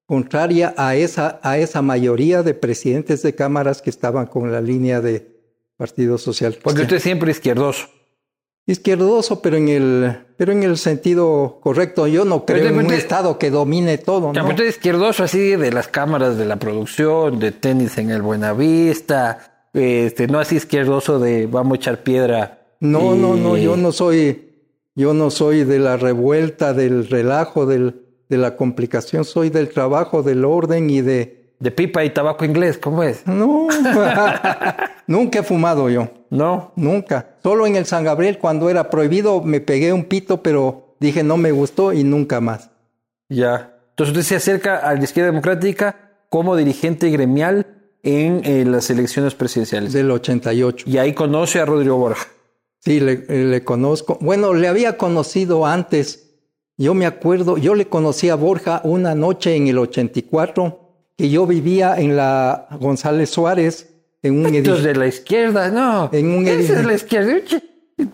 contraria 0.05 0.73
a 0.77 0.95
esa, 0.95 1.39
a 1.43 1.57
esa 1.57 1.81
mayoría 1.81 2.43
de 2.43 2.53
presidentes 2.53 3.21
de 3.21 3.35
cámaras 3.35 3.81
que 3.81 3.89
estaban 3.89 4.25
con 4.25 4.51
la 4.51 4.59
línea 4.59 5.01
de, 5.01 5.39
Partido 5.79 6.17
Social 6.17 6.57
Porque 6.62 6.81
usted 6.81 6.99
siempre 6.99 7.31
izquierdoso. 7.31 7.88
Izquierdoso, 8.69 9.41
pero 9.41 9.58
en 9.58 9.67
el, 9.67 10.17
pero 10.38 10.51
en 10.51 10.62
el 10.62 10.77
sentido 10.77 11.58
correcto. 11.60 12.05
Yo 12.05 12.23
no 12.23 12.45
creo 12.45 12.67
en 12.67 12.77
un 12.77 12.93
Estado 12.93 13.39
que 13.39 13.49
domine 13.49 13.97
todo. 13.97 14.32
¿no? 14.32 14.47
usted 14.47 14.65
izquierdoso 14.65 15.23
así 15.23 15.55
de 15.55 15.71
las 15.71 15.88
cámaras 15.88 16.38
de 16.38 16.45
la 16.45 16.58
producción, 16.58 17.39
de 17.39 17.51
tenis 17.51 17.97
en 17.97 18.12
el 18.12 18.21
Buenavista, 18.21 19.69
este, 19.73 20.27
no 20.27 20.38
así 20.38 20.58
izquierdoso 20.58 21.17
de 21.17 21.47
vamos 21.47 21.73
a 21.73 21.75
echar 21.77 22.03
piedra. 22.03 22.60
No, 22.79 23.15
no, 23.15 23.36
no, 23.36 23.58
yo 23.58 23.75
no 23.75 23.91
soy, 23.91 24.51
yo 24.93 25.15
no 25.15 25.32
soy 25.32 25.63
de 25.63 25.79
la 25.79 25.97
revuelta, 25.97 26.73
del 26.73 27.10
relajo, 27.10 27.65
del, 27.65 28.05
de 28.29 28.38
la 28.38 28.55
complicación, 28.55 29.25
soy 29.25 29.49
del 29.49 29.69
trabajo, 29.69 30.21
del 30.21 30.45
orden 30.45 30.91
y 30.91 31.01
de, 31.01 31.55
de 31.58 31.71
pipa 31.71 32.05
y 32.05 32.12
tabaco 32.12 32.45
inglés, 32.45 32.77
¿cómo 32.77 33.01
es? 33.01 33.25
No, 33.25 33.67
nunca 35.09 35.39
he 35.39 35.43
fumado 35.43 35.89
yo. 35.89 36.07
No. 36.29 36.71
Nunca. 36.75 37.35
Solo 37.43 37.67
en 37.67 37.75
el 37.75 37.85
San 37.85 38.03
Gabriel, 38.05 38.37
cuando 38.37 38.69
era 38.69 38.89
prohibido, 38.89 39.41
me 39.41 39.59
pegué 39.59 39.91
un 39.91 40.05
pito, 40.05 40.41
pero 40.41 40.95
dije 40.99 41.23
no 41.23 41.35
me 41.37 41.51
gustó 41.51 41.91
y 41.91 42.03
nunca 42.03 42.39
más. 42.39 42.69
Ya. 43.27 43.75
Entonces 43.89 44.15
usted 44.15 44.29
se 44.29 44.35
acerca 44.35 44.77
a 44.77 44.93
la 44.93 45.03
izquierda 45.03 45.31
democrática 45.31 45.95
como 46.29 46.55
dirigente 46.55 47.09
gremial 47.09 47.65
en 48.03 48.41
eh, 48.45 48.63
las 48.65 48.89
elecciones 48.89 49.35
presidenciales. 49.35 49.91
Del 49.91 50.11
88. 50.11 50.85
Y 50.87 50.97
ahí 50.97 51.13
conoce 51.13 51.59
a 51.59 51.65
Rodrigo 51.65 51.97
Borja. 51.97 52.27
Sí, 52.79 52.99
le, 52.99 53.25
le, 53.27 53.63
conozco. 53.63 54.17
Bueno, 54.21 54.53
le 54.53 54.67
había 54.67 54.97
conocido 54.97 55.65
antes. 55.65 56.37
Yo 56.77 56.93
me 56.93 57.05
acuerdo, 57.05 57.57
yo 57.57 57.75
le 57.75 57.87
conocí 57.87 58.29
a 58.29 58.35
Borja 58.35 58.79
una 58.85 59.15
noche 59.15 59.55
en 59.55 59.67
el 59.67 59.77
84, 59.77 60.79
que 61.17 61.29
yo 61.29 61.45
vivía 61.45 61.95
en 61.97 62.15
la 62.15 62.67
González 62.79 63.29
Suárez, 63.29 63.88
en 64.21 64.39
un 64.39 64.45
edificio. 64.47 64.82
de 64.82 64.95
la 64.95 65.08
izquierda, 65.08 65.69
no. 65.69 66.10
En 66.12 66.29
un 66.29 66.47
edificio. 66.47 66.75
de 66.75 66.84
la 66.84 66.93
izquierda. 66.93 67.34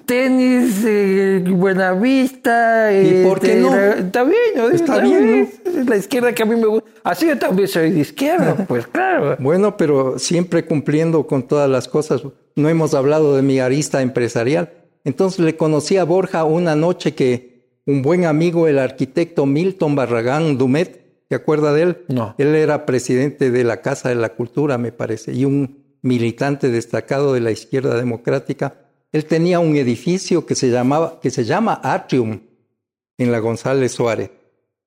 Tenis, 0.05 0.83
eh, 0.85 1.43
Buenavista. 1.47 2.91
¿Y 2.91 3.23
por 3.23 3.39
qué 3.39 3.55
no? 3.55 3.75
Está 3.75 4.23
bien, 4.23 4.39
¿no? 4.55 4.69
Está, 4.69 4.99
bien. 4.99 5.49
Es 5.63 5.85
la 5.87 5.95
izquierda 5.95 6.33
que 6.33 6.43
a 6.43 6.45
mí 6.45 6.55
me 6.55 6.65
gusta. 6.65 6.89
Así 7.03 7.27
yo 7.27 7.37
también 7.37 7.67
soy 7.67 7.91
de 7.91 7.99
izquierda, 7.99 8.55
pues 8.67 8.87
claro. 8.87 9.35
Bueno, 9.39 9.77
pero 9.77 10.17
siempre 10.17 10.65
cumpliendo 10.65 11.27
con 11.27 11.47
todas 11.47 11.69
las 11.69 11.87
cosas. 11.87 12.23
No 12.55 12.69
hemos 12.69 12.93
hablado 12.93 13.35
de 13.35 13.41
mi 13.41 13.59
arista 13.59 14.01
empresarial. 14.01 14.71
Entonces 15.03 15.39
le 15.39 15.55
conocí 15.55 15.97
a 15.97 16.03
Borja 16.03 16.45
una 16.45 16.75
noche 16.75 17.13
que 17.13 17.55
un 17.85 18.01
buen 18.01 18.25
amigo, 18.25 18.67
el 18.67 18.79
arquitecto 18.79 19.45
Milton 19.45 19.95
Barragán 19.95 20.57
Dumet, 20.57 21.27
¿te 21.27 21.35
acuerda 21.35 21.73
de 21.73 21.81
él? 21.83 21.97
No. 22.07 22.33
Él 22.39 22.55
era 22.55 22.87
presidente 22.87 23.51
de 23.51 23.63
la 23.63 23.81
Casa 23.81 24.09
de 24.09 24.15
la 24.15 24.29
Cultura, 24.29 24.79
me 24.79 24.91
parece, 24.91 25.33
y 25.33 25.45
un 25.45 25.84
militante 26.05 26.69
destacado 26.69 27.33
de 27.33 27.41
la 27.41 27.51
izquierda 27.51 27.95
democrática 27.95 28.85
él 29.15 29.23
tenía 29.23 29.59
un 29.61 29.77
edificio 29.77 30.45
que 30.45 30.55
se, 30.55 30.69
llamaba, 30.69 31.21
que 31.21 31.29
se 31.29 31.45
llama 31.45 31.79
Atrium 31.81 32.41
en 33.17 33.31
la 33.31 33.39
González 33.39 33.93
Suárez. 33.93 34.29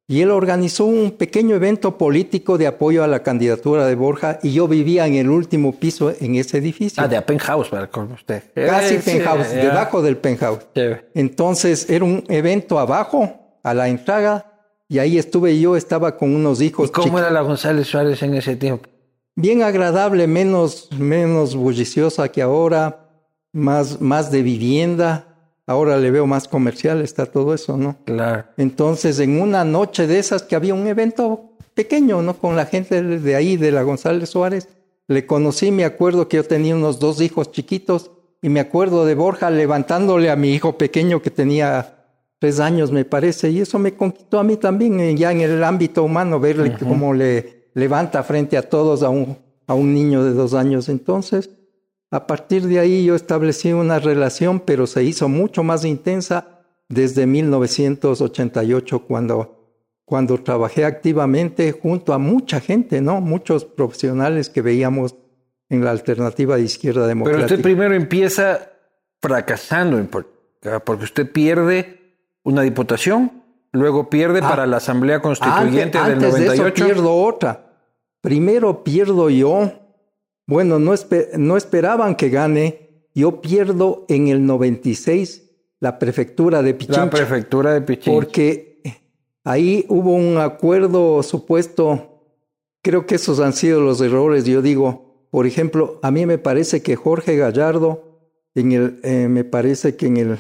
Y 0.07 0.21
él 0.21 0.31
organizó 0.31 0.85
un 0.85 1.13
pequeño 1.13 1.57
evento 1.57 1.97
político 1.97 2.59
de 2.59 2.67
apoyo 2.67 3.03
a 3.03 3.07
la 3.07 3.23
candidatura 3.23 3.87
de 3.87 3.95
Borja 3.95 4.39
y 4.43 4.53
yo 4.53 4.69
vivía 4.69 5.07
en 5.07 5.15
el 5.15 5.31
último 5.31 5.73
piso 5.73 6.13
en 6.21 6.35
ese 6.35 6.59
edificio. 6.59 7.03
Ah, 7.03 7.09
de 7.09 7.23
penthouse, 7.23 7.71
para 7.71 7.87
con 7.87 8.13
usted. 8.13 8.43
Casi 8.55 8.97
eh, 8.97 9.03
penthouse, 9.03 9.51
debajo 9.51 10.03
del 10.03 10.19
penthouse. 10.19 10.67
Entonces 11.15 11.89
era 11.89 12.05
un 12.05 12.23
evento 12.29 12.79
abajo, 12.79 13.59
a 13.63 13.73
la 13.73 13.89
entrada, 13.89 14.45
y 14.89 14.99
ahí 14.99 15.17
estuve 15.17 15.59
yo, 15.59 15.75
estaba 15.75 16.19
con 16.19 16.35
unos 16.35 16.61
hijos. 16.61 16.91
¿Y 16.91 16.93
cómo 16.93 17.19
era 17.19 17.31
la 17.31 17.41
González 17.41 17.87
Suárez 17.87 18.23
en 18.23 18.35
ese 18.35 18.57
tiempo? 18.57 18.91
Bien 19.41 19.63
agradable, 19.63 20.27
menos, 20.27 20.89
menos 20.99 21.55
bulliciosa 21.55 22.27
que 22.27 22.43
ahora 22.43 23.09
más, 23.53 24.01
más 24.01 24.33
de 24.33 24.43
vivienda. 24.43 25.27
Ahora 25.65 25.97
le 25.97 26.11
veo 26.11 26.27
más 26.27 26.49
comercial, 26.49 27.03
está 27.03 27.25
todo 27.25 27.55
eso, 27.55 27.77
¿no? 27.77 27.99
Claro. 28.05 28.47
Entonces, 28.57 29.21
en 29.21 29.41
una 29.41 29.65
noche 29.65 30.09
de 30.09 30.19
esas 30.19 30.43
que 30.43 30.57
había 30.57 30.75
un 30.75 30.89
evento 30.89 31.53
pequeño, 31.75 32.21
¿no? 32.21 32.37
Con 32.37 32.57
la 32.57 32.67
gente 32.67 33.01
de 33.01 33.37
ahí, 33.37 33.57
de 33.57 33.71
la 33.71 33.83
González 33.85 34.29
Suárez, 34.29 34.67
le 35.07 35.25
conocí, 35.25 35.71
me 35.71 35.85
acuerdo 35.85 36.27
que 36.27 36.39
yo 36.39 36.45
tenía 36.45 36.75
unos 36.75 36.99
dos 36.99 37.21
hijos 37.21 37.53
chiquitos 37.53 38.11
y 38.43 38.49
me 38.49 38.59
acuerdo 38.59 39.07
de 39.07 39.15
Borja 39.15 39.51
levantándole 39.51 40.31
a 40.31 40.37
mi 40.37 40.53
hijo 40.53 40.77
pequeño 40.77 41.23
que 41.23 41.31
tenía 41.31 42.07
tres 42.41 42.59
años, 42.59 42.91
me 42.91 43.05
parece, 43.05 43.51
y 43.51 43.61
eso 43.61 43.79
me 43.79 43.95
conquistó 43.95 44.41
a 44.41 44.43
mí 44.43 44.57
también, 44.57 44.99
eh, 44.99 45.15
ya 45.15 45.31
en 45.31 45.43
el 45.43 45.63
ámbito 45.63 46.03
humano, 46.03 46.41
verle 46.41 46.77
cómo 46.77 47.15
le 47.15 47.58
levanta 47.79 48.23
frente 48.23 48.57
a 48.57 48.69
todos 48.69 49.03
a 49.03 49.09
un, 49.09 49.39
a 49.67 49.75
un 49.75 49.95
niño 49.95 50.25
de 50.25 50.33
dos 50.33 50.55
años. 50.55 50.89
Entonces, 50.89 51.51
a 52.11 52.27
partir 52.27 52.67
de 52.67 52.79
ahí 52.79 53.05
yo 53.05 53.15
establecí 53.15 53.73
una 53.73 53.99
relación, 53.99 54.61
pero 54.61 54.87
se 54.87 55.05
hizo 55.05 55.29
mucho 55.29 55.63
más 55.63 55.85
intensa 55.85 56.65
desde 56.89 57.27
1988, 57.27 59.01
cuando, 59.01 59.77
cuando 60.05 60.43
trabajé 60.43 60.85
activamente 60.85 61.71
junto 61.73 62.13
a 62.15 62.19
mucha 62.19 62.61
gente, 62.61 63.01
¿no? 63.01 63.21
Muchos 63.21 63.65
profesionales 63.65 64.49
que 64.49 64.63
veíamos 64.63 65.15
en 65.69 65.85
la 65.85 65.91
alternativa 65.91 66.57
de 66.57 66.63
izquierda 66.63 67.07
democrática. 67.07 67.47
Pero 67.47 67.57
usted 67.57 67.63
primero 67.63 67.95
empieza 67.95 68.73
fracasando, 69.21 70.03
porque 70.85 71.05
usted 71.05 71.31
pierde 71.31 72.17
una 72.43 72.63
diputación, 72.63 73.43
luego 73.73 74.09
pierde 74.09 74.41
ah, 74.43 74.49
para 74.49 74.67
la 74.67 74.79
Asamblea 74.79 75.21
Constituyente 75.21 75.99
del 75.99 76.19
98. 76.19 76.39
De 76.39 76.55
eso 76.55 76.75
pierdo 76.75 77.15
otra. 77.15 77.68
Primero 78.21 78.83
pierdo 78.85 79.31
yo 79.31 79.73
bueno, 80.49 80.79
no, 80.79 80.95
no 81.37 81.57
esperaban 81.59 82.17
que 82.17 82.31
gane. 82.31 83.05
Yo 83.15 83.43
pierdo 83.43 84.07
en 84.09 84.29
el 84.29 84.47
96 84.47 85.43
la 85.79 85.99
prefectura 85.99 86.63
de 86.63 86.73
Pichincha. 86.73 87.05
La 87.05 87.11
prefectura 87.11 87.75
de 87.75 87.83
Pichincha. 87.83 88.11
Porque 88.11 88.81
ahí 89.45 89.85
hubo 89.91 90.15
un 90.15 90.39
acuerdo 90.39 91.23
supuesto. 91.23 92.25
Creo 92.81 93.05
que 93.05 93.17
esos 93.17 93.41
han 93.41 93.53
sido 93.53 93.83
los 93.83 94.01
errores. 94.01 94.47
Yo 94.47 94.63
digo, 94.63 95.27
por 95.31 95.47
ejemplo, 95.47 96.01
a 96.03 96.11
mí 96.11 96.25
me 96.25 96.39
parece 96.39 96.81
que 96.81 96.97
Jorge 96.97 97.37
Gallardo, 97.37 98.23
en 98.55 98.73
el, 98.73 99.01
eh, 99.03 99.29
me 99.29 99.45
parece 99.45 99.97
que 99.97 100.07
en 100.07 100.17
el 100.17 100.39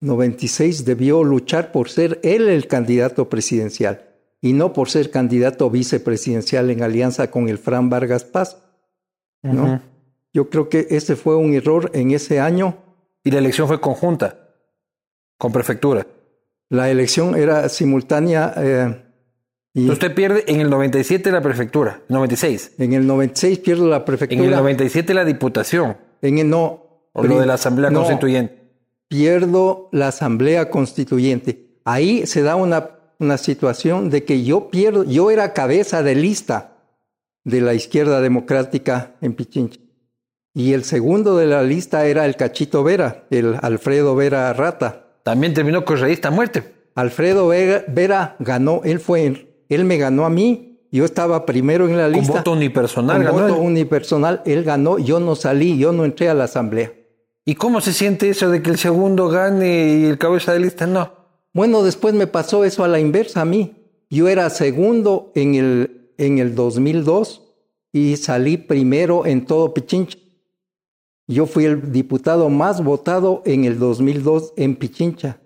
96 0.00 0.86
debió 0.86 1.22
luchar 1.24 1.72
por 1.72 1.90
ser 1.90 2.20
él 2.22 2.48
el 2.48 2.66
candidato 2.68 3.28
presidencial 3.28 4.11
y 4.42 4.52
no 4.52 4.72
por 4.72 4.90
ser 4.90 5.10
candidato 5.10 5.70
vicepresidencial 5.70 6.68
en 6.70 6.82
alianza 6.82 7.30
con 7.30 7.48
el 7.48 7.58
Fran 7.58 7.88
Vargas 7.88 8.24
Paz. 8.24 8.58
¿no? 9.40 9.80
Yo 10.34 10.50
creo 10.50 10.68
que 10.68 10.88
ese 10.90 11.14
fue 11.14 11.36
un 11.36 11.54
error 11.54 11.90
en 11.94 12.10
ese 12.10 12.40
año. 12.40 12.76
¿Y 13.22 13.30
la 13.30 13.38
elección 13.38 13.68
fue 13.68 13.80
conjunta? 13.80 14.48
¿Con 15.38 15.52
prefectura? 15.52 16.06
La 16.68 16.90
elección 16.90 17.36
era 17.36 17.68
simultánea. 17.68 18.52
Eh, 18.56 19.04
y 19.74 19.88
Usted 19.88 20.12
pierde 20.12 20.44
en 20.48 20.60
el 20.60 20.68
97 20.68 21.30
la 21.30 21.40
prefectura, 21.40 22.00
96. 22.08 22.72
En 22.78 22.94
el 22.94 23.06
96 23.06 23.58
pierdo 23.60 23.88
la 23.88 24.04
prefectura. 24.04 24.42
En 24.42 24.48
el 24.48 24.56
97 24.56 25.14
la 25.14 25.24
diputación. 25.24 25.96
En 26.20 26.38
el 26.38 26.50
no. 26.50 27.08
O 27.12 27.22
lo 27.22 27.38
de 27.38 27.46
la 27.46 27.54
Asamblea 27.54 27.92
Constituyente. 27.92 28.72
Pierdo 29.06 29.88
la 29.92 30.08
Asamblea 30.08 30.68
Constituyente. 30.70 31.78
Ahí 31.84 32.26
se 32.26 32.42
da 32.42 32.56
una, 32.56 33.01
una 33.22 33.38
situación 33.38 34.10
de 34.10 34.24
que 34.24 34.44
yo 34.44 34.68
pierdo, 34.68 35.04
yo 35.04 35.30
era 35.30 35.54
cabeza 35.54 36.02
de 36.02 36.14
lista 36.14 36.72
de 37.44 37.60
la 37.60 37.72
izquierda 37.72 38.20
democrática 38.20 39.14
en 39.20 39.34
Pichincha. 39.34 39.80
Y 40.54 40.74
el 40.74 40.84
segundo 40.84 41.36
de 41.36 41.46
la 41.46 41.62
lista 41.62 42.04
era 42.06 42.26
el 42.26 42.36
Cachito 42.36 42.84
Vera, 42.84 43.24
el 43.30 43.56
Alfredo 43.62 44.14
Vera 44.14 44.52
Rata. 44.52 45.06
También 45.22 45.54
terminó 45.54 45.84
correísta 45.84 46.30
muerte. 46.30 46.74
Alfredo 46.94 47.48
Vera, 47.48 48.36
ganó, 48.38 48.82
él 48.84 49.00
fue, 49.00 49.64
él 49.68 49.84
me 49.84 49.96
ganó 49.96 50.26
a 50.26 50.30
mí, 50.30 50.80
yo 50.90 51.06
estaba 51.06 51.46
primero 51.46 51.88
en 51.88 51.96
la 51.96 52.08
lista. 52.08 52.32
Con 52.32 52.36
voto 52.40 52.52
unipersonal 52.52 53.26
Con 53.26 53.40
voto 53.40 53.58
unipersonal, 53.58 54.42
él 54.44 54.62
ganó, 54.62 54.98
yo 54.98 55.20
no 55.20 55.36
salí, 55.36 55.78
yo 55.78 55.92
no 55.92 56.04
entré 56.04 56.28
a 56.28 56.34
la 56.34 56.44
asamblea. 56.44 56.92
¿Y 57.46 57.54
cómo 57.54 57.80
se 57.80 57.92
siente 57.92 58.28
eso 58.28 58.50
de 58.50 58.62
que 58.62 58.70
el 58.70 58.78
segundo 58.78 59.28
gane 59.28 59.94
y 59.94 60.04
el 60.04 60.18
cabeza 60.18 60.52
de 60.52 60.60
lista 60.60 60.86
no? 60.86 61.21
Bueno, 61.54 61.82
después 61.82 62.14
me 62.14 62.26
pasó 62.26 62.64
eso 62.64 62.84
a 62.84 62.88
la 62.88 63.00
inversa 63.00 63.42
a 63.42 63.44
mí. 63.44 63.76
Yo 64.10 64.28
era 64.28 64.48
segundo 64.50 65.32
en 65.34 65.54
el 65.54 66.02
en 66.18 66.38
el 66.38 66.54
2002 66.54 67.42
y 67.92 68.16
salí 68.16 68.56
primero 68.56 69.26
en 69.26 69.44
todo 69.44 69.74
Pichincha. 69.74 70.18
Yo 71.28 71.46
fui 71.46 71.64
el 71.64 71.92
diputado 71.92 72.48
más 72.48 72.82
votado 72.82 73.42
en 73.44 73.64
el 73.64 73.78
2002 73.78 74.54
en 74.56 74.76
Pichincha. 74.76 75.40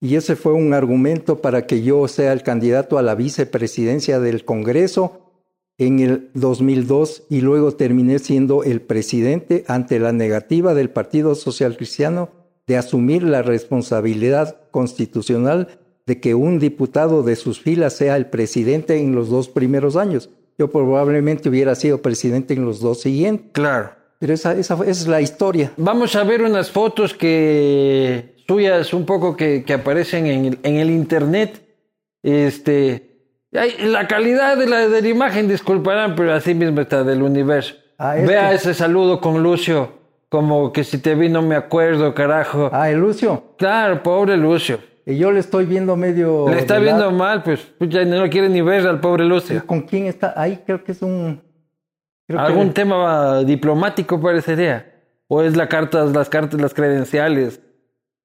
Y 0.00 0.16
ese 0.16 0.36
fue 0.36 0.52
un 0.52 0.74
argumento 0.74 1.40
para 1.40 1.66
que 1.66 1.82
yo 1.82 2.06
sea 2.06 2.32
el 2.32 2.42
candidato 2.42 2.98
a 2.98 3.02
la 3.02 3.14
vicepresidencia 3.14 4.20
del 4.20 4.44
Congreso 4.44 5.32
en 5.78 6.00
el 6.00 6.30
2002 6.34 7.24
y 7.30 7.40
luego 7.40 7.72
terminé 7.72 8.18
siendo 8.18 8.62
el 8.62 8.82
presidente 8.82 9.64
ante 9.68 9.98
la 9.98 10.12
negativa 10.12 10.74
del 10.74 10.90
Partido 10.90 11.34
Social 11.34 11.76
Cristiano 11.76 12.30
de 12.66 12.76
asumir 12.76 13.22
la 13.22 13.42
responsabilidad 13.42 14.56
constitucional 14.70 15.78
de 16.06 16.20
que 16.20 16.34
un 16.34 16.58
diputado 16.58 17.22
de 17.22 17.36
sus 17.36 17.60
filas 17.60 17.94
sea 17.94 18.16
el 18.16 18.26
presidente 18.26 18.98
en 18.98 19.14
los 19.14 19.28
dos 19.28 19.48
primeros 19.48 19.96
años. 19.96 20.30
Yo 20.58 20.70
probablemente 20.70 21.48
hubiera 21.48 21.74
sido 21.74 22.00
presidente 22.00 22.54
en 22.54 22.64
los 22.64 22.80
dos 22.80 23.00
siguientes. 23.00 23.50
Claro. 23.52 23.90
Pero 24.18 24.32
esa, 24.32 24.54
esa, 24.54 24.78
es 24.86 25.06
la 25.06 25.20
historia. 25.20 25.72
Vamos 25.76 26.16
a 26.16 26.24
ver 26.24 26.42
unas 26.42 26.70
fotos 26.70 27.12
que 27.12 28.36
suyas 28.46 28.94
un 28.94 29.04
poco 29.04 29.36
que, 29.36 29.64
que 29.64 29.74
aparecen 29.74 30.26
en 30.26 30.44
el, 30.46 30.58
en 30.62 30.76
el, 30.76 30.90
internet. 30.90 31.62
Este, 32.22 33.16
la 33.50 34.08
calidad 34.08 34.56
de 34.56 34.66
la, 34.66 34.88
de 34.88 35.02
la 35.02 35.08
imagen, 35.08 35.48
disculparán, 35.48 36.14
pero 36.14 36.32
así 36.32 36.54
mismo 36.54 36.80
está 36.80 37.04
del 37.04 37.22
universo. 37.22 37.74
Ah, 37.98 38.14
Vea 38.14 38.54
ese 38.54 38.72
saludo 38.72 39.20
con 39.20 39.42
Lucio, 39.42 39.92
como 40.28 40.72
que 40.72 40.84
si 40.84 40.98
te 40.98 41.14
vi 41.14 41.28
no 41.28 41.42
me 41.42 41.54
acuerdo, 41.54 42.14
carajo. 42.14 42.70
Ah, 42.72 42.90
el 42.90 42.98
Lucio. 42.98 43.54
Claro, 43.58 44.02
pobre 44.02 44.36
Lucio. 44.36 44.78
Y 45.04 45.16
yo 45.18 45.30
le 45.30 45.40
estoy 45.40 45.66
viendo 45.66 45.96
medio... 45.96 46.48
Le 46.48 46.58
está 46.58 46.78
viendo 46.78 47.10
mal, 47.12 47.42
pues, 47.42 47.60
pues 47.78 47.90
ya 47.90 48.04
no 48.04 48.28
quiere 48.28 48.48
ni 48.48 48.60
ver 48.60 48.86
al 48.86 49.00
pobre 49.00 49.24
Lucio. 49.24 49.64
¿Con 49.64 49.82
quién 49.82 50.06
está? 50.06 50.34
Ahí 50.36 50.62
creo 50.66 50.82
que 50.82 50.92
es 50.92 51.02
un... 51.02 51.40
Algún 52.28 52.72
tema 52.72 53.44
diplomático 53.44 54.20
parecería. 54.20 54.92
O 55.28 55.42
es 55.42 55.56
la 55.56 55.68
carta, 55.68 56.04
las 56.06 56.28
cartas, 56.28 56.60
las 56.60 56.74
credenciales. 56.74 57.60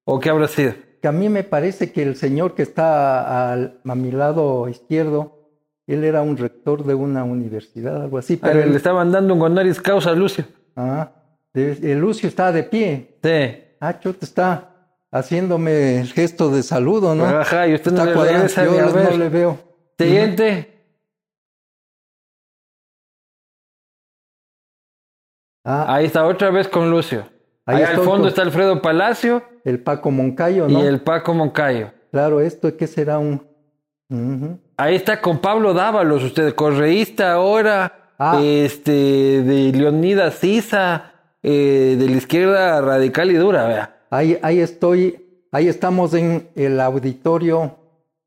¿O 0.06 0.20
qué 0.20 0.32
habrá 0.32 0.48
sido? 0.48 0.74
Que 1.04 1.08
a 1.08 1.12
mí 1.12 1.30
me 1.30 1.44
parece 1.44 1.92
que 1.92 2.02
el 2.02 2.16
señor 2.16 2.56
que 2.56 2.64
está 2.64 3.54
a 3.54 3.96
mi 3.96 4.12
lado 4.12 4.68
izquierdo 4.70 5.42
él 5.88 6.04
era 6.04 6.22
un 6.22 6.38
rector 6.38 6.86
de 6.86 6.94
una 6.94 7.24
universidad, 7.24 8.04
algo 8.04 8.18
así. 8.18 8.38
Pero 8.38 8.54
Pero 8.54 8.70
le 8.70 8.78
estaban 8.78 9.12
dando 9.12 9.34
un 9.34 9.42
honoris 9.42 9.82
causa 9.82 10.12
a 10.12 10.16
Lucio. 10.16 10.46
ah, 10.76 11.12
el 11.54 12.00
Lucio 12.00 12.28
está 12.30 12.52
de 12.52 12.64
pie. 12.64 13.18
Sí. 13.24 13.64
Ah, 13.80 14.00
chuta, 14.00 14.26
está 14.26 14.68
haciéndome 15.12 16.00
el 16.02 16.12
gesto 16.14 16.50
de 16.52 16.64
saludo, 16.64 17.16
¿no? 17.16 17.26
Ajá, 17.26 17.68
y 17.68 17.74
usted 17.74 17.92
no 17.92 17.98
está 17.98 18.10
le 18.10 18.14
cuadrando. 18.16 18.40
regresa 18.48 18.66
Yo 18.66 18.72
ni 18.72 18.78
a 18.80 18.86
no 19.12 19.18
le 19.18 19.30
veo. 19.30 19.60
Siguiente. 19.98 20.68
Ah, 25.64 25.96
Ahí 25.96 26.06
está 26.06 26.26
otra 26.26 26.50
vez 26.50 26.68
con 26.68 26.90
Lucio. 26.90 27.28
Ahí 27.66 27.78
Ahí 27.78 27.84
al 27.84 27.96
fondo 27.98 28.22
con- 28.22 28.28
está 28.30 28.42
Alfredo 28.42 28.82
Palacio 28.82 29.44
el 29.64 29.80
Paco 29.84 30.10
Moncayo, 30.10 30.68
¿no? 30.68 30.84
y 30.84 30.88
el 30.88 31.02
Paco 31.02 31.34
Moncayo. 31.36 31.92
Claro, 32.12 32.42
esto 32.42 32.76
que 32.76 32.88
será 32.88 33.20
un... 33.20 33.48
Ahí 34.76 34.96
está 34.96 35.22
con 35.22 35.40
Pablo 35.40 35.74
Dávalos, 35.74 36.24
usted 36.24 36.54
correísta 36.56 37.34
ahora, 37.34 38.14
Ah. 38.18 38.40
este, 38.44 38.92
de 38.92 39.72
Leonidas 39.72 40.36
Sisa, 40.36 41.11
eh, 41.44 41.96
de 41.98 42.06
la 42.08 42.18
izquierda 42.18 42.82
radical 42.82 43.32
y 43.32 43.36
dura, 43.36 43.68
vea. 43.68 43.98
Ahí, 44.10 44.38
ahí 44.42 44.60
estoy, 44.60 45.46
ahí 45.52 45.68
estamos 45.68 46.14
en 46.14 46.50
el 46.56 46.80
auditorio, 46.80 47.78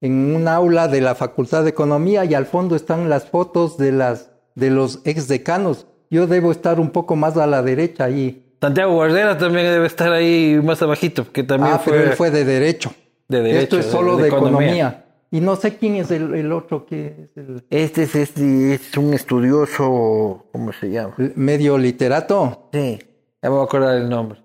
en 0.01 0.35
un 0.35 0.49
aula 0.49 0.89
de 0.89 1.01
la 1.01 1.15
Facultad 1.15 1.65
de 1.65 1.71
Economía 1.71 2.25
y 2.25 2.35
al 2.35 2.47
fondo 2.47 2.77
están 2.77 3.09
las 3.09 3.27
fotos 3.27 3.79
de 3.79 3.93
las 3.93 4.31
de 4.55 4.71
los 4.71 5.01
exdecanos. 5.05 5.87
Yo 6.11 6.27
debo 6.27 6.53
estar 6.53 6.79
un 6.81 6.91
poco 6.91 7.17
más 7.17 7.37
a 7.37 7.47
la 7.47 7.63
derecha 7.63 8.05
ahí. 8.05 8.57
Santiago 8.61 8.95
Guardera 8.95 9.37
también 9.37 9.67
debe 9.67 9.87
estar 9.87 10.13
ahí 10.13 10.61
más 10.63 10.81
abajito, 10.81 11.31
que 11.31 11.43
también 11.43 11.75
ah, 11.75 11.79
fue, 11.79 11.93
pero 11.93 12.11
él 12.11 12.17
fue 12.17 12.31
de 12.31 12.45
derecho. 12.45 12.95
de 13.29 13.41
derecho. 13.43 13.63
Esto 13.63 13.79
es 13.79 13.87
solo 13.87 14.17
de 14.17 14.23
de, 14.23 14.29
economía. 14.29 14.69
economía. 14.69 15.04
Y 15.35 15.41
no 15.41 15.57
sé 15.57 15.77
quién 15.79 15.97
es 15.97 16.13
el, 16.13 16.33
el 16.35 16.53
otro 16.53 16.87
que 16.87 17.07
es 17.27 17.37
el, 17.37 17.65
Este 17.69 18.05
es, 18.05 18.15
este 18.15 18.75
es 18.75 18.97
un 18.97 19.13
estudioso, 19.15 20.47
¿cómo 20.53 20.73
se 20.73 20.91
llama? 20.91 21.15
medio 21.35 21.77
literato. 21.77 22.69
Sí, 22.73 22.99
ya 23.43 23.49
me 23.49 23.57
voy 23.57 23.61
a 23.63 23.65
acordar 23.65 23.97
el 23.97 24.09
nombre. 24.09 24.41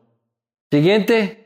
Siguiente. 0.72 1.46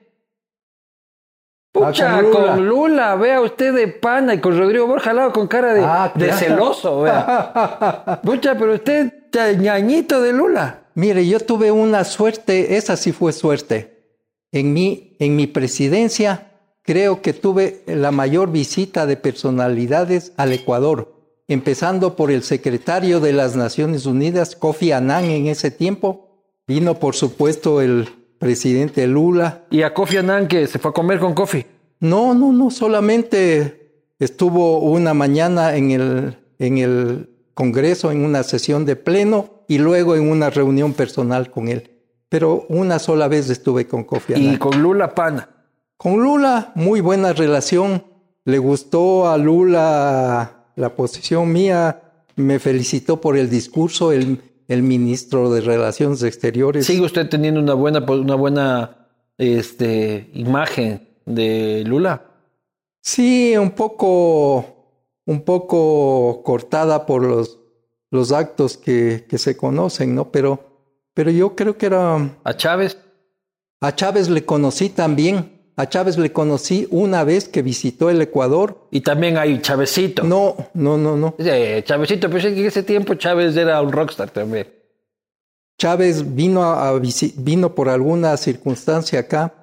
Pucha, 1.73 2.19
Ah, 2.19 2.21
con 2.21 2.31
Lula. 2.31 2.53
con 2.55 2.67
Lula, 2.69 3.15
vea 3.15 3.41
usted 3.41 3.73
de 3.73 3.87
pana 3.89 4.35
y 4.35 4.39
con 4.39 4.57
Rodrigo 4.57 4.87
Borja 4.87 5.09
al 5.09 5.15
lado 5.17 5.33
con 5.33 5.47
cara 5.47 5.73
de, 5.73 5.81
Ah, 5.83 6.13
de 6.15 6.31
celoso, 6.31 7.01
vea. 7.01 8.21
Pucha, 8.23 8.55
pero 8.57 8.75
usted 8.75 9.11
ñañito 9.59 10.21
de 10.21 10.31
Lula. 10.31 10.83
Mire, 10.95 11.27
yo 11.27 11.39
tuve 11.41 11.69
una 11.69 12.05
suerte, 12.05 12.77
esa 12.77 12.95
sí 12.95 13.11
fue 13.11 13.33
suerte. 13.33 14.05
En 14.53 14.71
mi, 14.71 15.17
en 15.19 15.35
mi 15.35 15.47
presidencia, 15.47 16.52
creo 16.83 17.21
que 17.21 17.33
tuve 17.33 17.83
la 17.87 18.11
mayor 18.11 18.51
visita 18.51 19.05
de 19.05 19.17
personalidades 19.17 20.33
al 20.37 20.53
Ecuador, 20.53 21.15
empezando 21.47 22.15
por 22.15 22.29
el 22.29 22.43
secretario 22.43 23.19
de 23.19 23.33
las 23.33 23.55
Naciones 23.55 24.05
Unidas, 24.05 24.55
Kofi 24.55 24.91
Annan, 24.91 25.25
en 25.25 25.47
ese 25.47 25.71
tiempo. 25.71 26.29
Vino, 26.67 26.99
por 26.99 27.15
supuesto, 27.15 27.81
el 27.81 28.07
presidente 28.37 29.07
Lula. 29.07 29.65
Y 29.71 29.81
a 29.81 29.93
Kofi 29.93 30.17
Annan 30.17 30.47
que 30.47 30.67
se 30.67 30.79
fue 30.79 30.91
a 30.91 30.93
comer 30.93 31.19
con 31.19 31.33
Kofi. 31.33 31.65
No, 31.99 32.33
no, 32.33 32.51
no, 32.51 32.69
solamente 32.69 34.11
estuvo 34.19 34.79
una 34.79 35.13
mañana 35.13 35.75
en 35.75 35.91
el, 35.91 36.37
en 36.59 36.77
el 36.77 37.29
Congreso, 37.53 38.11
en 38.11 38.25
una 38.25 38.43
sesión 38.43 38.85
de 38.85 38.95
pleno, 38.95 39.63
y 39.67 39.77
luego 39.77 40.15
en 40.15 40.29
una 40.29 40.49
reunión 40.49 40.93
personal 40.93 41.49
con 41.49 41.69
él. 41.69 41.91
Pero 42.27 42.65
una 42.67 42.99
sola 42.99 43.27
vez 43.27 43.49
estuve 43.49 43.87
con 43.87 44.03
Kofi 44.03 44.33
Annan. 44.33 44.53
Y 44.53 44.57
con 44.57 44.81
Lula 44.81 45.15
pana. 45.15 45.49
Con 45.97 46.21
Lula, 46.21 46.71
muy 46.75 47.01
buena 47.01 47.33
relación. 47.33 48.03
Le 48.45 48.57
gustó 48.57 49.29
a 49.29 49.37
Lula 49.37 50.65
la 50.75 50.95
posición 50.95 51.51
mía. 51.51 52.01
Me 52.35 52.59
felicitó 52.59 53.21
por 53.21 53.37
el 53.37 53.49
discurso 53.49 54.11
el, 54.11 54.41
el 54.67 54.83
ministro 54.83 55.51
de 55.51 55.61
Relaciones 55.61 56.23
Exteriores. 56.23 56.85
¿Sigue 56.85 57.05
usted 57.05 57.29
teniendo 57.29 57.59
una 57.59 57.73
buena, 57.73 57.99
una 57.99 58.35
buena 58.35 59.07
este, 59.37 60.29
imagen 60.33 61.07
de 61.25 61.83
Lula? 61.85 62.25
Sí, 63.01 63.55
un 63.57 63.71
poco, 63.71 64.65
un 65.25 65.41
poco 65.41 66.41
cortada 66.43 67.05
por 67.05 67.23
los, 67.23 67.59
los 68.11 68.31
actos 68.31 68.77
que, 68.77 69.25
que 69.29 69.37
se 69.37 69.55
conocen, 69.55 70.15
¿no? 70.15 70.31
Pero, 70.31 70.59
pero 71.13 71.29
yo 71.31 71.55
creo 71.55 71.77
que 71.77 71.85
era... 71.85 72.35
¿A 72.43 72.57
Chávez? 72.57 72.97
A 73.79 73.93
Chávez 73.93 74.29
le 74.29 74.45
conocí 74.45 74.89
también. 74.89 75.52
A 75.75 75.89
Chávez 75.89 76.17
le 76.17 76.31
conocí 76.31 76.87
una 76.91 77.23
vez 77.23 77.47
que 77.47 77.63
visitó 77.63 78.09
el 78.09 78.21
Ecuador. 78.21 78.87
Y 78.91 79.01
también 79.01 79.37
hay 79.37 79.59
Chávezito. 79.59 80.23
No, 80.23 80.55
no, 80.73 80.97
no, 80.97 81.17
no. 81.17 81.35
Sí, 81.39 81.49
Chávezito, 81.83 82.27
pero 82.27 82.39
es 82.39 82.53
que 82.53 82.59
en 82.59 82.65
ese 82.65 82.83
tiempo 82.83 83.15
Chávez 83.15 83.55
era 83.57 83.81
un 83.81 83.91
rockstar 83.91 84.29
también. 84.29 84.67
Chávez 85.79 86.35
vino, 86.35 86.63
a, 86.63 86.89
a 86.89 87.01
vino 87.37 87.73
por 87.73 87.89
alguna 87.89 88.37
circunstancia 88.37 89.19
acá 89.19 89.53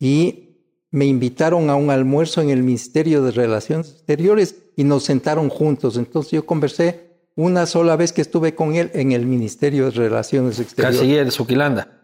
y 0.00 0.46
me 0.90 1.06
invitaron 1.06 1.70
a 1.70 1.76
un 1.76 1.90
almuerzo 1.90 2.40
en 2.40 2.50
el 2.50 2.62
Ministerio 2.62 3.22
de 3.22 3.30
Relaciones 3.30 3.90
Exteriores 3.90 4.56
y 4.76 4.84
nos 4.84 5.04
sentaron 5.04 5.48
juntos. 5.48 5.96
Entonces 5.96 6.32
yo 6.32 6.46
conversé 6.46 7.06
una 7.36 7.66
sola 7.66 7.96
vez 7.96 8.12
que 8.12 8.22
estuve 8.22 8.54
con 8.54 8.74
él 8.74 8.90
en 8.94 9.12
el 9.12 9.26
Ministerio 9.26 9.84
de 9.86 9.90
Relaciones 9.92 10.58
Exteriores. 10.58 10.98
Canciller 10.98 11.30
Suquilanda. 11.30 12.02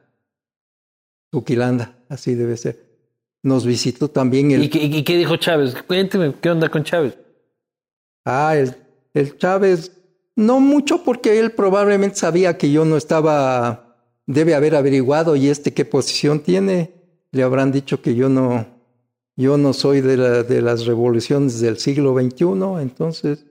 Tuquilanda, 1.31 1.99
así 2.09 2.35
debe 2.35 2.57
ser. 2.57 2.92
Nos 3.43 3.67
visitó 3.67 4.09
también 4.09 4.51
el... 4.53 4.65
¿Y 4.65 4.69
qué, 4.69 4.79
y 4.85 5.03
qué 5.03 5.17
dijo 5.17 5.37
Chávez? 5.37 5.75
Cuénteme, 5.87 6.35
¿qué 6.41 6.51
onda 6.51 6.69
con 6.69 6.85
Chávez? 6.85 7.19
Ah, 8.25 8.57
el, 8.57 8.77
el 9.15 9.37
Chávez, 9.37 9.91
no 10.37 10.61
mucho 10.61 11.03
porque 11.03 11.39
él 11.41 11.51
probablemente 11.53 12.17
sabía 12.17 12.57
que 12.57 12.71
yo 12.71 12.85
no 12.85 12.97
estaba, 12.97 13.97
debe 14.27 14.55
haber 14.55 14.77
averiguado 14.77 15.35
y 15.35 15.49
este 15.49 15.75
qué 15.75 15.85
posición 15.85 16.41
tiene, 16.41 16.93
le 17.33 17.43
habrán 17.43 17.73
dicho 17.73 18.01
que 18.01 18.15
yo 18.15 18.29
no, 18.29 18.65
yo 19.37 19.59
no 19.59 19.73
soy 19.73 20.03
de, 20.03 20.17
la- 20.17 20.43
de 20.45 20.63
las 20.63 20.87
revoluciones 20.87 21.61
del 21.61 21.79
siglo 21.79 22.15
XXI, 22.15 22.45
entonces 22.81 23.45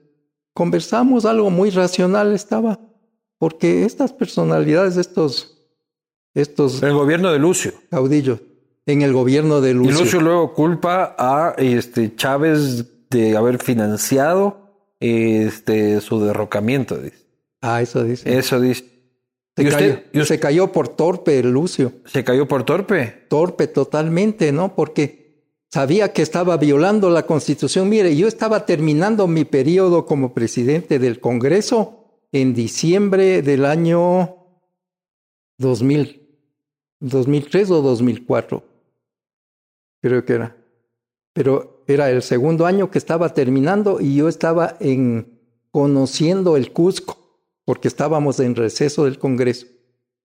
conversamos 0.54 1.26
algo 1.26 1.50
muy 1.50 1.68
racional 1.68 2.32
estaba, 2.32 2.80
porque 3.38 3.84
estas 3.84 4.12
personalidades, 4.14 4.96
estos, 4.96 5.58
estos 6.32 6.82
El 6.82 6.94
gobierno 6.94 7.30
de 7.30 7.38
Lucio. 7.38 7.74
caudillos 7.90 8.40
en 8.86 9.02
el 9.02 9.12
gobierno 9.12 9.60
de 9.60 9.70
Y 9.70 9.74
Lucio, 9.74 10.00
Lucio 10.00 10.20
luego 10.20 10.54
culpa 10.54 11.14
a 11.18 11.54
este, 11.58 12.14
Chávez 12.16 13.08
de 13.10 13.36
haber 13.36 13.58
financiado 13.58 14.62
este, 15.00 16.00
su 16.00 16.20
derrocamiento. 16.20 16.96
Dice. 16.98 17.16
ah, 17.60 17.82
eso 17.82 18.02
dice. 18.04 18.38
Eso 18.38 18.60
dice. 18.60 18.84
se, 19.56 19.62
¿Y 19.62 19.68
cayó, 19.68 19.76
usted, 19.76 20.04
y 20.12 20.20
usted 20.20 20.34
se 20.34 20.40
cayó 20.40 20.72
por 20.72 20.88
torpe 20.88 21.42
Lucio. 21.42 21.92
se 22.06 22.24
cayó 22.24 22.48
por 22.48 22.64
torpe? 22.64 23.26
torpe 23.28 23.66
totalmente, 23.66 24.52
¿no? 24.52 24.74
Porque 24.74 25.22
sabía 25.70 26.12
que 26.12 26.22
estaba 26.22 26.56
violando 26.56 27.10
la 27.10 27.26
constitución. 27.26 27.88
Mire, 27.88 28.16
yo 28.16 28.28
estaba 28.28 28.66
terminando 28.66 29.26
mi 29.26 29.44
periodo 29.44 30.06
como 30.06 30.34
presidente 30.34 30.98
del 30.98 31.20
Congreso 31.20 32.02
en 32.32 32.54
diciembre 32.54 33.42
del 33.42 33.64
año 33.64 34.36
2000, 35.58 36.22
2003 37.00 37.70
o 37.70 37.82
2004, 37.82 38.64
creo 40.02 40.24
que 40.26 40.34
era. 40.34 40.56
Pero 41.32 41.84
era 41.86 42.10
el 42.10 42.22
segundo 42.22 42.66
año 42.66 42.90
que 42.90 42.98
estaba 42.98 43.32
terminando 43.32 43.98
y 44.00 44.16
yo 44.16 44.28
estaba 44.28 44.76
en 44.80 45.40
conociendo 45.70 46.58
el 46.58 46.72
Cusco, 46.72 47.16
porque 47.64 47.88
estábamos 47.88 48.38
en 48.40 48.54
receso 48.54 49.04
del 49.06 49.18
Congreso 49.18 49.66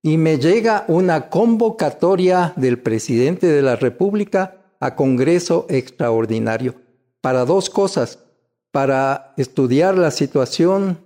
y 0.02 0.18
me 0.18 0.38
llega 0.38 0.86
una 0.88 1.30
convocatoria 1.30 2.54
del 2.56 2.80
presidente 2.80 3.48
de 3.48 3.62
la 3.62 3.76
República 3.76 4.56
a 4.80 4.96
Congreso 4.96 5.66
extraordinario 5.70 6.76
para 7.20 7.46
dos 7.46 7.70
cosas, 7.70 8.20
para 8.72 9.34
estudiar 9.38 9.98
la 9.98 10.12
situación 10.12 11.00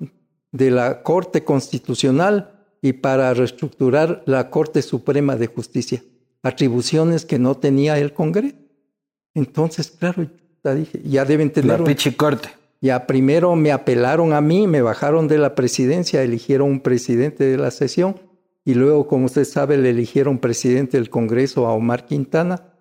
de 0.52 0.72
la 0.72 1.04
Corte 1.04 1.44
Constitucional 1.44 2.66
y 2.82 2.94
para 2.94 3.34
reestructurar 3.34 4.22
la 4.26 4.50
Corte 4.50 4.82
Suprema 4.82 5.36
de 5.36 5.48
Justicia, 5.48 6.04
atribuciones 6.44 7.26
que 7.26 7.40
no 7.40 7.56
tenía 7.56 7.98
el 7.98 8.14
Congreso. 8.14 8.56
Entonces, 9.34 9.92
claro, 9.92 10.28
ya 10.64 10.76
dije, 10.76 11.02
ya 11.04 11.26
deben 11.26 11.52
tener 11.52 11.80
La 11.80 11.86
pichicorte. 11.86 12.50
ya 12.82 13.08
primero 13.08 13.56
me 13.56 13.72
apelaron 13.72 14.34
a 14.34 14.42
mí, 14.42 14.68
me 14.68 14.82
bajaron 14.82 15.28
de 15.28 15.38
la 15.38 15.56
presidencia, 15.56 16.22
eligieron 16.24 16.70
un 16.70 16.80
presidente 16.82 17.46
de 17.46 17.58
la 17.58 17.72
sesión 17.72 18.20
y 18.66 18.74
luego, 18.74 19.08
como 19.08 19.26
usted 19.26 19.46
sabe, 19.46 19.78
le 19.78 19.90
eligieron 19.90 20.38
presidente 20.38 20.98
del 20.98 21.10
Congreso 21.10 21.66
a 21.68 21.74
Omar 21.74 22.06
Quintana 22.06 22.74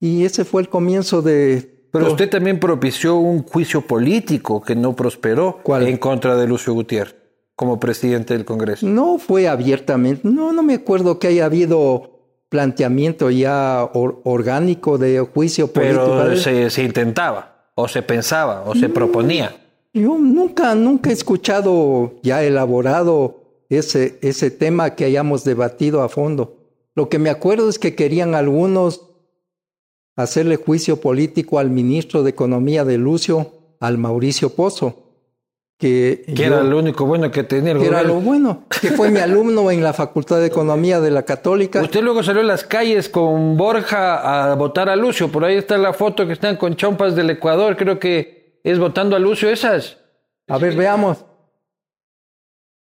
y 0.00 0.24
ese 0.24 0.44
fue 0.44 0.62
el 0.62 0.68
comienzo 0.68 1.22
de... 1.22 1.88
Pero 1.92 2.08
usted 2.08 2.28
también 2.28 2.60
propició 2.60 3.16
un 3.16 3.42
juicio 3.42 3.80
político 3.80 4.60
que 4.60 4.74
no 4.76 4.94
prosperó 4.94 5.60
¿Cuál? 5.62 5.86
en 5.86 5.96
contra 5.96 6.36
de 6.36 6.46
Lucio 6.46 6.72
Gutiérrez 6.74 7.16
como 7.54 7.80
presidente 7.80 8.34
del 8.34 8.44
Congreso. 8.44 8.86
No 8.86 9.18
fue 9.18 9.48
abiertamente, 9.48 10.28
no, 10.28 10.52
no 10.52 10.62
me 10.62 10.74
acuerdo 10.74 11.18
que 11.18 11.28
haya 11.28 11.46
habido 11.46 12.15
planteamiento 12.48 13.30
ya 13.30 13.88
or- 13.94 14.20
orgánico 14.24 14.98
de 14.98 15.20
juicio 15.20 15.68
político. 15.72 16.16
Pero 16.18 16.36
se, 16.36 16.70
se 16.70 16.82
intentaba, 16.84 17.70
o 17.74 17.88
se 17.88 18.02
pensaba, 18.02 18.62
o 18.66 18.74
se 18.74 18.88
proponía. 18.88 19.56
Yo 19.92 20.18
nunca, 20.18 20.74
nunca 20.74 21.10
he 21.10 21.12
escuchado 21.12 22.14
ya 22.22 22.42
elaborado 22.44 23.64
ese, 23.68 24.18
ese 24.22 24.50
tema 24.50 24.94
que 24.94 25.04
hayamos 25.04 25.42
debatido 25.44 26.02
a 26.02 26.08
fondo. 26.08 26.56
Lo 26.94 27.08
que 27.08 27.18
me 27.18 27.30
acuerdo 27.30 27.68
es 27.68 27.78
que 27.78 27.94
querían 27.94 28.34
algunos 28.34 29.02
hacerle 30.16 30.56
juicio 30.56 31.00
político 31.00 31.58
al 31.58 31.70
ministro 31.70 32.22
de 32.22 32.30
Economía 32.30 32.84
de 32.84 32.96
Lucio, 32.98 33.52
al 33.80 33.98
Mauricio 33.98 34.50
Pozo. 34.50 35.05
Que, 35.78 36.24
era 36.26 36.62
lo 36.62 36.78
único 36.78 37.04
bueno 37.04 37.30
que 37.30 37.44
tenía 37.44 37.72
el 37.72 37.80
que 37.80 37.86
Era 37.86 38.02
lo 38.02 38.14
bueno, 38.14 38.64
que 38.80 38.92
fue 38.92 39.10
mi 39.10 39.20
alumno 39.20 39.70
en 39.70 39.82
la 39.82 39.92
Facultad 39.92 40.38
de 40.38 40.46
Economía 40.46 41.00
de 41.00 41.10
la 41.10 41.24
Católica. 41.24 41.82
Usted 41.82 42.00
luego 42.00 42.22
salió 42.22 42.40
a 42.40 42.44
las 42.44 42.64
calles 42.64 43.10
con 43.10 43.58
Borja 43.58 44.50
a 44.50 44.54
votar 44.54 44.88
a 44.88 44.96
Lucio. 44.96 45.30
Por 45.30 45.44
ahí 45.44 45.56
está 45.56 45.76
la 45.76 45.92
foto 45.92 46.26
que 46.26 46.32
están 46.32 46.56
con 46.56 46.76
chompas 46.76 47.14
del 47.14 47.28
Ecuador. 47.28 47.76
Creo 47.76 47.98
que 47.98 48.60
es 48.64 48.78
votando 48.78 49.16
a 49.16 49.18
Lucio 49.18 49.50
esas. 49.50 49.98
A 50.48 50.56
ver, 50.56 50.74
veamos. 50.74 51.26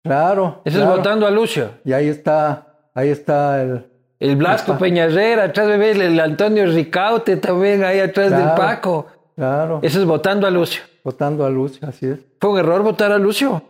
Claro. 0.03 0.61
Ese 0.63 0.79
es 0.79 0.85
votando 0.85 1.25
a 1.25 1.31
Lucio. 1.31 1.71
Y 1.83 1.93
ahí 1.93 2.07
está, 2.07 2.67
ahí 2.93 3.09
está 3.09 3.63
el, 3.63 3.87
el 4.19 4.35
Blasco 4.35 4.77
Peñarrera, 4.77 5.45
atrás 5.45 5.67
de 5.67 5.77
ver 5.77 5.99
el 5.99 6.19
Antonio 6.19 6.67
Ricaute 6.67 7.37
también 7.37 7.83
ahí 7.83 7.99
atrás 7.99 8.29
del 8.29 8.49
Paco. 8.55 9.07
Claro. 9.35 9.79
Eso 9.81 9.99
es 9.99 10.05
votando 10.05 10.45
a 10.45 10.51
Lucio. 10.51 10.83
Votando 11.05 11.45
a 11.45 11.51
Lucio, 11.51 11.87
así 11.87 12.07
es. 12.07 12.19
¿Fue 12.41 12.49
un 12.49 12.57
error 12.57 12.81
votar 12.81 13.11
a 13.11 13.19
Lucio? 13.19 13.61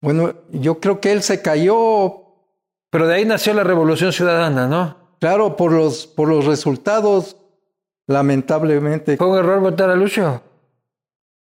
Bueno, 0.00 0.32
yo 0.52 0.78
creo 0.78 1.00
que 1.00 1.10
él 1.10 1.20
se 1.20 1.42
cayó. 1.42 2.26
Pero 2.90 3.08
de 3.08 3.14
ahí 3.14 3.24
nació 3.24 3.54
la 3.54 3.64
Revolución 3.64 4.12
Ciudadana, 4.12 4.68
¿no? 4.68 4.96
Claro, 5.18 5.56
por 5.56 5.72
los, 5.72 6.06
por 6.06 6.28
los 6.28 6.44
resultados, 6.44 7.36
lamentablemente. 8.06 9.16
¿Fue 9.16 9.26
un 9.26 9.38
error 9.38 9.58
votar 9.58 9.90
a 9.90 9.96
Lucio? 9.96 10.40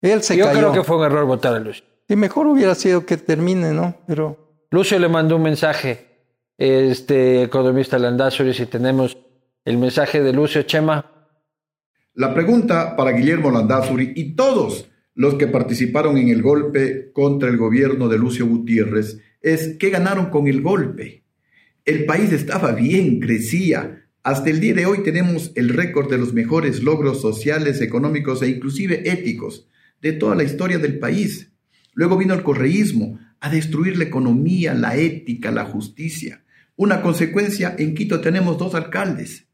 Él 0.00 0.22
se 0.22 0.38
yo 0.38 0.46
cayó. 0.46 0.58
Yo 0.58 0.70
creo 0.70 0.82
que 0.82 0.88
fue 0.88 0.96
un 0.96 1.04
error 1.04 1.26
votar 1.26 1.54
a 1.54 1.58
Lucio. 1.58 1.84
Y 2.08 2.16
mejor 2.16 2.46
hubiera 2.46 2.74
sido 2.74 3.04
que 3.04 3.18
termine, 3.18 3.74
¿no? 3.74 3.94
Pero. 4.06 4.38
Lucio 4.70 4.98
le 4.98 5.08
mandó 5.08 5.36
un 5.36 5.42
mensaje 5.42 6.06
este 6.56 7.42
economista 7.42 7.98
Landazuri, 7.98 8.54
si 8.54 8.64
tenemos 8.64 9.18
el 9.66 9.76
mensaje 9.76 10.22
de 10.22 10.32
Lucio 10.32 10.62
Chema. 10.62 11.04
La 12.14 12.34
pregunta 12.34 12.96
para 12.96 13.12
Guillermo 13.12 13.52
Landazuri 13.52 14.12
y 14.16 14.34
todos 14.34 14.90
los 15.14 15.34
que 15.34 15.46
participaron 15.46 16.18
en 16.18 16.28
el 16.28 16.42
golpe 16.42 17.12
contra 17.12 17.48
el 17.48 17.56
gobierno 17.56 18.08
de 18.08 18.18
Lucio 18.18 18.46
Gutiérrez 18.46 19.18
es 19.40 19.76
¿qué 19.78 19.90
ganaron 19.90 20.26
con 20.28 20.48
el 20.48 20.60
golpe? 20.60 21.22
El 21.84 22.06
país 22.06 22.32
estaba 22.32 22.72
bien, 22.72 23.20
crecía. 23.20 24.08
Hasta 24.24 24.50
el 24.50 24.58
día 24.58 24.74
de 24.74 24.86
hoy 24.86 25.04
tenemos 25.04 25.52
el 25.54 25.68
récord 25.68 26.10
de 26.10 26.18
los 26.18 26.34
mejores 26.34 26.82
logros 26.82 27.20
sociales, 27.20 27.80
económicos 27.80 28.42
e 28.42 28.48
inclusive 28.48 29.08
éticos 29.08 29.68
de 30.02 30.12
toda 30.12 30.34
la 30.34 30.42
historia 30.42 30.78
del 30.78 30.98
país. 30.98 31.52
Luego 31.94 32.18
vino 32.18 32.34
el 32.34 32.42
correísmo 32.42 33.20
a 33.38 33.50
destruir 33.50 33.96
la 33.96 34.04
economía, 34.04 34.74
la 34.74 34.96
ética, 34.96 35.52
la 35.52 35.64
justicia. 35.64 36.42
Una 36.74 37.02
consecuencia, 37.02 37.76
en 37.78 37.94
Quito 37.94 38.20
tenemos 38.20 38.58
dos 38.58 38.74
alcaldes. 38.74 39.46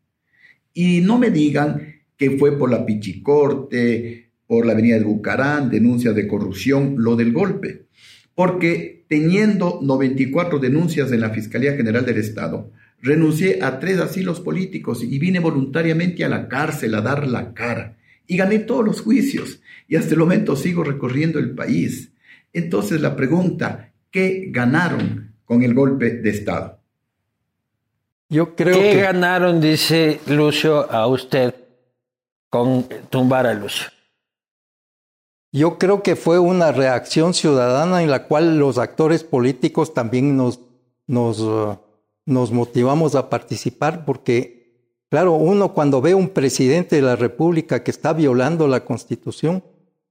Y 0.72 1.02
no 1.02 1.18
me 1.18 1.30
digan 1.30 1.95
que 2.16 2.32
fue 2.32 2.56
por 2.58 2.70
la 2.70 2.86
Pichicorte, 2.86 4.30
por 4.46 4.64
la 4.64 4.72
Avenida 4.72 4.94
del 4.94 5.04
Bucarán, 5.04 5.70
denuncias 5.70 6.14
de 6.14 6.26
corrupción, 6.26 6.94
lo 6.98 7.16
del 7.16 7.32
golpe. 7.32 7.86
Porque 8.34 9.04
teniendo 9.08 9.80
94 9.82 10.58
denuncias 10.58 11.12
en 11.12 11.20
la 11.20 11.30
Fiscalía 11.30 11.74
General 11.74 12.04
del 12.04 12.18
Estado, 12.18 12.70
renuncié 13.00 13.62
a 13.62 13.78
tres 13.78 13.98
asilos 13.98 14.40
políticos 14.40 15.02
y 15.02 15.18
vine 15.18 15.40
voluntariamente 15.40 16.24
a 16.24 16.28
la 16.28 16.48
cárcel 16.48 16.94
a 16.94 17.00
dar 17.00 17.26
la 17.26 17.54
cara. 17.54 17.96
Y 18.26 18.36
gané 18.36 18.60
todos 18.60 18.84
los 18.84 19.00
juicios 19.00 19.60
y 19.88 19.96
hasta 19.96 20.14
el 20.14 20.20
momento 20.20 20.56
sigo 20.56 20.82
recorriendo 20.82 21.38
el 21.38 21.54
país. 21.54 22.12
Entonces 22.52 23.00
la 23.00 23.14
pregunta, 23.14 23.92
¿qué 24.10 24.48
ganaron 24.50 25.34
con 25.44 25.62
el 25.62 25.74
golpe 25.74 26.10
de 26.10 26.30
Estado? 26.30 26.80
Yo 28.28 28.56
creo 28.56 28.74
¿Qué 28.74 28.92
que 28.92 29.00
ganaron, 29.02 29.60
dice 29.60 30.18
Lucio, 30.26 30.90
a 30.90 31.06
usted 31.06 31.54
con 32.50 32.86
tumbar 33.10 33.46
a 33.46 33.54
Lucio? 33.54 33.86
Yo 35.52 35.78
creo 35.78 36.02
que 36.02 36.16
fue 36.16 36.38
una 36.38 36.72
reacción 36.72 37.32
ciudadana 37.32 38.02
en 38.02 38.10
la 38.10 38.24
cual 38.26 38.58
los 38.58 38.78
actores 38.78 39.24
políticos 39.24 39.94
también 39.94 40.36
nos, 40.36 40.60
nos, 41.06 41.40
uh, 41.40 41.78
nos 42.26 42.52
motivamos 42.52 43.14
a 43.14 43.30
participar 43.30 44.04
porque, 44.04 44.90
claro, 45.08 45.32
uno 45.34 45.72
cuando 45.72 46.02
ve 46.02 46.14
un 46.14 46.28
presidente 46.28 46.96
de 46.96 47.02
la 47.02 47.16
República 47.16 47.82
que 47.82 47.90
está 47.90 48.12
violando 48.12 48.68
la 48.68 48.84
Constitución, 48.84 49.62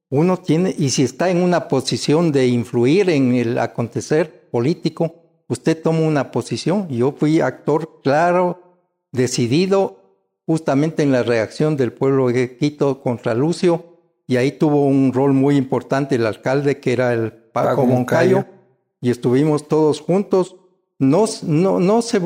uno 0.10 0.38
tiene, 0.38 0.74
y 0.78 0.90
si 0.90 1.04
está 1.04 1.30
en 1.30 1.42
una 1.42 1.68
posición 1.68 2.32
de 2.32 2.48
influir 2.48 3.10
en 3.10 3.36
el 3.36 3.60
acontecer 3.60 4.50
político, 4.50 5.16
usted 5.48 5.82
toma 5.82 6.00
una 6.00 6.32
posición. 6.32 6.88
Yo 6.90 7.12
fui 7.12 7.42
actor 7.42 8.02
claro, 8.02 8.80
decidido, 9.12 10.05
justamente 10.46 11.04
en 11.04 11.12
la 11.12 11.24
reacción 11.24 11.76
del 11.78 11.94
pueblo 11.94 12.28
de 12.28 12.58
Quito 12.58 13.02
contra 13.02 13.34
Lucio, 13.34 14.00
y 14.28 14.38
ahí 14.38 14.52
tuvo 14.52 14.86
un 14.86 15.14
rol 15.14 15.34
muy 15.34 15.56
importante 15.56 16.16
el 16.16 16.26
alcalde, 16.26 16.80
que 16.80 16.94
era 16.94 17.14
el 17.14 17.32
Paco, 17.32 17.70
Paco 17.70 17.86
Moncayo, 17.86 18.38
Moncayo, 18.38 18.56
y 19.02 19.10
estuvimos 19.12 19.68
todos 19.68 20.02
juntos. 20.02 20.56
No, 20.98 21.26
no, 21.44 21.80
no 21.80 22.02
se... 22.02 22.22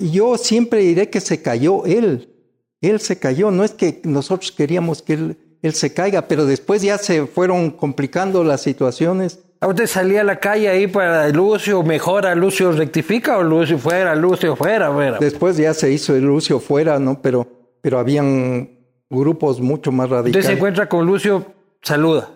Yo 0.00 0.38
siempre 0.38 0.80
diré 0.80 1.10
que 1.10 1.20
se 1.20 1.42
cayó 1.42 1.84
él. 1.86 2.32
Él 2.80 3.00
se 3.00 3.18
cayó. 3.18 3.50
No 3.50 3.64
es 3.64 3.72
que 3.72 4.00
nosotros 4.04 4.52
queríamos 4.52 5.02
que 5.02 5.14
él, 5.14 5.58
él 5.62 5.74
se 5.74 5.92
caiga, 5.92 6.28
pero 6.28 6.46
después 6.46 6.82
ya 6.82 6.98
se 6.98 7.26
fueron 7.26 7.72
complicando 7.72 8.44
las 8.44 8.60
situaciones 8.60 9.40
¿A 9.40 9.51
usted 9.68 9.86
salía 9.86 10.22
a 10.22 10.24
la 10.24 10.36
calle 10.36 10.68
ahí 10.68 10.86
para 10.86 11.28
Lucio, 11.28 11.82
mejora, 11.82 12.34
Lucio 12.34 12.72
rectifica 12.72 13.38
o 13.38 13.42
Lucio 13.42 13.78
fuera, 13.78 14.14
Lucio 14.14 14.56
fuera, 14.56 14.92
fuera? 14.92 15.18
Después 15.18 15.56
ya 15.56 15.72
se 15.74 15.92
hizo 15.92 16.14
el 16.14 16.24
Lucio 16.24 16.58
fuera, 16.58 16.98
¿no? 16.98 17.20
Pero, 17.22 17.46
pero 17.80 17.98
habían 17.98 18.70
grupos 19.08 19.60
mucho 19.60 19.92
más 19.92 20.10
radicales. 20.10 20.36
Usted 20.36 20.50
se 20.52 20.56
encuentra 20.56 20.88
con 20.88 21.06
Lucio, 21.06 21.46
saluda. 21.82 22.30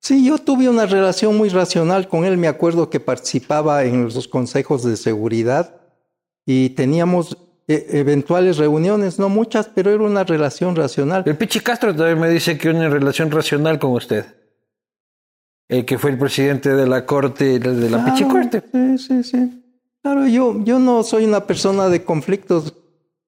Sí, 0.00 0.26
yo 0.26 0.38
tuve 0.38 0.68
una 0.68 0.86
relación 0.86 1.36
muy 1.36 1.48
racional 1.48 2.08
con 2.08 2.24
él. 2.24 2.36
Me 2.36 2.48
acuerdo 2.48 2.90
que 2.90 3.00
participaba 3.00 3.84
en 3.84 4.04
los 4.04 4.26
consejos 4.26 4.82
de 4.82 4.96
seguridad 4.96 5.76
y 6.44 6.70
teníamos 6.70 7.36
e 7.68 7.86
eventuales 7.92 8.58
reuniones, 8.58 9.20
no 9.20 9.28
muchas, 9.28 9.68
pero 9.68 9.92
era 9.92 10.02
una 10.02 10.24
relación 10.24 10.74
racional. 10.74 11.22
El 11.24 11.36
Pichi 11.36 11.60
Castro 11.60 11.94
también 11.94 12.18
me 12.18 12.28
dice 12.28 12.58
que 12.58 12.70
una 12.70 12.88
relación 12.88 13.30
racional 13.30 13.78
con 13.78 13.92
usted 13.92 14.41
el 15.68 15.84
que 15.84 15.98
fue 15.98 16.10
el 16.10 16.18
presidente 16.18 16.70
de 16.70 16.86
la 16.86 17.06
corte, 17.06 17.58
de 17.58 17.90
la 17.90 17.98
claro, 17.98 18.12
Pichicorte. 18.12 18.62
Sí, 18.72 18.98
sí, 18.98 19.24
sí. 19.24 19.62
Claro, 20.02 20.26
yo, 20.26 20.62
yo 20.64 20.78
no 20.78 21.02
soy 21.02 21.24
una 21.24 21.46
persona 21.46 21.88
de 21.88 22.04
conflictos. 22.04 22.74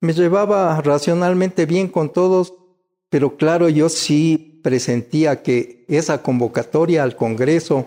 Me 0.00 0.12
llevaba 0.12 0.80
racionalmente 0.80 1.66
bien 1.66 1.88
con 1.88 2.12
todos, 2.12 2.54
pero 3.08 3.36
claro, 3.36 3.68
yo 3.68 3.88
sí 3.88 4.60
presentía 4.62 5.42
que 5.42 5.84
esa 5.88 6.22
convocatoria 6.22 7.02
al 7.02 7.16
Congreso 7.16 7.86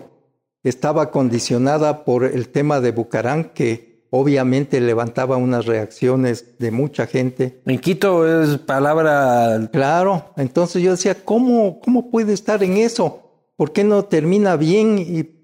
estaba 0.62 1.10
condicionada 1.10 2.04
por 2.04 2.24
el 2.24 2.48
tema 2.48 2.80
de 2.80 2.92
Bucarán, 2.92 3.50
que 3.54 4.06
obviamente 4.10 4.80
levantaba 4.80 5.36
unas 5.36 5.66
reacciones 5.66 6.58
de 6.58 6.70
mucha 6.70 7.06
gente. 7.06 7.60
En 7.66 7.78
Quito 7.78 8.26
es 8.26 8.58
palabra... 8.58 9.68
Claro, 9.70 10.32
entonces 10.36 10.82
yo 10.82 10.92
decía, 10.92 11.14
¿cómo, 11.24 11.78
cómo 11.80 12.10
puede 12.10 12.32
estar 12.32 12.62
en 12.62 12.78
eso? 12.78 13.27
¿Por 13.58 13.72
qué 13.72 13.82
no 13.82 14.04
termina 14.04 14.54
bien 14.56 15.00
y, 15.00 15.34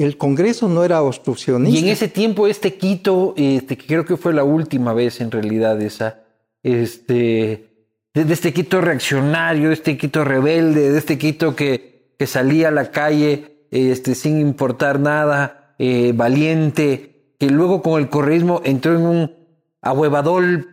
el 0.00 0.16
Congreso 0.16 0.68
no 0.68 0.84
era 0.84 1.02
obstruccionista? 1.02 1.76
Y 1.76 1.82
en 1.82 1.88
ese 1.88 2.06
tiempo 2.06 2.46
este 2.46 2.74
Quito, 2.74 3.34
este, 3.36 3.76
que 3.76 3.84
creo 3.84 4.04
que 4.04 4.16
fue 4.16 4.32
la 4.32 4.44
última 4.44 4.92
vez 4.92 5.20
en 5.20 5.32
realidad 5.32 5.82
esa, 5.82 6.22
este, 6.62 7.88
de, 8.14 8.32
este 8.32 8.52
Quito 8.52 8.80
reaccionario, 8.80 9.68
de 9.68 9.74
este 9.74 9.98
Quito 9.98 10.22
rebelde, 10.22 10.92
de 10.92 10.98
este 10.98 11.18
Quito 11.18 11.56
que, 11.56 12.14
salía 12.26 12.68
a 12.68 12.70
la 12.70 12.92
calle 12.92 13.66
este, 13.72 14.14
sin 14.14 14.40
importar 14.40 15.00
nada, 15.00 15.74
eh, 15.80 16.12
valiente, 16.14 17.34
que 17.40 17.50
luego 17.50 17.82
con 17.82 18.00
el 18.00 18.08
correísmo 18.08 18.62
entró 18.64 18.94
en 18.94 19.02
un 19.02 19.34
ahuevador 19.82 20.68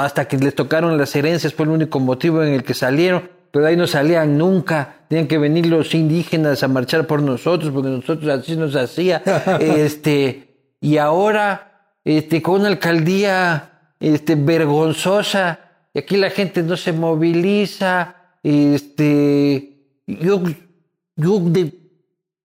hasta 0.00 0.26
que 0.26 0.38
les 0.38 0.56
tocaron 0.56 0.98
las 0.98 1.14
herencias, 1.14 1.54
fue 1.54 1.66
el 1.66 1.70
único 1.70 2.00
motivo 2.00 2.42
en 2.42 2.52
el 2.52 2.64
que 2.64 2.74
salieron 2.74 3.35
pero 3.56 3.64
de 3.64 3.70
ahí 3.70 3.76
no 3.78 3.86
salían 3.86 4.36
nunca. 4.36 4.96
Tenían 5.08 5.26
que 5.26 5.38
venir 5.38 5.64
los 5.64 5.94
indígenas 5.94 6.62
a 6.62 6.68
marchar 6.68 7.06
por 7.06 7.22
nosotros, 7.22 7.72
porque 7.72 7.88
nosotros 7.88 8.28
así 8.28 8.54
nos 8.54 8.76
hacía. 8.76 9.22
este, 9.62 10.74
y 10.78 10.98
ahora, 10.98 11.94
este, 12.04 12.42
con 12.42 12.60
una 12.60 12.68
alcaldía 12.68 13.94
este, 13.98 14.34
vergonzosa, 14.34 15.58
y 15.94 16.00
aquí 16.00 16.18
la 16.18 16.28
gente 16.28 16.62
no 16.62 16.76
se 16.76 16.92
moviliza. 16.92 18.16
Este, 18.42 19.78
yo, 20.06 20.42
yo, 21.16 21.40
de, 21.40 21.72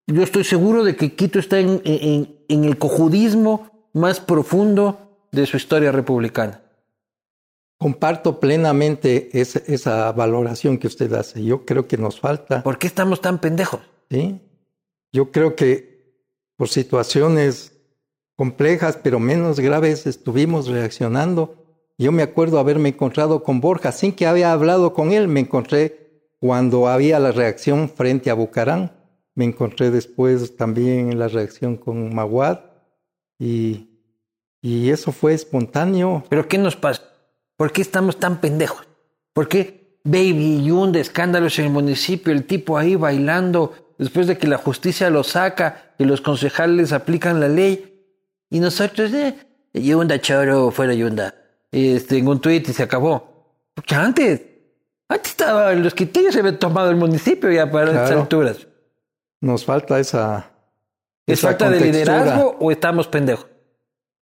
yo 0.08 0.24
estoy 0.24 0.46
seguro 0.46 0.86
de 0.86 0.96
que 0.96 1.14
Quito 1.14 1.40
está 1.40 1.60
en, 1.60 1.82
en, 1.84 2.38
en 2.48 2.64
el 2.64 2.78
cojudismo 2.78 3.90
más 3.92 4.22
profundo 4.22 5.26
de 5.34 5.46
su 5.46 5.58
historia 5.58 5.92
republicana. 5.92 6.62
Comparto 7.82 8.40
plenamente 8.40 9.30
esa, 9.34 9.60
esa, 9.66 10.12
valoración 10.12 10.78
que 10.78 10.86
usted 10.86 11.12
hace. 11.14 11.44
Yo 11.44 11.66
creo 11.66 11.88
que 11.88 11.98
nos 11.98 12.20
falta. 12.20 12.62
¿Por 12.62 12.78
qué 12.78 12.86
estamos 12.86 13.22
tan 13.22 13.42
pendejos? 13.42 13.82
Sí. 14.08 14.40
Yo 15.12 15.32
creo 15.32 15.56
que 15.56 16.16
por 16.58 16.70
situaciones 16.70 17.76
complejas, 18.36 19.00
pero 19.02 19.20
menos 19.20 19.60
graves, 19.60 20.06
estuvimos 20.06 20.68
reaccionando. 20.68 21.56
Yo 21.98 22.12
me 22.12 22.22
acuerdo 22.22 22.60
haberme 22.60 22.90
encontrado 22.90 23.42
con 23.42 23.62
Borja, 23.62 23.92
sin 23.92 24.14
que 24.14 24.28
había 24.28 24.52
hablado 24.52 24.94
con 24.94 25.12
él, 25.12 25.28
me 25.28 25.40
encontré 25.40 26.30
cuando 26.40 26.88
había 26.88 27.18
la 27.18 27.32
reacción 27.32 27.90
frente 27.90 28.30
a 28.30 28.36
Bucarán, 28.36 28.92
me 29.34 29.46
encontré 29.46 29.90
después 29.90 30.56
también 30.56 31.18
la 31.18 31.30
reacción 31.30 31.78
con 31.78 32.14
Maguad 32.14 32.60
y, 33.40 33.90
y 34.62 34.92
eso 34.92 35.12
fue 35.12 35.34
espontáneo. 35.34 36.24
¿Pero 36.30 36.48
qué 36.48 36.60
nos 36.60 36.76
pasa? 36.76 37.11
¿Por 37.58 37.72
qué 37.72 37.82
estamos 37.82 38.18
tan 38.18 38.42
pendejos? 38.42 38.88
¿Por 39.34 39.48
qué 39.48 39.98
Baby 40.04 40.64
Yun 40.64 40.92
de 40.92 41.02
escándalos 41.02 41.60
en 41.60 41.66
el 41.66 41.72
municipio, 41.72 42.34
el 42.34 42.46
tipo 42.46 42.78
ahí 42.78 42.96
bailando 42.96 43.94
después 43.98 44.26
de 44.26 44.38
que 44.38 44.48
la 44.48 44.58
justicia 44.58 45.10
lo 45.12 45.24
saca, 45.24 45.94
y 46.02 46.06
los 46.06 46.22
concejales 46.22 46.92
aplican 46.92 47.40
la 47.40 47.48
ley 47.48 47.92
y 48.50 48.60
nosotros, 48.60 49.14
eh, 49.14 49.36
Yunda 49.74 50.20
choro, 50.20 50.72
fuera 50.72 50.94
Yunda, 50.96 51.36
este, 51.72 52.18
en 52.18 52.28
un 52.28 52.42
tuit 52.42 52.68
y 52.68 52.74
se 52.74 52.84
acabó. 52.84 53.56
Porque 53.76 53.94
antes, 53.94 54.42
antes 55.08 55.32
estaba, 55.32 55.72
los 55.74 55.94
quiteños 55.94 56.34
se 56.34 56.40
habían 56.40 56.58
tomado 56.58 56.90
el 56.90 56.96
municipio 56.96 57.52
ya 57.52 57.70
para 57.72 57.92
estas 57.92 58.12
alturas. 58.12 58.68
Nos 59.40 59.64
falta 59.64 60.00
esa... 60.00 60.52
¿Es 61.28 61.42
falta 61.42 61.70
de 61.70 61.80
liderazgo 61.80 62.58
o 62.60 62.72
estamos 62.72 63.08
pendejos? 63.08 63.46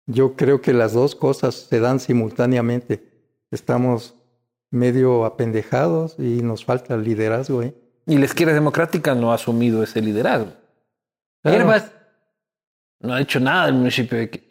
Yo 0.06 0.34
creo 0.34 0.62
que 0.62 0.72
las 0.72 0.94
dos 0.94 1.14
cosas 1.14 1.54
se 1.54 1.78
dan 1.78 2.00
simultáneamente 2.00 3.15
estamos 3.50 4.14
medio 4.70 5.24
apendejados 5.24 6.16
y 6.18 6.42
nos 6.42 6.64
falta 6.64 6.94
el 6.94 7.04
liderazgo. 7.04 7.62
¿eh? 7.62 7.74
Y 8.06 8.18
la 8.18 8.24
izquierda 8.24 8.54
democrática 8.54 9.14
no 9.14 9.32
ha 9.32 9.34
asumido 9.34 9.82
ese 9.82 10.00
liderazgo. 10.00 10.52
Herbas 11.44 11.92
no 13.00 13.14
ha 13.14 13.20
hecho 13.20 13.40
nada 13.40 13.66
del 13.66 13.74
municipio 13.74 14.18
de 14.18 14.30
Quito. 14.30 14.46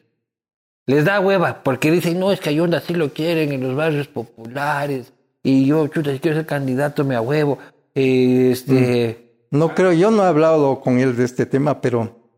Les 0.88 1.04
da 1.04 1.20
hueva 1.20 1.64
porque 1.64 1.92
dicen, 1.92 2.20
no, 2.20 2.32
es 2.32 2.40
que 2.40 2.50
Ayonda 2.50 2.80
sí 2.80 2.94
lo 2.94 3.12
quieren 3.12 3.52
en 3.52 3.62
los 3.62 3.76
barrios 3.76 4.08
populares. 4.08 5.14
Y 5.44 5.66
yo, 5.66 5.88
chuta, 5.88 6.12
si 6.12 6.20
quiero 6.20 6.38
ser 6.38 6.46
candidato, 6.46 7.04
me 7.04 7.16
a 7.16 7.22
huevo. 7.22 7.58
Este... 7.94 9.20
Mm. 9.22 9.26
No 9.58 9.74
creo, 9.74 9.94
yo 9.94 10.12
no 10.12 10.24
he 10.24 10.28
hablado 10.28 10.82
con 10.82 11.00
él 11.00 11.16
de 11.16 11.24
este 11.24 11.46
tema, 11.46 11.80
pero, 11.80 12.30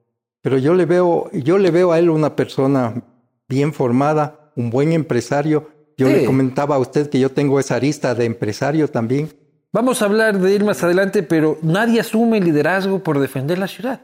pero 0.41 0.57
yo, 0.57 0.75
le 0.75 0.85
veo, 0.85 1.31
yo 1.31 1.57
le 1.57 1.71
veo 1.71 1.91
a 1.91 1.99
él 1.99 2.09
una 2.09 2.35
persona 2.35 3.01
bien 3.47 3.73
formada, 3.73 4.51
un 4.55 4.69
buen 4.69 4.91
empresario 4.91 5.76
yo 5.97 6.07
le 6.09 6.25
comentaba 6.25 6.75
a 6.75 6.79
usted 6.79 7.09
que 7.09 7.19
yo 7.19 7.31
tengo 7.31 7.59
esa 7.59 7.75
arista 7.75 8.13
de 8.13 8.25
empresario 8.25 8.87
también. 8.87 9.33
Vamos 9.73 10.01
a 10.01 10.05
hablar 10.05 10.39
de 10.39 10.53
ir 10.53 10.63
más 10.63 10.83
adelante, 10.83 11.23
pero 11.23 11.57
nadie 11.61 11.99
asume 11.99 12.37
el 12.37 12.45
liderazgo 12.45 13.03
por 13.03 13.19
defender 13.19 13.57
la 13.57 13.67
ciudad. 13.67 14.01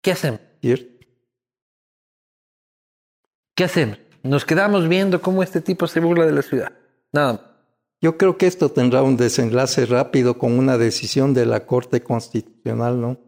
¿Qué 0.00 0.12
hacemos? 0.12 0.40
¿Qué 3.54 3.64
hacemos? 3.64 3.98
Nos 4.22 4.44
quedamos 4.44 4.88
viendo 4.88 5.20
cómo 5.20 5.42
este 5.42 5.60
tipo 5.60 5.86
se 5.86 6.00
burla 6.00 6.26
de 6.26 6.32
la 6.32 6.42
ciudad. 6.42 6.72
Nada. 7.12 7.52
Yo 8.00 8.18
creo 8.18 8.36
que 8.36 8.48
esto 8.48 8.70
tendrá 8.70 9.02
un 9.02 9.16
desenlace 9.16 9.86
rápido 9.86 10.38
con 10.38 10.58
una 10.58 10.76
decisión 10.76 11.34
de 11.34 11.46
la 11.46 11.66
Corte 11.66 12.02
Constitucional, 12.02 13.00
¿no? 13.00 13.20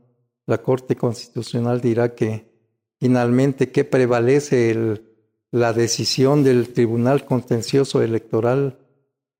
La 0.47 0.59
Corte 0.59 0.97
Constitucional 0.97 1.81
dirá 1.81 2.15
que 2.15 2.53
finalmente 2.99 3.71
qué 3.71 3.85
prevalece 3.85 4.71
el 4.71 5.14
la 5.55 5.73
decisión 5.73 6.43
del 6.43 6.71
Tribunal 6.71 7.25
Contencioso 7.25 8.03
Electoral 8.03 8.77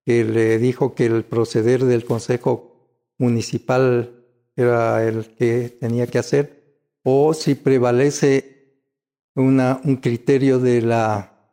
que 0.07 0.23
le 0.23 0.59
dijo 0.59 0.95
que 0.95 1.07
el 1.07 1.25
proceder 1.25 1.85
del 1.85 2.05
Consejo 2.05 3.11
Municipal 3.19 4.25
era 4.55 5.03
el 5.03 5.35
que 5.35 5.77
tenía 5.81 6.07
que 6.07 6.21
hacer, 6.21 6.79
o 7.03 7.35
si 7.35 7.57
prevalece 7.57 8.77
una, 9.35 9.81
un 9.83 9.97
criterio 9.97 10.61
de 10.61 10.83
la, 10.83 11.51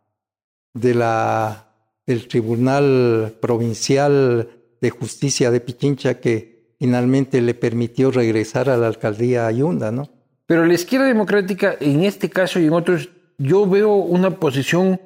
de 0.75 0.93
la, 0.93 1.73
del 2.05 2.27
Tribunal 2.27 3.33
Provincial 3.41 4.47
de 4.79 4.89
Justicia 4.91 5.49
de 5.49 5.61
Pichincha 5.61 6.19
que 6.19 6.75
finalmente 6.77 7.41
le 7.41 7.55
permitió 7.55 8.11
regresar 8.11 8.69
a 8.69 8.77
la 8.77 8.85
alcaldía 8.85 9.47
Ayunda, 9.47 9.91
¿no? 9.91 10.07
Pero 10.45 10.67
la 10.67 10.75
izquierda 10.75 11.07
democrática, 11.07 11.77
en 11.79 12.03
este 12.03 12.29
caso 12.29 12.59
y 12.59 12.67
en 12.67 12.73
otros, 12.73 13.09
yo 13.41 13.65
veo 13.67 13.93
una 13.93 14.31
posición 14.31 15.01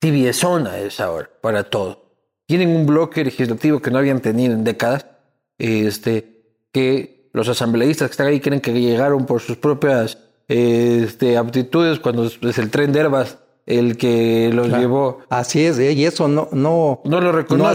tibiezona 0.00 0.78
esa 0.78 1.10
hora 1.10 1.30
para 1.40 1.64
todo. 1.64 2.04
Tienen 2.46 2.70
un 2.70 2.86
bloque 2.86 3.24
legislativo 3.24 3.80
que 3.80 3.90
no 3.90 3.98
habían 3.98 4.20
tenido 4.20 4.52
en 4.52 4.64
décadas, 4.64 5.06
este, 5.58 6.42
que 6.72 7.30
los 7.32 7.48
asambleístas 7.48 8.08
que 8.08 8.12
están 8.12 8.26
ahí 8.26 8.40
creen 8.40 8.60
que 8.60 8.72
llegaron 8.72 9.26
por 9.26 9.40
sus 9.40 9.56
propias 9.56 10.18
este, 10.48 11.36
aptitudes 11.36 12.00
cuando 12.00 12.26
es 12.26 12.58
el 12.58 12.70
tren 12.70 12.92
de 12.92 13.00
Herbas 13.00 13.38
el 13.66 13.96
que 13.96 14.50
los 14.52 14.68
llevó. 14.68 15.20
Así 15.30 15.64
es, 15.64 15.78
y 15.78 16.04
eso 16.04 16.28
no, 16.28 16.48
no, 16.52 17.00
no 17.04 17.20
lo 17.20 17.32
reconocen. 17.32 17.58
No 17.58 17.70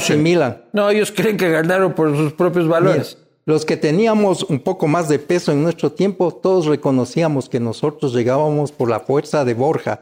No, 0.72 0.90
ellos 0.90 1.12
creen 1.12 1.38
que 1.38 1.50
ganaron 1.50 1.94
por 1.94 2.16
sus 2.16 2.34
propios 2.34 2.68
valores. 2.68 3.18
Los 3.46 3.66
que 3.66 3.78
teníamos 3.78 4.44
un 4.44 4.60
poco 4.60 4.88
más 4.88 5.10
de 5.10 5.20
peso 5.20 5.52
en 5.52 5.64
nuestro 5.64 5.92
tiempo, 5.92 6.32
todos 6.32 6.66
reconocíamos 6.66 7.50
que 7.50 7.60
nosotros 7.60 8.14
llegábamos 8.14 8.72
por 8.72 8.90
la 8.90 9.00
fuerza 9.00 9.44
de 9.46 9.54
Borja. 9.54 10.02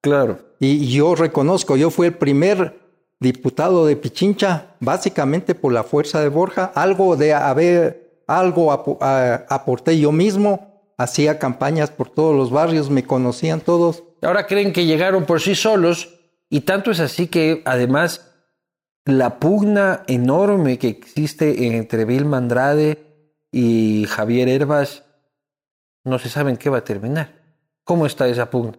Claro. 0.00 0.38
Y 0.58 0.88
yo 0.88 1.14
reconozco, 1.14 1.76
yo 1.76 1.90
fui 1.90 2.08
el 2.08 2.14
primer 2.14 2.80
diputado 3.20 3.86
de 3.86 3.96
Pichincha, 3.96 4.74
básicamente 4.80 5.54
por 5.54 5.72
la 5.72 5.84
fuerza 5.84 6.20
de 6.20 6.28
Borja, 6.28 6.72
algo 6.74 7.16
de 7.16 7.32
haber, 7.32 8.20
algo 8.26 8.72
aporté 8.72 9.98
yo 9.98 10.12
mismo, 10.12 10.72
hacía 10.98 11.38
campañas 11.38 11.90
por 11.90 12.10
todos 12.10 12.36
los 12.36 12.50
barrios, 12.50 12.90
me 12.90 13.04
conocían 13.04 13.60
todos. 13.60 14.02
Ahora 14.20 14.46
creen 14.46 14.72
que 14.72 14.86
llegaron 14.86 15.24
por 15.24 15.40
sí 15.40 15.54
solos 15.54 16.18
y 16.50 16.60
tanto 16.60 16.90
es 16.90 17.00
así 17.00 17.28
que 17.28 17.62
además 17.64 18.31
la 19.04 19.38
pugna 19.40 20.02
enorme 20.06 20.78
que 20.78 20.88
existe 20.88 21.76
entre 21.76 22.04
Vilma 22.04 22.36
Andrade 22.38 22.98
y 23.50 24.06
Javier 24.08 24.48
Herbas, 24.48 25.04
no 26.04 26.18
se 26.18 26.28
sabe 26.28 26.50
en 26.50 26.56
qué 26.56 26.70
va 26.70 26.78
a 26.78 26.84
terminar. 26.84 27.42
¿Cómo 27.84 28.06
está 28.06 28.28
esa 28.28 28.50
pugna? 28.50 28.78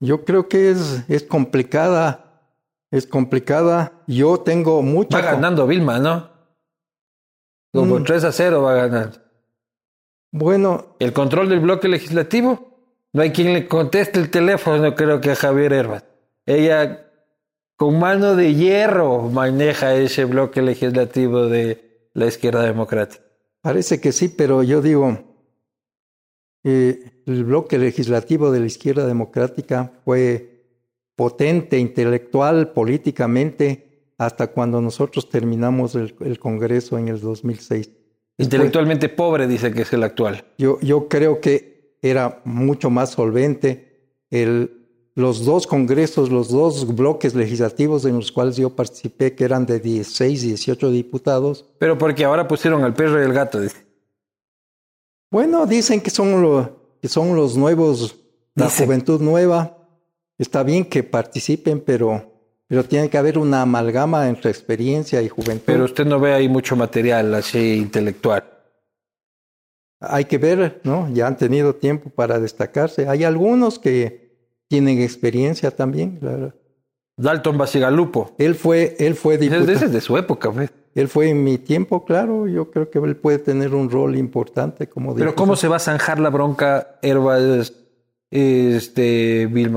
Yo 0.00 0.24
creo 0.24 0.48
que 0.48 0.70
es, 0.70 1.04
es 1.08 1.22
complicada, 1.22 2.42
es 2.90 3.06
complicada. 3.06 3.92
Yo 4.06 4.38
tengo 4.38 4.82
mucha... 4.82 5.18
Va 5.18 5.32
ganando 5.32 5.66
Vilma, 5.66 5.98
¿no? 5.98 6.30
Como 7.72 8.02
3 8.02 8.22
mm. 8.22 8.26
a 8.26 8.32
0 8.32 8.62
va 8.62 8.74
ganando. 8.74 9.18
Bueno... 10.30 10.96
El 10.98 11.12
control 11.12 11.48
del 11.48 11.60
bloque 11.60 11.88
legislativo, 11.88 12.78
no 13.12 13.22
hay 13.22 13.32
quien 13.32 13.52
le 13.52 13.66
conteste 13.66 14.18
el 14.18 14.30
teléfono, 14.30 14.94
creo 14.94 15.20
que 15.20 15.30
a 15.30 15.36
Javier 15.36 15.72
Herbas. 15.72 16.04
Ella 16.44 17.01
con 17.82 17.98
mano 17.98 18.36
de 18.36 18.54
hierro 18.54 19.28
maneja 19.28 19.96
ese 19.96 20.24
bloque 20.24 20.62
legislativo 20.62 21.48
de 21.48 22.08
la 22.14 22.28
izquierda 22.28 22.62
democrática. 22.62 23.24
Parece 23.60 24.00
que 24.00 24.12
sí, 24.12 24.28
pero 24.28 24.62
yo 24.62 24.80
digo, 24.80 25.18
eh, 26.62 27.22
el 27.26 27.42
bloque 27.42 27.78
legislativo 27.78 28.52
de 28.52 28.60
la 28.60 28.66
izquierda 28.66 29.04
democrática 29.04 29.94
fue 30.04 30.62
potente 31.16 31.76
intelectual, 31.76 32.70
políticamente, 32.70 34.12
hasta 34.16 34.52
cuando 34.52 34.80
nosotros 34.80 35.28
terminamos 35.28 35.96
el, 35.96 36.38
Congreso 36.38 36.98
en 36.98 37.08
el 37.08 37.18
2006. 37.18 37.90
Intelectualmente 38.38 39.08
pobre, 39.08 39.48
dice 39.48 39.72
que 39.72 39.82
es 39.82 39.92
el 39.92 40.04
actual. 40.04 40.44
Yo, 40.56 40.78
yo 40.82 41.08
creo 41.08 41.40
que 41.40 41.98
era 42.00 42.42
mucho 42.44 42.90
más 42.90 43.10
solvente. 43.10 44.20
El, 44.30 44.81
los 45.14 45.44
dos 45.44 45.66
congresos, 45.66 46.30
los 46.30 46.48
dos 46.48 46.94
bloques 46.94 47.34
legislativos 47.34 48.04
en 48.04 48.16
los 48.16 48.32
cuales 48.32 48.56
yo 48.56 48.70
participé, 48.70 49.34
que 49.34 49.44
eran 49.44 49.66
de 49.66 49.78
16 49.78 50.44
y 50.44 50.48
18 50.48 50.90
diputados. 50.90 51.66
Pero 51.78 51.98
porque 51.98 52.24
ahora 52.24 52.48
pusieron 52.48 52.82
al 52.82 52.94
perro 52.94 53.20
y 53.20 53.24
el 53.24 53.32
gato, 53.32 53.60
dice. 53.60 53.84
Bueno, 55.30 55.66
dicen 55.66 56.00
que 56.00 56.10
son, 56.10 56.72
que 57.00 57.08
son 57.08 57.34
los 57.36 57.56
nuevos, 57.56 58.16
la 58.54 58.70
juventud 58.70 59.20
nueva. 59.20 59.78
Está 60.38 60.62
bien 60.62 60.84
que 60.84 61.02
participen, 61.02 61.80
pero, 61.80 62.32
pero 62.66 62.84
tiene 62.84 63.08
que 63.08 63.18
haber 63.18 63.38
una 63.38 63.62
amalgama 63.62 64.28
entre 64.28 64.50
experiencia 64.50 65.20
y 65.22 65.28
juventud. 65.28 65.64
Pero 65.66 65.84
usted 65.84 66.06
no 66.06 66.20
ve 66.20 66.32
ahí 66.32 66.48
mucho 66.48 66.74
material 66.74 67.34
así 67.34 67.76
intelectual. 67.76 68.44
Hay 70.00 70.24
que 70.24 70.38
ver, 70.38 70.80
¿no? 70.82 71.08
Ya 71.12 71.28
han 71.28 71.36
tenido 71.36 71.76
tiempo 71.76 72.10
para 72.10 72.40
destacarse. 72.40 73.08
Hay 73.08 73.22
algunos 73.24 73.78
que 73.78 74.21
tienen 74.72 75.02
experiencia 75.02 75.70
también. 75.70 76.16
Claro. 76.16 76.54
Dalton 77.18 77.58
Basigalupo. 77.58 78.34
Él 78.38 78.54
fue, 78.54 78.96
él 78.98 79.14
fue 79.14 79.36
diputado. 79.36 79.70
Ese 79.70 79.84
es 79.84 79.92
de 79.92 80.00
su 80.00 80.16
época, 80.16 80.50
pues. 80.50 80.72
Él 80.94 81.08
fue 81.08 81.28
en 81.28 81.44
mi 81.44 81.58
tiempo, 81.58 82.06
claro. 82.06 82.48
Yo 82.48 82.70
creo 82.70 82.88
que 82.88 82.98
él 82.98 83.16
puede 83.16 83.38
tener 83.38 83.74
un 83.74 83.90
rol 83.90 84.16
importante 84.16 84.88
como 84.88 85.14
Pero 85.14 85.34
¿cómo 85.34 85.56
se 85.56 85.68
va 85.68 85.76
a 85.76 85.78
zanjar 85.78 86.18
la 86.18 86.30
bronca 86.30 86.98
Herbas, 87.02 87.74
este, 88.30 89.46
Bill 89.46 89.70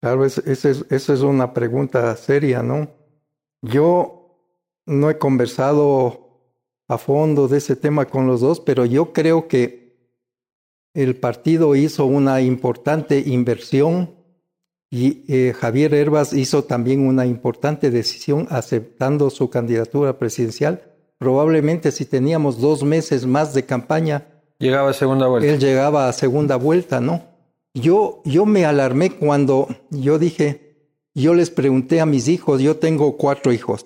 Claro, 0.00 0.24
esa 0.24 0.42
es, 0.48 0.86
es 0.88 1.08
una 1.22 1.52
pregunta 1.52 2.14
seria, 2.14 2.62
¿no? 2.62 2.88
Yo 3.62 4.38
no 4.86 5.10
he 5.10 5.18
conversado 5.18 6.52
a 6.86 6.98
fondo 6.98 7.48
de 7.48 7.58
ese 7.58 7.74
tema 7.74 8.04
con 8.04 8.28
los 8.28 8.40
dos, 8.40 8.60
pero 8.60 8.84
yo 8.84 9.12
creo 9.12 9.48
que 9.48 9.85
el 10.96 11.14
partido 11.14 11.76
hizo 11.76 12.06
una 12.06 12.40
importante 12.40 13.22
inversión 13.26 14.14
y 14.90 15.24
eh, 15.28 15.52
Javier 15.52 15.92
Herbas 15.92 16.32
hizo 16.32 16.64
también 16.64 17.06
una 17.06 17.26
importante 17.26 17.90
decisión 17.90 18.46
aceptando 18.48 19.28
su 19.28 19.50
candidatura 19.50 20.18
presidencial. 20.18 20.94
Probablemente 21.18 21.92
si 21.92 22.06
teníamos 22.06 22.62
dos 22.62 22.82
meses 22.82 23.26
más 23.26 23.52
de 23.52 23.66
campaña, 23.66 24.26
llegaba 24.58 24.88
a 24.88 24.94
segunda 24.94 25.26
vuelta. 25.26 25.48
Él 25.48 25.60
llegaba 25.60 26.08
a 26.08 26.12
segunda 26.14 26.56
vuelta, 26.56 26.98
¿no? 27.02 27.24
Yo, 27.74 28.22
yo 28.24 28.46
me 28.46 28.64
alarmé 28.64 29.10
cuando 29.10 29.68
yo 29.90 30.18
dije, 30.18 30.78
yo 31.14 31.34
les 31.34 31.50
pregunté 31.50 32.00
a 32.00 32.06
mis 32.06 32.26
hijos, 32.28 32.62
yo 32.62 32.76
tengo 32.76 33.18
cuatro 33.18 33.52
hijos. 33.52 33.84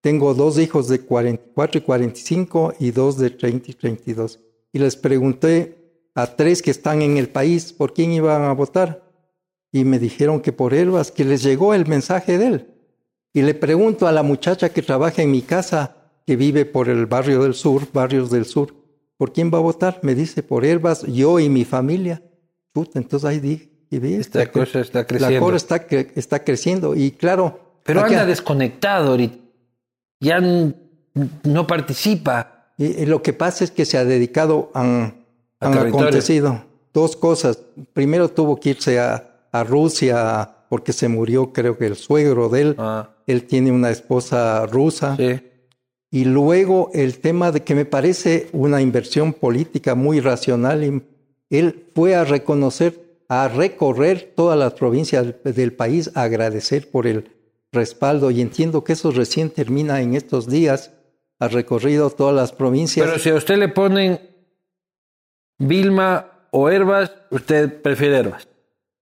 Tengo 0.00 0.32
dos 0.34 0.60
hijos 0.60 0.86
de 0.86 1.00
44 1.00 1.78
y 1.78 1.82
45 1.82 2.74
y 2.78 2.92
dos 2.92 3.18
de 3.18 3.30
30 3.30 3.72
y 3.72 3.74
32. 3.74 4.38
Y 4.72 4.78
les 4.78 4.94
pregunté 4.94 5.85
a 6.16 6.34
tres 6.34 6.62
que 6.62 6.72
están 6.72 7.02
en 7.02 7.16
el 7.16 7.28
país 7.28 7.72
por 7.72 7.94
quién 7.94 8.12
iban 8.12 8.42
a 8.42 8.52
votar. 8.52 9.04
Y 9.70 9.84
me 9.84 10.00
dijeron 10.00 10.40
que 10.40 10.50
por 10.50 10.74
Elvas, 10.74 11.12
que 11.12 11.24
les 11.24 11.44
llegó 11.44 11.74
el 11.74 11.86
mensaje 11.86 12.38
de 12.38 12.46
él. 12.46 12.74
Y 13.32 13.42
le 13.42 13.54
pregunto 13.54 14.08
a 14.08 14.12
la 14.12 14.24
muchacha 14.24 14.70
que 14.70 14.82
trabaja 14.82 15.22
en 15.22 15.30
mi 15.30 15.42
casa, 15.42 15.96
que 16.26 16.34
vive 16.34 16.64
por 16.64 16.88
el 16.88 17.06
barrio 17.06 17.44
del 17.44 17.54
sur, 17.54 17.86
barrios 17.92 18.30
del 18.30 18.46
sur, 18.46 18.74
¿por 19.16 19.32
quién 19.32 19.52
va 19.52 19.58
a 19.58 19.60
votar? 19.60 20.00
Me 20.02 20.16
dice, 20.16 20.42
por 20.42 20.64
Elvas, 20.64 21.02
yo 21.06 21.38
y 21.38 21.48
mi 21.48 21.64
familia 21.64 22.22
entonces 22.94 23.24
ahí 23.24 23.40
dije, 23.40 23.70
y 23.90 24.14
esta 24.14 24.50
cosa 24.50 24.80
está 24.80 25.06
creciendo. 25.06 25.34
La 25.34 25.40
cosa 25.40 25.56
está, 25.56 25.86
está 26.14 26.44
creciendo 26.44 26.94
y 26.94 27.12
claro. 27.12 27.80
Pero 27.84 28.00
anda 28.00 28.26
desconectado 28.26 29.10
ahorita. 29.12 29.38
Ya 30.20 30.40
no 30.40 31.66
participa. 31.66 32.72
Y, 32.76 33.06
lo 33.06 33.22
que 33.22 33.32
pasa 33.32 33.64
es 33.64 33.70
que 33.70 33.84
se 33.84 33.96
ha 33.96 34.04
dedicado 34.04 34.70
a, 34.74 35.12
un 35.60 35.78
acontecido. 35.78 36.64
Dos 36.92 37.16
cosas. 37.16 37.58
Primero 37.92 38.28
tuvo 38.28 38.56
que 38.56 38.70
irse 38.70 38.98
a, 38.98 39.48
a, 39.52 39.64
Rusia 39.64 40.48
porque 40.68 40.92
se 40.92 41.08
murió, 41.08 41.52
creo 41.52 41.76
que 41.76 41.86
el 41.86 41.96
suegro 41.96 42.48
de 42.48 42.60
él. 42.60 42.74
Ah. 42.78 43.10
Él 43.26 43.44
tiene 43.44 43.70
una 43.70 43.90
esposa 43.90 44.66
rusa. 44.66 45.16
Sí. 45.16 45.40
Y 46.10 46.24
luego 46.24 46.90
el 46.94 47.18
tema 47.18 47.52
de 47.52 47.62
que 47.62 47.74
me 47.74 47.84
parece 47.84 48.48
una 48.52 48.80
inversión 48.80 49.32
política 49.32 49.94
muy 49.94 50.20
racional 50.20 51.02
él 51.50 51.86
fue 51.94 52.14
a 52.14 52.24
reconocer, 52.24 53.18
a 53.28 53.48
recorrer 53.48 54.32
todas 54.34 54.58
las 54.58 54.74
provincias 54.74 55.26
del 55.44 55.72
país, 55.72 56.10
a 56.14 56.22
agradecer 56.22 56.90
por 56.90 57.06
el 57.06 57.30
respaldo 57.72 58.30
y 58.30 58.40
entiendo 58.40 58.84
que 58.84 58.94
eso 58.94 59.10
recién 59.10 59.50
termina 59.50 60.00
en 60.00 60.14
estos 60.14 60.48
días. 60.48 60.92
Ha 61.38 61.48
recorrido 61.48 62.08
todas 62.10 62.34
las 62.34 62.52
provincias. 62.52 63.06
Pero 63.06 63.18
si 63.18 63.28
a 63.30 63.34
usted 63.34 63.58
le 63.58 63.68
ponen 63.68 64.18
Vilma 65.58 66.48
o 66.50 66.68
Herbas, 66.70 67.12
usted 67.30 67.80
prefiere 67.82 68.18
Herbas 68.18 68.48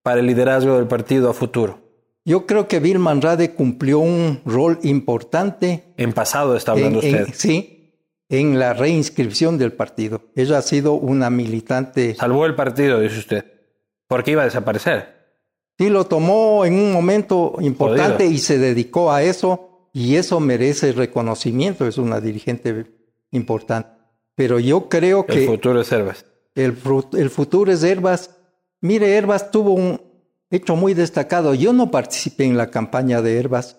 para 0.03 0.21
el 0.21 0.27
liderazgo 0.27 0.77
del 0.77 0.87
partido 0.87 1.31
a 1.31 1.35
futuro. 1.35 1.81
Yo 2.25 2.47
creo 2.47 2.69
que 2.69 2.81
Vilma 2.81 3.11
Andrade 3.11 3.55
cumplió 3.55 3.99
un 3.99 4.41
rol 4.45 4.79
importante. 4.83 5.85
En 5.97 6.13
pasado 6.13 6.57
está 6.57 6.73
hablando 6.73 7.01
usted. 7.01 7.29
sí, 7.35 7.95
en 8.29 8.59
la 8.59 8.73
reinscripción 8.73 9.59
del 9.59 9.73
partido. 9.73 10.23
Ella 10.35 10.59
ha 10.59 10.63
sido 10.63 10.95
una 10.95 11.29
militante. 11.29 12.15
Salvó 12.15 12.47
el 12.47 12.55
partido, 12.55 13.01
dice 13.01 13.19
usted, 13.19 13.45
porque 14.07 14.33
iba 14.33 14.43
a 14.43 14.47
desaparecer. 14.47 15.15
Sí, 15.79 15.91
lo 15.91 16.07
tomó 16.07 16.65
en 16.65 16.75
un 16.75 16.93
momento 16.93 17.57
importante 17.61 18.27
y 18.27 18.39
se 18.39 18.59
dedicó 18.59 19.13
a 19.13 19.23
eso, 19.23 19.89
y 19.93 20.17
eso 20.17 20.41
merece 20.41 20.93
reconocimiento, 20.93 21.87
es 21.87 21.99
una 21.99 22.21
dirigente 22.21 22.87
importante. 23.33 23.91
Pero 24.35 24.59
yo 24.59 24.89
creo 24.89 25.27
que... 25.27 25.45
El 25.45 25.47
futuro 25.47 25.81
es 25.81 25.93
Herbas. 25.93 26.27
El, 26.55 26.77
futuro 27.31 27.73
es 27.73 27.83
Herbas. 27.83 28.31
Mire, 28.81 29.17
Herbas 29.17 29.51
tuvo 29.51 29.73
un 29.73 30.01
hecho 30.51 30.77
muy 30.77 30.95
destacado. 30.95 31.55
Yo 31.55 31.73
no 31.73 31.91
participé 31.91 32.45
en 32.45 32.57
la 32.57 32.71
campaña 32.71 33.23
de 33.23 33.39
Herbas, 33.39 33.77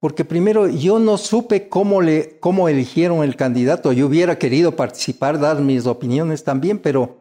porque 0.00 0.24
primero 0.24 0.66
yo 0.68 0.98
no 0.98 1.18
supe 1.18 1.68
cómo, 1.68 2.02
le, 2.02 2.38
cómo 2.40 2.68
eligieron 2.68 3.22
el 3.22 3.36
candidato. 3.36 3.92
Yo 3.92 4.06
hubiera 4.06 4.38
querido 4.38 4.74
participar, 4.74 5.38
dar 5.38 5.60
mis 5.60 5.86
opiniones 5.86 6.42
también, 6.42 6.78
pero 6.78 7.18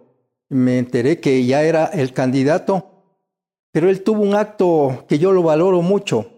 me 0.50 0.80
enteré 0.80 1.20
que 1.20 1.46
ya 1.46 1.64
era 1.64 1.86
el 1.86 2.14
candidato. 2.14 2.92
Pero 3.72 3.90
él 3.90 4.04
tuvo 4.04 4.22
un 4.22 4.36
acto 4.36 5.06
que 5.08 5.20
yo 5.20 5.32
lo 5.32 5.44
valoro 5.44 5.82
mucho. 5.82 6.32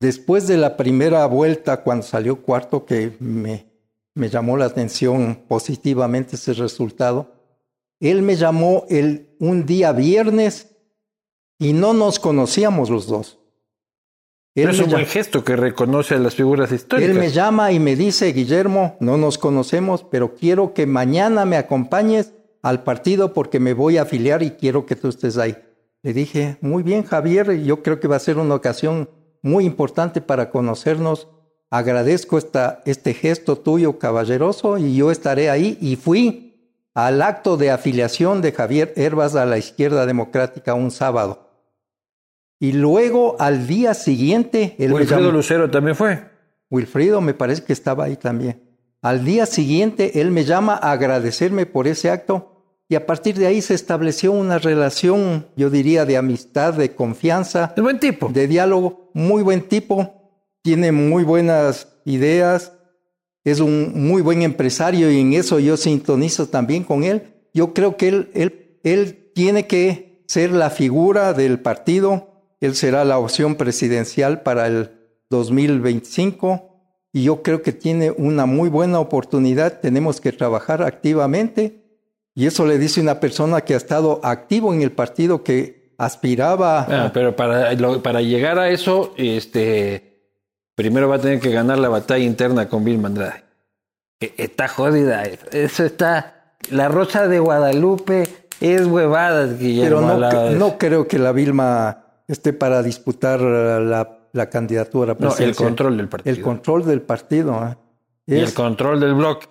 Después 0.00 0.48
de 0.48 0.56
la 0.56 0.76
primera 0.76 1.24
vuelta, 1.26 1.82
cuando 1.84 2.04
salió 2.04 2.42
cuarto, 2.42 2.84
que 2.84 3.14
me, 3.20 3.66
me 4.14 4.28
llamó 4.28 4.56
la 4.56 4.64
atención 4.64 5.38
positivamente 5.46 6.34
ese 6.34 6.54
resultado, 6.54 7.41
él 8.10 8.22
me 8.22 8.36
llamó 8.36 8.84
el, 8.88 9.34
un 9.38 9.66
día 9.66 9.92
viernes 9.92 10.76
y 11.58 11.72
no 11.72 11.94
nos 11.94 12.18
conocíamos 12.18 12.90
los 12.90 13.06
dos 13.06 13.38
es 14.54 14.80
un 14.80 14.90
buen 14.90 15.06
gesto 15.06 15.44
que 15.44 15.56
reconoce 15.56 16.14
a 16.14 16.18
las 16.18 16.34
figuras 16.34 16.70
históricas. 16.72 17.10
Él 17.10 17.18
me 17.18 17.30
llama 17.30 17.72
y 17.72 17.80
me 17.80 17.96
dice, 17.96 18.32
Guillermo, 18.32 18.96
no 19.00 19.16
nos 19.16 19.38
conocemos, 19.38 20.04
pero 20.04 20.34
quiero 20.34 20.74
que 20.74 20.86
mañana 20.86 21.44
me 21.46 21.56
acompañes 21.56 22.34
al 22.62 22.82
partido 22.84 23.32
porque 23.32 23.60
me 23.60 23.72
voy 23.72 23.96
a 23.96 24.02
afiliar 24.02 24.42
y 24.42 24.50
quiero 24.52 24.84
que 24.84 24.94
tú 24.94 25.08
estés 25.08 25.38
ahí. 25.38 25.56
Le 26.02 26.12
dije, 26.12 26.58
muy 26.60 26.82
bien, 26.82 27.02
Javier, 27.04 27.62
yo 27.62 27.82
creo 27.82 27.98
que 27.98 28.08
va 28.08 28.16
a 28.16 28.20
ser 28.20 28.38
una 28.38 28.54
ocasión 28.54 29.08
muy 29.40 29.64
importante 29.64 30.20
para 30.20 30.50
conocernos. 30.50 31.28
Agradezco 31.70 32.36
esta, 32.36 32.82
este 32.84 33.14
gesto 33.14 33.56
tuyo 33.56 33.98
caballeroso 33.98 34.76
y 34.76 34.96
yo 34.96 35.10
estaré 35.10 35.48
ahí. 35.48 35.78
Y 35.80 35.96
fui 35.96 36.51
al 36.94 37.22
acto 37.22 37.56
de 37.56 37.70
afiliación 37.70 38.42
de 38.42 38.52
Javier 38.52 38.92
Herbas 38.96 39.34
a 39.34 39.46
la 39.46 39.58
izquierda 39.58 40.06
democrática 40.06 40.74
un 40.74 40.90
sábado. 40.90 41.50
Y 42.58 42.72
luego 42.72 43.36
al 43.40 43.66
día 43.66 43.94
siguiente... 43.94 44.76
Wilfrido 44.78 45.32
Lucero 45.32 45.70
también 45.70 45.96
fue. 45.96 46.24
Wilfrido 46.70 47.20
me 47.20 47.34
parece 47.34 47.64
que 47.64 47.72
estaba 47.72 48.04
ahí 48.04 48.16
también. 48.16 48.62
Al 49.00 49.24
día 49.24 49.46
siguiente 49.46 50.20
él 50.20 50.30
me 50.30 50.44
llama 50.44 50.74
a 50.74 50.92
agradecerme 50.92 51.66
por 51.66 51.88
ese 51.88 52.10
acto 52.10 52.52
y 52.88 52.94
a 52.94 53.06
partir 53.06 53.36
de 53.36 53.46
ahí 53.46 53.62
se 53.62 53.72
estableció 53.72 54.32
una 54.32 54.58
relación, 54.58 55.46
yo 55.56 55.70
diría, 55.70 56.04
de 56.04 56.18
amistad, 56.18 56.74
de 56.74 56.94
confianza. 56.94 57.72
De 57.74 57.80
buen 57.80 57.98
tipo. 57.98 58.28
De 58.28 58.46
diálogo. 58.46 59.10
Muy 59.14 59.42
buen 59.42 59.62
tipo. 59.62 60.14
Tiene 60.60 60.92
muy 60.92 61.24
buenas 61.24 61.88
ideas. 62.04 62.74
Es 63.44 63.60
un 63.60 63.92
muy 64.06 64.22
buen 64.22 64.42
empresario 64.42 65.10
y 65.10 65.20
en 65.20 65.32
eso 65.32 65.58
yo 65.58 65.76
sintonizo 65.76 66.46
también 66.48 66.84
con 66.84 67.04
él. 67.04 67.22
Yo 67.52 67.74
creo 67.74 67.96
que 67.96 68.08
él, 68.08 68.30
él, 68.34 68.78
él 68.84 69.30
tiene 69.34 69.66
que 69.66 70.22
ser 70.26 70.52
la 70.52 70.70
figura 70.70 71.32
del 71.32 71.60
partido 71.60 72.32
él 72.62 72.76
será 72.76 73.04
la 73.04 73.18
opción 73.18 73.56
presidencial 73.56 74.42
para 74.42 74.68
el 74.68 74.92
2025 75.30 77.08
y 77.12 77.24
yo 77.24 77.42
creo 77.42 77.60
que 77.60 77.72
tiene 77.72 78.12
una 78.12 78.46
muy 78.46 78.68
buena 78.68 79.00
oportunidad. 79.00 79.80
Tenemos 79.80 80.20
que 80.20 80.30
trabajar 80.30 80.80
activamente 80.80 81.82
y 82.36 82.46
eso 82.46 82.64
le 82.64 82.78
dice 82.78 83.00
una 83.00 83.18
persona 83.18 83.62
que 83.62 83.74
ha 83.74 83.76
estado 83.76 84.20
activo 84.22 84.72
en 84.72 84.80
el 84.80 84.92
partido 84.92 85.42
que 85.42 85.92
aspiraba. 85.98 86.86
Ah, 86.88 87.10
pero 87.12 87.34
para, 87.34 87.76
para 88.00 88.22
llegar 88.22 88.60
a 88.60 88.70
eso, 88.70 89.12
este, 89.16 90.11
primero 90.82 91.08
va 91.08 91.16
a 91.16 91.20
tener 91.20 91.38
que 91.38 91.52
ganar 91.52 91.78
la 91.78 91.88
batalla 91.88 92.24
interna 92.24 92.68
con 92.68 92.84
Bill 92.84 92.98
Mandrade. 92.98 93.44
E, 94.20 94.34
está 94.36 94.66
jodida. 94.66 95.22
Eso 95.22 95.84
está. 95.84 96.56
La 96.70 96.88
Rosa 96.88 97.28
de 97.28 97.38
Guadalupe 97.38 98.24
es 98.60 98.86
huevada, 98.86 99.46
Guillermo. 99.46 100.18
Pero 100.18 100.18
no, 100.18 100.50
no 100.50 100.78
creo 100.78 101.06
que 101.06 101.20
la 101.20 101.30
Vilma 101.30 102.04
esté 102.26 102.52
para 102.52 102.82
disputar 102.82 103.40
la, 103.40 104.18
la 104.32 104.50
candidatura 104.50 105.16
No, 105.16 105.36
el 105.36 105.54
control 105.54 105.96
del 105.96 106.08
partido. 106.08 106.34
El 106.34 106.42
control 106.42 106.84
del 106.84 107.02
partido. 107.02 107.64
¿eh? 107.64 107.76
Y 108.26 108.38
el 108.40 108.52
control 108.52 108.98
del 108.98 109.14
bloque, 109.14 109.46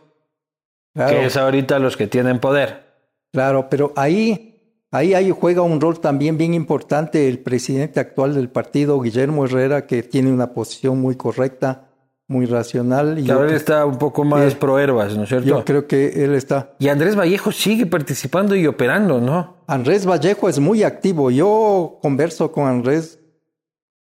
que 0.93 1.25
es 1.25 1.38
ahorita 1.38 1.79
los 1.79 1.95
que 1.95 2.07
tienen 2.07 2.39
poder. 2.39 2.91
Claro, 3.32 3.69
pero 3.69 3.93
ahí, 3.95 4.51
ahí, 4.92 5.14
ahí 5.14 5.32
juega 5.32 5.62
un 5.62 5.82
rol 5.82 6.00
también 6.00 6.38
bien 6.38 6.54
importante 6.54 7.28
el 7.28 7.39
presidente 7.39 8.00
actual 8.00 8.36
del 8.36 8.50
partido, 8.50 9.00
Guillermo 9.00 9.46
Herrera, 9.46 9.88
que 9.88 10.04
tiene 10.04 10.32
una 10.32 10.54
posición 10.54 11.00
muy 11.00 11.16
correcta 11.16 11.88
muy 12.32 12.46
racional. 12.46 13.20
Y 13.20 13.30
ahora 13.30 13.56
está 13.56 13.86
un 13.86 13.98
poco 13.98 14.24
más 14.24 14.56
pro 14.56 14.80
herbas, 14.80 15.16
¿no 15.16 15.24
es 15.24 15.30
cierto? 15.30 15.48
Yo 15.48 15.66
creo 15.66 15.86
que 15.86 16.24
él 16.24 16.34
está. 16.34 16.74
Y 16.80 16.88
Andrés 16.88 17.16
Vallejo 17.16 17.52
sigue 17.52 17.86
participando 17.86 18.56
y 18.56 18.66
operando, 18.66 19.20
¿no? 19.20 19.58
Andrés 19.68 20.08
Vallejo 20.08 20.48
es 20.48 20.58
muy 20.60 20.84
activo. 20.84 21.30
Yo 21.30 22.00
converso 22.02 22.52
con 22.52 22.68
Andrés 22.68 23.20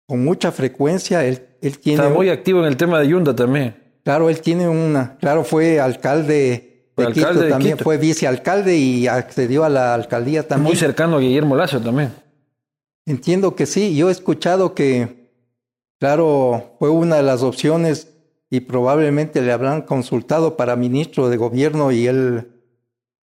con 0.08 0.24
mucha 0.24 0.52
frecuencia. 0.52 1.24
Él, 1.24 1.46
él 1.62 1.78
tiene. 1.78 2.04
Está 2.04 2.14
muy 2.14 2.30
activo 2.30 2.60
en 2.60 2.66
el 2.66 2.78
tema 2.78 3.00
de 3.00 3.08
Yunda 3.10 3.36
también. 3.36 3.78
Claro, 4.04 4.30
él 4.30 4.42
tiene 4.42 4.68
una. 4.68 5.18
Claro, 5.18 5.44
fue 5.44 5.80
alcalde 5.80 6.75
de, 6.96 7.12
Quito, 7.12 7.48
también 7.50 7.78
fue 7.78 7.98
vicealcalde 7.98 8.78
y 8.78 9.08
accedió 9.08 9.64
a 9.64 9.70
la 9.70 9.94
alcaldía 9.94 10.48
también. 10.48 10.68
Muy 10.68 10.76
cercano 10.76 11.18
a 11.18 11.20
Guillermo 11.20 11.56
Lazo 11.56 11.82
también. 11.82 12.14
Entiendo 13.06 13.56
que 13.56 13.66
sí. 13.66 13.96
Yo 13.96 14.10
he 14.10 14.12
escuchado 14.12 14.74
que, 14.74 15.30
claro, 16.00 16.76
fue 16.80 16.90
una 16.90 17.18
de 17.18 17.24
las 17.24 17.44
opciones 17.44 18.10
y 18.50 18.62
probablemente 18.62 19.42
le 19.42 19.52
habrán 19.52 19.82
consultado 19.82 20.56
para 20.58 20.76
ministro 20.76 21.30
de 21.30 21.38
gobierno 21.38 21.92
y 21.92 22.08
él, 22.08 22.52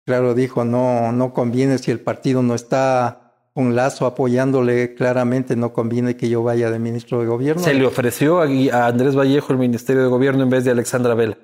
claro, 0.05 0.35
dijo, 0.35 0.65
no, 0.65 1.13
no 1.13 1.33
conviene 1.33 1.79
si 1.79 1.91
el 1.91 2.01
partido 2.01 2.43
no 2.43 2.55
está 2.55 3.21
con 3.53 3.75
Lazo 3.75 4.07
apoyándole 4.07 4.95
claramente, 4.95 5.57
no 5.57 5.73
conviene 5.73 6.17
que 6.17 6.29
yo 6.29 6.43
vaya 6.43 6.71
de 6.71 6.79
ministro 6.79 7.21
de 7.21 7.27
gobierno. 7.27 7.63
Se 7.63 7.75
le 7.75 7.87
ofreció 7.87 8.41
a, 8.41 8.87
Andrés 8.87 9.17
Vallejo 9.17 9.53
el 9.53 9.59
ministerio 9.59 10.03
de 10.03 10.09
gobierno 10.09 10.43
en 10.43 10.51
vez 10.51 10.65
de 10.65 10.71
Alexandra 10.71 11.15
Vela. 11.15 11.37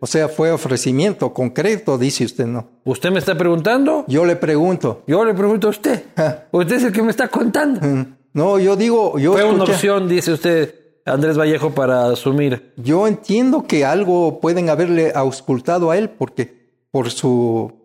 O 0.00 0.06
sea, 0.06 0.28
fue 0.28 0.50
ofrecimiento 0.50 1.32
concreto, 1.32 1.96
dice 1.98 2.24
usted, 2.24 2.46
¿no? 2.46 2.68
¿Usted 2.84 3.10
me 3.10 3.18
está 3.18 3.36
preguntando? 3.36 4.04
Yo 4.08 4.24
le 4.24 4.36
pregunto. 4.36 5.02
Yo 5.06 5.24
le 5.24 5.34
pregunto 5.34 5.68
a 5.68 5.70
usted. 5.70 6.04
usted 6.50 6.76
es 6.76 6.84
el 6.84 6.92
que 6.92 7.02
me 7.02 7.10
está 7.10 7.28
contando. 7.28 7.80
Mm. 7.80 8.16
No, 8.34 8.58
yo 8.58 8.74
digo, 8.76 9.18
yo 9.18 9.32
Fue 9.32 9.44
una 9.44 9.62
opción, 9.62 10.08
dice 10.08 10.32
usted, 10.32 10.74
Andrés 11.04 11.38
Vallejo, 11.38 11.70
para 11.70 12.06
asumir. 12.06 12.72
Yo 12.76 13.06
entiendo 13.06 13.64
que 13.66 13.84
algo 13.84 14.40
pueden 14.40 14.70
haberle 14.70 15.12
auscultado 15.14 15.90
a 15.90 15.98
él, 15.98 16.10
porque 16.10 16.64
por 16.90 17.10
su 17.10 17.83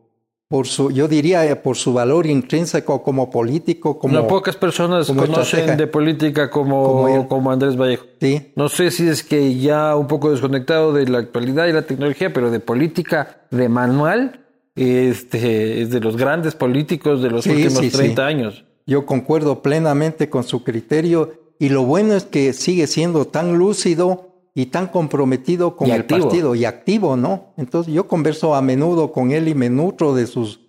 por 0.49 0.65
su, 0.65 0.89
yo 0.89 1.07
diría, 1.07 1.45
eh, 1.45 1.55
por 1.55 1.77
su 1.77 1.93
valor 1.93 2.25
intrínseco 2.25 3.03
como 3.03 3.29
político, 3.29 3.99
como... 3.99 4.15
No 4.15 4.27
pocas 4.27 4.57
personas 4.57 5.05
conocen 5.07 5.77
de 5.77 5.85
política 5.85 6.49
como, 6.49 7.27
como, 7.27 7.51
Andrés 7.51 7.77
Vallejo. 7.77 8.05
Sí. 8.19 8.51
No 8.55 8.67
sé 8.67 8.89
si 8.89 9.07
es 9.07 9.23
que 9.23 9.59
ya 9.59 9.95
un 9.95 10.07
poco 10.07 10.31
desconectado 10.31 10.91
de 10.91 11.07
la 11.07 11.19
actualidad 11.19 11.67
y 11.67 11.71
la 11.71 11.83
tecnología, 11.83 12.33
pero 12.33 12.49
de 12.49 12.59
política 12.59 13.41
de 13.51 13.69
manual, 13.69 14.47
este, 14.75 15.83
es 15.83 15.91
de 15.91 15.99
los 15.99 16.17
grandes 16.17 16.55
políticos 16.55 17.21
de 17.21 17.29
los 17.29 17.45
últimos 17.45 17.87
30 17.87 18.25
años. 18.25 18.65
Yo 18.87 19.05
concuerdo 19.05 19.61
plenamente 19.61 20.31
con 20.31 20.43
su 20.43 20.63
criterio 20.63 21.31
y 21.59 21.69
lo 21.69 21.83
bueno 21.83 22.15
es 22.15 22.23
que 22.23 22.53
sigue 22.53 22.87
siendo 22.87 23.25
tan 23.25 23.59
lúcido 23.59 24.28
y 24.53 24.67
tan 24.67 24.87
comprometido 24.87 25.75
con 25.75 25.89
el 25.89 26.05
partido 26.05 26.55
y 26.55 26.65
activo, 26.65 27.15
¿no? 27.15 27.53
Entonces 27.57 27.93
yo 27.93 28.07
converso 28.07 28.55
a 28.55 28.61
menudo 28.61 29.11
con 29.11 29.31
él 29.31 29.47
y 29.47 29.55
me 29.55 29.69
nutro 29.69 30.13
de 30.13 30.27
sus, 30.27 30.59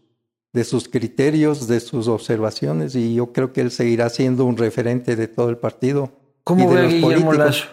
de 0.52 0.64
sus 0.64 0.88
criterios, 0.88 1.66
de 1.66 1.80
sus 1.80 2.08
observaciones 2.08 2.94
y 2.94 3.14
yo 3.14 3.32
creo 3.32 3.52
que 3.52 3.62
él 3.62 3.70
seguirá 3.70 4.08
siendo 4.10 4.44
un 4.44 4.56
referente 4.56 5.16
de 5.16 5.28
todo 5.28 5.48
el 5.48 5.58
partido. 5.58 6.12
¿Cómo 6.44 6.70
ve 6.70 6.88
Guillermo 6.88 7.32
Lazo? 7.32 7.64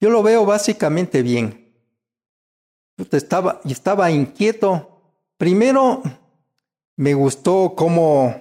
Yo 0.00 0.10
lo 0.10 0.22
veo 0.22 0.46
básicamente 0.46 1.22
bien. 1.22 1.74
Estaba, 3.12 3.60
estaba 3.64 4.10
inquieto. 4.10 5.02
Primero, 5.36 6.02
me 6.96 7.14
gustó 7.14 7.74
cómo 7.76 8.34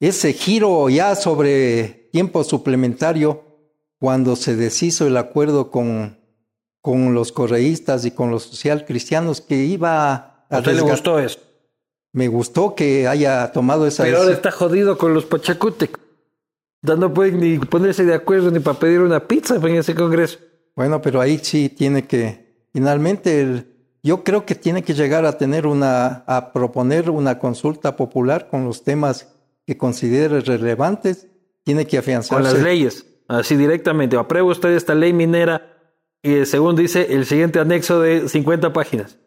ese 0.00 0.32
giro 0.32 0.88
ya 0.88 1.14
sobre 1.14 2.08
tiempo 2.12 2.42
suplementario 2.42 3.51
cuando 4.02 4.34
se 4.34 4.56
deshizo 4.56 5.06
el 5.06 5.16
acuerdo 5.16 5.70
con, 5.70 6.18
con 6.80 7.14
los 7.14 7.30
correístas 7.30 8.04
y 8.04 8.10
con 8.10 8.32
los 8.32 8.42
social 8.42 8.84
cristianos 8.84 9.40
que 9.40 9.54
iba 9.54 10.12
a... 10.12 10.44
¿A 10.50 10.58
usted 10.58 10.74
le 10.74 10.80
gustó 10.80 11.20
eso? 11.20 11.38
Me 12.10 12.26
gustó 12.26 12.74
que 12.74 13.06
haya 13.06 13.52
tomado 13.52 13.86
esa 13.86 14.02
Pero 14.02 14.18
ahora 14.18 14.32
está 14.32 14.50
jodido 14.50 14.98
con 14.98 15.14
los 15.14 15.24
Pachacútec. 15.24 16.00
No 16.82 17.14
pueden 17.14 17.38
ni 17.38 17.60
ponerse 17.60 18.04
de 18.04 18.12
acuerdo 18.12 18.50
ni 18.50 18.58
para 18.58 18.76
pedir 18.76 19.02
una 19.02 19.28
pizza 19.28 19.54
en 19.54 19.76
ese 19.76 19.94
congreso. 19.94 20.40
Bueno, 20.74 21.00
pero 21.00 21.20
ahí 21.20 21.38
sí 21.40 21.68
tiene 21.68 22.04
que... 22.04 22.66
Finalmente, 22.72 23.40
el, 23.40 23.66
yo 24.02 24.24
creo 24.24 24.44
que 24.44 24.56
tiene 24.56 24.82
que 24.82 24.94
llegar 24.94 25.24
a 25.26 25.38
tener 25.38 25.64
una... 25.64 26.24
a 26.26 26.52
proponer 26.52 27.08
una 27.08 27.38
consulta 27.38 27.94
popular 27.94 28.48
con 28.48 28.64
los 28.64 28.82
temas 28.82 29.28
que 29.64 29.76
considere 29.76 30.40
relevantes. 30.40 31.28
Tiene 31.62 31.86
que 31.86 31.98
afianzarse... 31.98 32.34
Con 32.34 32.42
las 32.42 32.60
leyes 32.64 33.06
así 33.38 33.56
directamente. 33.56 34.16
Aprueba 34.16 34.48
usted 34.48 34.70
esta 34.70 34.94
ley 34.94 35.12
minera 35.12 35.72
y 36.22 36.44
según 36.46 36.76
dice 36.76 37.06
el 37.10 37.26
siguiente 37.26 37.58
anexo 37.58 38.00
de 38.00 38.28
50 38.28 38.72
páginas. 38.72 39.18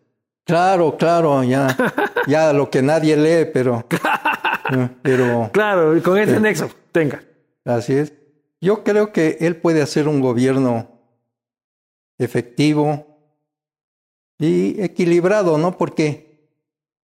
Claro, 0.45 0.95
claro, 0.97 1.43
ya, 1.43 1.75
ya 2.27 2.53
lo 2.53 2.69
que 2.69 2.81
nadie 2.81 3.17
lee, 3.17 3.49
pero, 3.51 3.85
pero. 5.01 5.49
Claro, 5.51 6.01
con 6.03 6.17
ese 6.17 6.35
anexo, 6.35 6.69
tenga. 6.91 7.23
Así 7.65 7.93
es. 7.93 8.13
Yo 8.61 8.83
creo 8.83 9.11
que 9.11 9.37
él 9.41 9.57
puede 9.57 9.81
hacer 9.81 10.07
un 10.07 10.21
gobierno 10.21 10.87
efectivo 12.17 13.05
y 14.37 14.81
equilibrado, 14.81 15.57
¿no? 15.57 15.77
Porque 15.77 16.49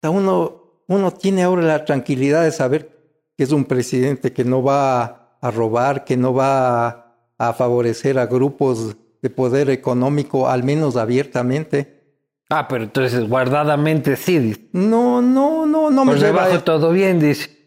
uno, 0.04 0.84
uno 0.88 1.12
tiene 1.12 1.44
ahora 1.44 1.62
la 1.62 1.86
tranquilidad 1.86 2.44
de 2.44 2.52
saber 2.52 2.98
que 3.38 3.44
es 3.44 3.52
un 3.52 3.66
presidente 3.66 4.34
que 4.34 4.44
no 4.44 4.64
va 4.64 5.04
a 5.04 5.27
robar, 5.42 6.04
que 6.04 6.18
no 6.18 6.34
va 6.34 7.16
a, 7.38 7.54
favorecer 7.54 8.18
a 8.20 8.26
grupos 8.26 8.96
de 9.22 9.30
poder 9.30 9.70
económico, 9.70 10.48
al 10.48 10.64
menos 10.64 10.96
abiertamente. 10.96 11.98
Ah, 12.50 12.68
pero 12.68 12.86
entonces 12.86 13.28
guardadamente 13.28 14.16
sí. 14.16 14.70
No, 14.72 15.22
no, 15.22 15.66
no, 15.66 15.90
no 15.90 16.06
me 16.06 16.16
lleva. 16.16 16.64
todo 16.64 16.92
bien, 16.92 17.20
dice. 17.20 17.58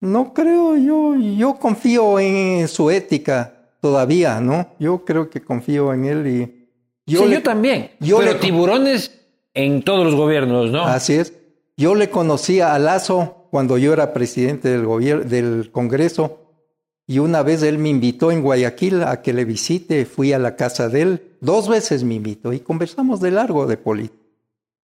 No 0.00 0.34
creo, 0.34 0.76
yo, 0.76 1.16
yo 1.16 1.54
confío 1.54 2.18
en 2.18 2.68
su 2.68 2.90
ética 2.90 3.70
todavía, 3.80 4.40
¿no? 4.40 4.68
Yo 4.78 5.04
creo 5.04 5.30
que 5.30 5.42
confío 5.42 5.92
en 5.92 6.04
él 6.04 6.26
y. 6.26 6.70
Yo 7.06 7.24
sí, 7.24 7.30
yo 7.30 7.42
también. 7.42 7.92
Yo 8.00 8.18
pero 8.18 8.36
tiburones 8.36 9.20
en 9.52 9.82
todos 9.82 10.04
los 10.06 10.14
gobiernos, 10.14 10.70
¿no? 10.70 10.84
Así 10.84 11.14
es. 11.14 11.34
Yo 11.76 11.94
le 11.94 12.10
conocía 12.10 12.74
a 12.74 12.78
Lazo 12.78 13.48
cuando 13.50 13.78
yo 13.78 13.92
era 13.92 14.12
presidente 14.12 14.68
del 14.68 14.84
gobierno, 14.84 15.24
del 15.24 15.70
Congreso 15.70 16.43
y 17.06 17.18
una 17.18 17.42
vez 17.42 17.62
él 17.62 17.78
me 17.78 17.90
invitó 17.90 18.32
en 18.32 18.42
Guayaquil 18.42 19.02
a 19.02 19.20
que 19.20 19.32
le 19.32 19.44
visite, 19.44 20.06
fui 20.06 20.32
a 20.32 20.38
la 20.38 20.56
casa 20.56 20.88
de 20.88 21.02
él, 21.02 21.22
dos 21.40 21.68
veces 21.68 22.02
me 22.02 22.14
invitó 22.14 22.52
y 22.52 22.60
conversamos 22.60 23.20
de 23.20 23.30
largo 23.30 23.66
de 23.66 23.76
política. 23.76 24.22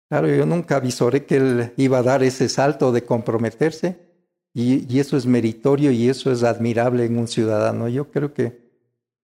Claro, 0.08 0.28
yo 0.28 0.46
nunca 0.46 0.76
avisoré 0.76 1.24
que 1.24 1.36
él 1.36 1.72
iba 1.76 1.98
a 1.98 2.02
dar 2.02 2.22
ese 2.22 2.48
salto 2.48 2.92
de 2.92 3.04
comprometerse 3.04 3.98
y, 4.52 5.00
eso 5.00 5.16
es 5.16 5.26
meritorio 5.26 5.90
y 5.90 6.08
eso 6.08 6.30
es 6.30 6.44
admirable 6.44 7.04
en 7.04 7.18
un 7.18 7.26
ciudadano. 7.26 7.88
Yo 7.88 8.10
creo 8.10 8.32
que 8.32 8.60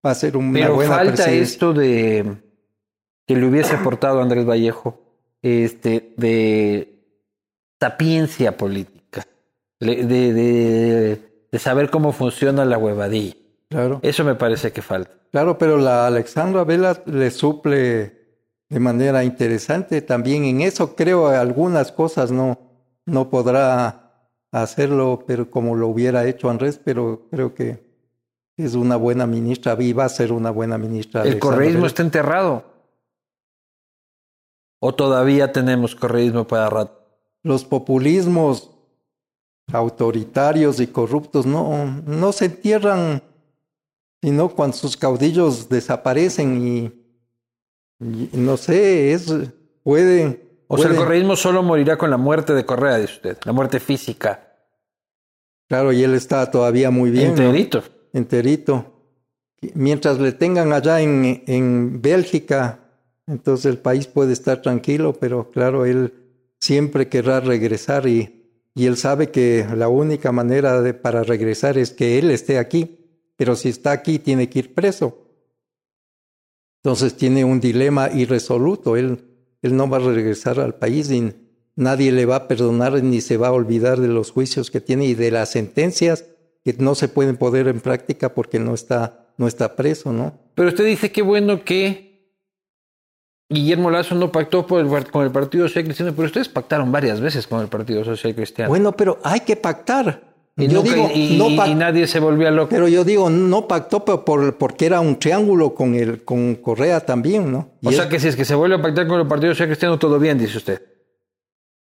va 0.05 0.11
a 0.11 0.15
ser 0.15 0.37
una 0.37 0.53
Pero 0.53 0.75
buena 0.75 0.97
falta 0.97 1.31
esto 1.31 1.73
de 1.73 2.39
que 3.25 3.37
le 3.37 3.47
hubiese 3.47 3.77
aportado 3.77 4.21
Andrés 4.21 4.45
Vallejo, 4.45 5.01
este, 5.43 6.13
de 6.17 7.05
sapiencia 7.79 8.57
política, 8.57 9.25
de 9.79 10.05
de 10.05 11.30
saber 11.59 11.91
cómo 11.91 12.13
funciona 12.13 12.65
la 12.65 12.79
huevadilla. 12.79 13.37
Claro. 13.69 14.01
Eso 14.03 14.25
me 14.25 14.35
parece 14.35 14.73
que 14.73 14.83
falta. 14.83 15.13
Claro, 15.31 15.59
pero 15.59 15.79
la 15.79 16.07
Alexandra 16.07 16.65
Vela 16.65 17.03
le 17.07 17.31
suple 17.31 18.21
de 18.69 18.81
manera 18.81 19.25
interesante 19.25 20.03
también 20.03 20.45
en 20.45 20.61
eso. 20.61 20.97
Creo 20.97 21.29
algunas 21.29 21.93
cosas 21.93 22.31
no, 22.31 22.59
no 23.07 23.31
podrá 23.31 24.29
hacerlo, 24.53 25.25
pero 25.27 25.51
como 25.51 25.77
lo 25.77 25.89
hubiera 25.89 26.27
hecho 26.27 26.51
Andrés, 26.51 26.81
pero 26.83 27.27
creo 27.31 27.55
que 27.55 27.91
es 28.57 28.75
una 28.75 28.97
buena 28.97 29.27
ministra 29.27 29.77
y 29.79 29.93
va 29.93 30.05
a 30.05 30.09
ser 30.09 30.33
una 30.33 30.51
buena 30.51 30.79
ministra. 30.79 31.23
¿El 31.23 31.39
correísmo 31.39 31.87
está 31.87 32.03
enterrado? 32.03 32.65
¿O 34.81 34.95
todavía 34.95 35.53
tenemos 35.53 35.95
correísmo 35.95 36.47
para 36.47 36.71
rato? 36.71 37.01
Los 37.43 37.65
populismos 37.65 38.71
autoritarios 39.73 40.81
y 40.81 40.87
corruptos 40.87 41.47
no, 41.47 42.03
no 42.07 42.33
se 42.33 42.47
entierran, 42.47 43.23
sino 44.23 44.49
cuando 44.51 44.77
sus 44.77 44.97
caudillos 44.97 45.69
desaparecen 45.69 46.67
y, 46.67 46.93
no 48.33 48.57
sé, 48.57 49.13
es 49.13 49.33
puede. 49.83 50.49
O 50.69 50.79
sea, 50.79 50.91
el 50.91 50.97
correísmo 50.97 51.37
solo 51.37 51.63
morirá 51.63 51.99
con 51.99 52.11
la 52.11 52.17
muerte 52.17 52.55
de 52.55 52.65
Correa, 52.65 52.99
dice 52.99 53.15
usted, 53.15 53.39
la 53.45 53.53
muerte 53.53 53.81
física. 53.81 54.47
Claro, 55.69 55.93
y 55.93 56.03
él 56.03 56.15
está 56.15 56.51
todavía 56.51 56.91
muy 56.91 57.11
bien. 57.11 57.31
Enterito. 57.31 57.83
Enterito. 58.13 58.93
Mientras 59.75 60.19
le 60.19 60.33
tengan 60.33 60.73
allá 60.73 61.01
en, 61.01 61.45
en 61.47 62.01
Bélgica, 62.01 62.81
entonces 63.27 63.67
el 63.67 63.79
país 63.79 64.07
puede 64.07 64.33
estar 64.33 64.63
tranquilo, 64.63 65.13
pero 65.13 65.51
claro, 65.51 65.85
él 65.85 66.15
siempre 66.59 67.09
querrá 67.09 67.41
regresar 67.41 68.07
y 68.07 68.40
y 68.75 68.87
él 68.87 68.97
sabe 68.97 69.31
que 69.31 69.67
la 69.77 69.89
única 69.89 70.33
manera 70.33 70.81
de, 70.81 70.95
para 70.95 71.23
regresar 71.23 71.77
es 71.79 71.91
que 71.91 72.19
él 72.19 72.31
esté 72.31 72.59
aquí, 72.59 72.99
pero 73.37 73.57
si 73.57 73.69
está 73.69 73.93
aquí 73.93 74.19
tiene 74.19 74.49
que 74.49 74.61
ir 74.61 74.75
preso. 74.75 75.27
Entonces 76.83 77.17
tiene 77.17 77.45
un 77.45 77.61
dilema 77.61 78.11
irresoluto, 78.11 78.97
él, 78.97 79.25
él 79.63 79.77
no 79.77 79.89
va 79.89 79.99
a 79.99 80.01
regresar 80.01 80.61
al 80.61 80.77
país 80.77 81.11
y 81.11 81.33
nadie 81.77 82.13
le 82.13 82.27
va 82.27 82.37
a 82.37 82.49
perdonar 82.49 83.03
ni 83.03 83.21
se 83.21 83.37
va 83.37 83.49
a 83.49 83.53
olvidar 83.53 84.01
de 84.01 84.09
los 84.09 84.31
juicios 84.31 84.71
que 84.71 84.81
tiene 84.81 85.07
y 85.07 85.15
de 85.15 85.31
las 85.31 85.51
sentencias 85.51 86.25
que 86.65 86.75
no 86.79 86.95
se 86.95 87.09
pueden 87.09 87.37
poner 87.37 87.69
en 87.69 87.81
práctica 87.81 88.35
porque 88.35 88.59
no 88.59 88.75
está, 88.75 89.33
no 89.37 89.47
está 89.47 89.77
preso, 89.77 90.13
¿no? 90.13 90.39
Pero 90.55 90.69
usted 90.69 90.87
dice 90.87 91.11
que 91.11 91.23
bueno 91.23 91.65
que 91.65 92.10
Guillermo 93.51 93.91
Lazo 93.91 94.15
no 94.15 94.31
pactó 94.31 94.65
con 94.67 95.25
el 95.25 95.31
Partido 95.33 95.67
Social 95.67 95.85
Cristiano, 95.85 96.13
pero 96.15 96.27
ustedes 96.27 96.49
pactaron 96.49 96.91
varias 96.93 97.21
veces 97.21 97.47
con 97.49 97.61
el 97.61 97.67
Partido 97.67 98.05
Social 98.05 98.35
Cristiano. 98.35 98.69
Bueno, 98.69 98.93
pero 98.93 99.19
hay 99.25 99.41
que 99.41 99.57
pactar. 99.57 100.23
Y, 100.57 100.69
Yo 100.69 100.83
nunca- 100.83 100.95
digo, 100.95 101.11
y- 101.15 101.37
no 101.37 101.49
y- 101.67 101.75
nadie 101.75 102.07
se 102.07 102.21
volvía 102.21 102.51
loco. 102.51 102.69
Pero 102.71 102.87
yo 102.87 103.03
digo, 103.03 103.29
no 103.29 103.67
pactó 103.67 104.05
por, 104.05 104.25
por- 104.25 104.57
porque 104.57 104.87
era 104.87 105.01
un 105.01 105.19
triángulo 105.19 105.75
con 105.75 105.95
el 105.95 106.25
con 106.25 106.55
Correa 106.57 107.01
también, 107.01 107.51
¿no? 107.51 107.71
Y 107.81 107.89
O 107.89 107.93
sea 107.93 108.09
que 108.09 108.21
si 108.21 108.29
es 108.29 108.37
que 108.37 108.45
se 108.45 108.55
vuelve 108.55 108.77
a 108.77 108.83
pactar 108.83 109.07
con 109.09 109.21
el 109.21 109.27
Partido 109.27 109.53
Social 109.53 109.69
Cristiano, 109.69 109.99
todo 109.99 110.19
bien, 110.19 110.39
dice 110.39 110.59
usted. 110.59 110.83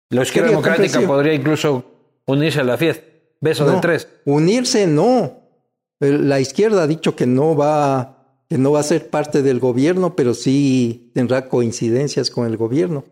La 0.10 0.24
izquierda 0.24 0.50
democrática 0.50 1.02
podría 1.02 1.34
incluso 1.34 1.86
unirse 2.28 2.60
a 2.60 2.64
la 2.64 2.78
fiesta. 2.78 3.06
Beso 3.40 3.66
de 3.70 3.80
tres. 3.80 4.08
Unirse 4.26 4.86
no. 4.88 5.40
La 6.00 6.40
izquierda 6.40 6.84
ha 6.84 6.88
dicho 6.88 7.16
que 7.16 7.26
no 7.26 7.56
va 7.56 8.23
que 8.54 8.60
no 8.60 8.72
va 8.72 8.82
a 8.82 8.84
ser 8.84 9.10
parte 9.10 9.42
del 9.42 9.60
gobierno, 9.60 10.16
pero 10.16 10.36
sí 10.36 11.10
tendrá 11.16 11.50
coincidencias 11.50 12.30
con 12.30 12.46
el 12.46 12.56
gobierno. 12.56 13.04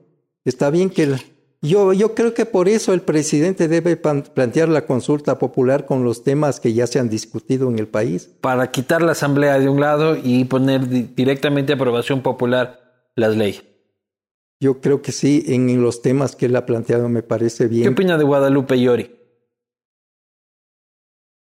Está 0.46 0.70
bien 0.70 0.92
que 0.92 1.02
el- 1.02 1.16
yo 1.64 1.94
yo 1.94 2.14
creo 2.14 2.36
que 2.36 2.46
por 2.46 2.70
eso 2.70 2.94
el 2.94 3.02
presidente 3.02 3.68
debe 3.68 3.96
plantear 3.98 4.70
la 4.70 4.86
consulta 4.86 5.39
popular 5.39 5.88
con 5.88 6.04
los 6.04 6.24
temas 6.24 6.60
que 6.60 6.74
ya 6.74 6.86
se 6.86 7.00
han 7.00 7.10
discutido 7.10 7.70
en 7.72 7.80
el 7.80 7.88
país. 7.88 8.30
Para 8.39 8.70
quitar 8.70 9.02
la 9.02 9.14
asamblea 9.14 9.58
de 9.58 9.68
un 9.68 9.80
lado 9.82 10.16
y 10.16 10.46
poner 10.46 10.88
di- 10.88 11.10
directamente 11.16 11.74
aprobación 11.74 12.22
popular 12.22 12.80
las 13.16 13.36
leyes. 13.36 13.64
Yo 14.60 14.80
creo 14.80 15.02
que 15.02 15.12
sí, 15.12 15.44
en 15.48 15.82
los 15.82 16.04
temas 16.04 16.36
que 16.36 16.46
él 16.46 16.56
ha 16.56 16.68
planteado 16.68 17.10
me 17.10 17.24
parece 17.24 17.64
¿Qué 17.64 17.70
bien. 17.70 17.94
opina 17.94 18.16
de 18.20 18.26
Guadalupe 18.26 18.80
Llori? 18.80 19.10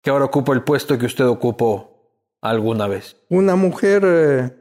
Que 0.02 0.10
ahora 0.10 0.24
ocupa 0.24 0.54
el 0.54 0.64
puesto 0.64 0.98
que 0.98 1.06
usted 1.06 1.26
ocupó 1.28 1.93
alguna 2.44 2.88
vez. 2.88 3.16
Una 3.30 3.56
mujer 3.56 4.04
eh, 4.06 4.52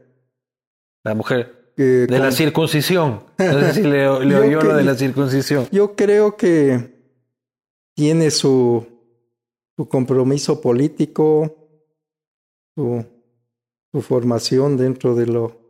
La 1.05 1.14
mujer 1.14 1.72
que 1.76 1.83
de 2.07 2.18
la 2.18 2.30
circuncisión. 2.33 3.24
No 3.39 3.61
sé 3.61 3.74
si 3.74 3.83
le, 3.83 4.07
oyó 4.09 4.61
que- 4.61 4.66
lo 4.66 4.76
de 4.76 4.85
la 4.85 4.95
circuncisión. 4.95 5.66
Yo 5.72 5.95
creo 5.97 6.37
que 6.37 6.93
tiene 7.95 8.30
su, 8.30 8.87
su 9.76 9.89
compromiso 9.89 10.61
político, 10.61 11.57
su, 12.76 13.05
su 13.93 14.01
formación 14.03 14.76
dentro 14.76 15.14
de 15.14 15.26
lo 15.26 15.61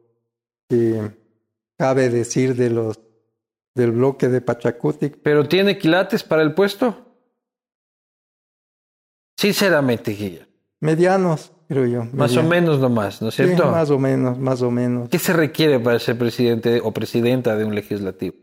que 0.69 1.11
cabe 1.79 2.11
decir 2.11 2.55
de 2.55 2.71
los 2.71 3.01
del 3.75 3.93
bloque 3.93 4.29
de 4.29 4.41
Pachacuti. 4.43 5.09
¿Pero 5.09 5.49
tiene 5.49 5.79
quilates 5.79 6.23
para 6.23 6.43
el 6.43 6.53
puesto? 6.53 7.07
Sinceramente, 9.37 10.13
Guillermo. 10.13 10.47
Medianos, 10.81 11.52
creo 11.73 11.87
yo. 11.87 12.05
Más 12.13 12.37
o 12.37 12.43
menos 12.43 12.79
nomás, 12.79 13.21
¿no 13.23 13.29
es 13.29 13.35
Sí, 13.35 13.45
cierto? 13.45 13.71
más 13.71 13.91
o 13.91 13.99
menos, 13.99 14.39
más 14.39 14.61
o 14.63 14.71
menos. 14.71 15.09
¿Qué 15.09 15.19
se 15.19 15.33
requiere 15.33 15.81
para 15.81 15.99
ser 15.99 16.19
presidente 16.19 16.81
o 16.83 16.93
presidenta 16.93 17.57
de 17.57 17.65
un 17.65 17.75
legislativo? 17.75 18.37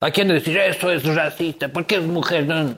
Hay 0.00 0.12
quien 0.12 0.28
decir 0.28 0.56
eso 0.58 0.90
es 0.90 1.04
racista, 1.14 1.68
porque 1.72 1.96
es 1.96 2.02
mujer. 2.06 2.46
No. 2.46 2.76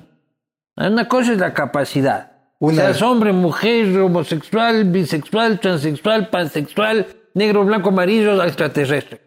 Una 0.76 1.08
cosa 1.08 1.32
es 1.32 1.38
la 1.38 1.54
capacidad. 1.54 2.32
Una- 2.58 2.82
Seas 2.82 3.02
hombre, 3.02 3.32
mujer, 3.32 3.98
homosexual, 3.98 4.84
bisexual, 4.84 5.60
transexual, 5.60 6.28
pansexual, 6.30 7.06
negro, 7.34 7.64
blanco, 7.64 7.90
amarillo, 7.90 8.42
extraterrestre. 8.42 9.20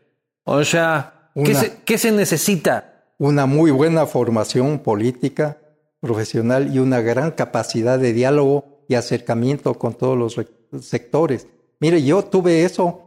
O 0.45 0.63
sea, 0.63 1.29
¿qué, 1.35 1.53
se, 1.53 1.77
qué 1.85 1.97
se 1.97 2.11
necesita? 2.11 2.93
Una 3.19 3.45
muy 3.45 3.71
buena 3.71 4.05
formación 4.05 4.79
política, 4.79 5.57
profesional 5.99 6.73
y 6.73 6.79
una 6.79 7.01
gran 7.01 7.31
capacidad 7.31 7.97
de 7.99 8.13
diálogo 8.13 8.76
y 8.87 8.95
acercamiento 8.95 9.73
con 9.73 9.93
todos 9.93 10.17
los 10.17 10.35
re- 10.35 10.47
sectores. 10.81 11.47
Mire, 11.79 12.03
yo 12.03 12.23
tuve 12.23 12.63
eso 12.63 13.03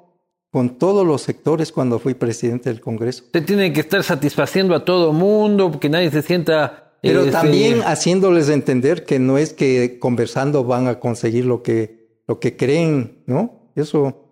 con 0.50 0.78
todos 0.78 1.06
los 1.06 1.22
sectores 1.22 1.70
cuando 1.72 1.98
fui 1.98 2.14
presidente 2.14 2.70
del 2.70 2.80
Congreso. 2.80 3.24
Usted 3.24 3.44
tiene 3.44 3.72
que 3.72 3.80
estar 3.80 4.02
satisfaciendo 4.02 4.74
a 4.74 4.84
todo 4.84 5.12
mundo, 5.12 5.78
que 5.80 5.88
nadie 5.88 6.10
se 6.10 6.22
sienta... 6.22 6.86
Pero 7.02 7.20
este, 7.20 7.32
también 7.32 7.80
haciéndoles 7.82 8.50
entender 8.50 9.06
que 9.06 9.18
no 9.18 9.38
es 9.38 9.54
que 9.54 9.98
conversando 9.98 10.64
van 10.64 10.86
a 10.86 11.00
conseguir 11.00 11.46
lo 11.46 11.62
que, 11.62 12.22
lo 12.26 12.40
que 12.40 12.56
creen, 12.56 13.22
¿no? 13.26 13.70
Eso 13.74 14.26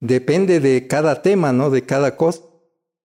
depende 0.00 0.60
de 0.60 0.86
cada 0.86 1.20
tema, 1.20 1.52
¿no? 1.52 1.68
De 1.68 1.82
cada 1.82 2.16
cosa. 2.16 2.40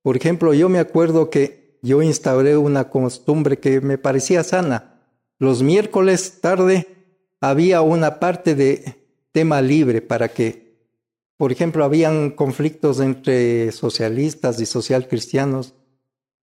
Por 0.01 0.15
ejemplo, 0.15 0.53
yo 0.53 0.69
me 0.69 0.79
acuerdo 0.79 1.29
que 1.29 1.77
yo 1.81 2.01
instauré 2.01 2.55
una 2.55 2.89
costumbre 2.89 3.59
que 3.59 3.81
me 3.81 3.97
parecía 3.97 4.43
sana. 4.43 5.01
Los 5.39 5.61
miércoles 5.61 6.39
tarde 6.39 6.87
había 7.41 7.81
una 7.81 8.19
parte 8.19 8.55
de 8.55 8.95
tema 9.31 9.61
libre 9.61 10.01
para 10.01 10.29
que, 10.29 10.77
por 11.37 11.51
ejemplo, 11.51 11.83
habían 11.83 12.31
conflictos 12.31 12.99
entre 12.99 13.71
socialistas 13.71 14.61
y 14.61 14.65
socialcristianos. 14.65 15.73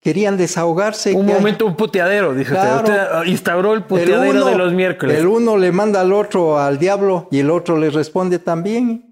Querían 0.01 0.37
desahogarse. 0.37 1.13
Un 1.13 1.25
momento, 1.25 1.65
un 1.65 1.75
puteadero, 1.75 2.33
dice 2.33 2.51
Claro. 2.51 2.77
usted. 2.87 2.93
Usted 3.19 3.31
instauró 3.31 3.73
el 3.73 3.79
el 3.79 3.85
puteadero 3.85 4.29
uno- 4.31 4.45
de 4.45 4.55
los 4.55 4.73
miércoles. 4.73 5.17
El 5.17 5.27
uno 5.27 5.57
le 5.57 5.71
manda 5.73 5.99
al 6.01 6.13
otro 6.13 6.57
al 6.57 6.79
diablo 6.79 7.27
y 7.31 7.39
el 7.39 7.49
otro 7.49 7.77
le 7.77 7.89
responde 7.89 8.39
también 8.39 9.09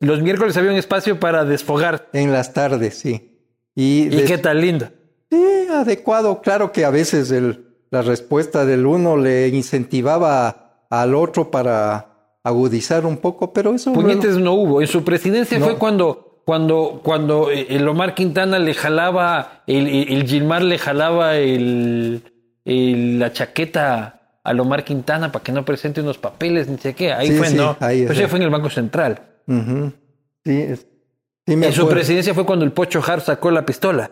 Los 0.00 0.22
miércoles 0.22 0.56
había 0.56 0.70
un 0.70 0.78
espacio 0.78 1.20
para 1.20 1.44
desfogar. 1.44 2.08
en 2.14 2.32
las 2.32 2.54
tardes, 2.54 2.94
sí. 2.98 3.38
Y, 3.74 4.04
¿Y 4.04 4.08
des- 4.08 4.22
qué 4.26 4.38
tal 4.38 4.60
lindo? 4.62 4.88
Sí, 5.30 5.44
adecuado. 5.70 6.40
Claro 6.40 6.72
que 6.72 6.86
a 6.86 6.90
veces 6.90 7.30
el- 7.30 7.66
la 7.90 8.00
respuesta 8.00 8.64
del 8.64 8.86
uno 8.86 9.18
le 9.18 9.48
incentivaba 9.48 10.69
al 10.90 11.14
otro 11.14 11.50
para 11.50 12.08
agudizar 12.42 13.06
un 13.06 13.16
poco, 13.18 13.52
pero 13.52 13.74
eso... 13.74 13.92
Puñetes 13.92 14.36
no 14.38 14.52
hubo. 14.54 14.80
En 14.80 14.86
su 14.88 15.04
presidencia 15.04 15.58
No. 15.58 15.66
fue 15.66 15.76
cuando, 15.76 16.42
cuando, 16.44 17.00
cuando 17.02 17.50
eh, 17.50 17.66
el 17.70 17.86
Omar 17.88 18.14
Quintana 18.14 18.58
le 18.58 18.74
jalaba, 18.74 19.62
el, 19.66 19.86
el, 19.88 20.26
Gilmar 20.26 20.62
le 20.62 20.78
jalaba 20.78 21.36
el, 21.36 22.22
el- 22.64 23.18
la 23.18 23.32
chaqueta 23.32 24.38
al 24.42 24.58
Omar 24.58 24.84
Quintana 24.84 25.30
para 25.30 25.42
que 25.44 25.52
no 25.52 25.64
presente 25.64 26.00
unos 26.00 26.18
papeles, 26.18 26.66
ni 26.68 26.78
sé 26.78 26.94
qué. 26.94 27.12
Ahí 27.12 27.28
Sí, 27.28 27.34
fue, 27.38 27.46
sí, 27.48 27.56
¿no? 27.56 27.76
ahí 27.78 28.00
Pero 28.02 28.12
es. 28.14 28.18
eso 28.20 28.28
fue 28.28 28.38
en 28.38 28.44
el 28.44 28.50
Banco 28.50 28.70
Central. 28.70 29.20
Sí, 30.44 30.60
es- 30.62 30.86
sí 31.46 31.56
me 31.56 31.66
En 31.66 31.72
su 31.72 31.88
presidencia 31.88 32.34
fue 32.34 32.46
cuando 32.46 32.64
el 32.64 32.72
Pocho 32.72 33.02
Har 33.06 33.20
sacó 33.20 33.50
la 33.50 33.64
pistola. 33.66 34.10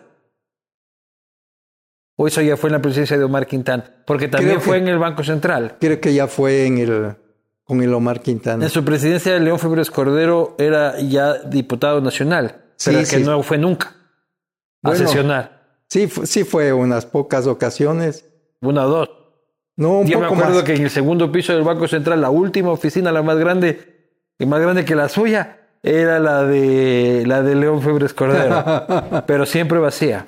O 2.21 2.27
eso 2.27 2.43
ya 2.43 2.57
fue 2.57 2.69
en 2.69 2.73
la 2.75 2.83
presidencia 2.83 3.17
de 3.17 3.23
Omar 3.25 3.47
Quintana. 3.47 3.85
Porque 4.05 4.27
también 4.27 4.51
Creo 4.57 4.61
que- 4.61 4.67
fue 4.67 4.77
en 4.79 4.89
el 4.89 4.99
Banco 4.99 5.23
Central. 5.23 5.77
Creo 5.81 6.01
que 6.01 6.13
ya 6.13 6.27
fue 6.27 6.67
en 6.67 6.79
el, 6.79 7.15
con 7.63 7.81
el 7.81 7.95
Omar 7.95 8.21
Quintana. 8.23 8.65
En 8.65 8.71
su 8.71 8.85
presidencia, 8.85 9.39
León 9.39 9.59
Febres 9.61 9.89
Cordero 9.91 10.57
era 10.59 10.99
ya 11.01 11.35
diputado 11.35 12.01
nacional, 12.01 12.57
Sí, 12.77 12.91
pero 12.91 12.99
que 13.01 13.07
sí. 13.07 13.23
no 13.23 13.41
fue 13.45 13.57
nunca 13.57 13.89
a 14.83 14.91
Bueno. 14.91 14.99
sesionar. 15.07 15.59
Sí, 15.89 16.09
sí 16.25 16.43
fue 16.45 16.73
unas 16.73 17.07
pocas 17.07 17.47
ocasiones. 17.47 18.25
Una 18.61 18.87
o 18.87 18.89
dos. 18.89 19.11
No, 19.77 20.01
un 20.01 20.07
Yo 20.09 20.19
me 20.19 20.27
poco 20.27 20.41
acuerdo 20.41 20.57
más. 20.57 20.65
que 20.65 20.75
en 20.75 20.83
el 20.83 20.91
segundo 20.91 21.31
piso 21.31 21.53
del 21.55 21.63
Banco 21.63 21.87
Central, 21.87 22.21
la 22.21 22.31
última 22.31 22.73
oficina, 22.73 23.13
la 23.13 23.23
más 23.23 23.39
grande, 23.39 24.11
y 24.37 24.45
más 24.45 24.61
grande 24.61 24.85
que 24.85 24.97
la 24.97 25.09
suya, 25.09 25.59
era 25.85 26.19
la 26.19 26.43
de 26.43 27.23
la 27.27 27.43
de 27.43 27.55
León 27.55 27.81
Febres 27.81 28.13
Cordero, 28.13 28.65
pero 29.29 29.47
siempre 29.47 29.79
vacía. 29.79 30.27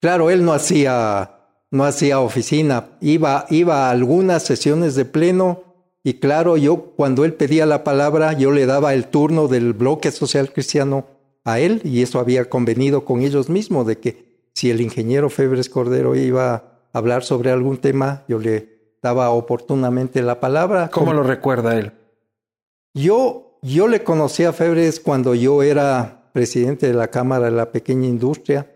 Claro, 0.00 0.30
él 0.30 0.44
no 0.44 0.52
hacía, 0.52 1.40
no 1.70 1.84
hacía 1.84 2.20
oficina, 2.20 2.90
iba, 3.00 3.46
iba 3.50 3.88
a 3.88 3.90
algunas 3.90 4.44
sesiones 4.44 4.94
de 4.94 5.04
pleno 5.04 5.64
y 6.04 6.14
claro, 6.14 6.56
yo 6.56 6.94
cuando 6.96 7.24
él 7.24 7.34
pedía 7.34 7.66
la 7.66 7.84
palabra, 7.84 8.32
yo 8.32 8.52
le 8.52 8.66
daba 8.66 8.94
el 8.94 9.08
turno 9.08 9.48
del 9.48 9.72
bloque 9.72 10.10
social 10.10 10.52
cristiano 10.52 11.06
a 11.44 11.58
él 11.58 11.80
y 11.84 12.02
eso 12.02 12.20
había 12.20 12.48
convenido 12.48 13.04
con 13.04 13.22
ellos 13.22 13.48
mismos 13.48 13.86
de 13.86 13.98
que 13.98 14.28
si 14.54 14.70
el 14.70 14.80
ingeniero 14.80 15.30
Febres 15.30 15.68
Cordero 15.68 16.14
iba 16.14 16.54
a 16.54 16.80
hablar 16.92 17.24
sobre 17.24 17.50
algún 17.50 17.78
tema, 17.78 18.24
yo 18.28 18.38
le 18.38 18.96
daba 19.02 19.30
oportunamente 19.30 20.22
la 20.22 20.40
palabra. 20.40 20.90
¿Cómo 20.90 21.12
lo 21.12 21.22
recuerda 21.24 21.76
él? 21.76 21.92
Yo, 22.94 23.58
yo 23.62 23.88
le 23.88 24.02
conocí 24.02 24.44
a 24.44 24.52
Febres 24.52 25.00
cuando 25.00 25.34
yo 25.34 25.62
era 25.62 26.30
presidente 26.32 26.86
de 26.86 26.94
la 26.94 27.08
Cámara 27.08 27.46
de 27.46 27.52
la 27.52 27.70
Pequeña 27.72 28.06
Industria 28.06 28.66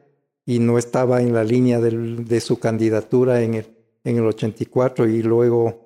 y 0.45 0.59
no 0.59 0.79
estaba 0.79 1.23
en 1.23 1.33
la 1.33 1.45
línea 1.45 1.81
de 1.81 2.41
su 2.41 2.59
candidatura 2.59 3.43
en 3.43 3.55
el, 3.55 3.67
en 4.05 4.17
el 4.17 4.27
84 4.27 5.09
y 5.09 5.23
luego 5.23 5.83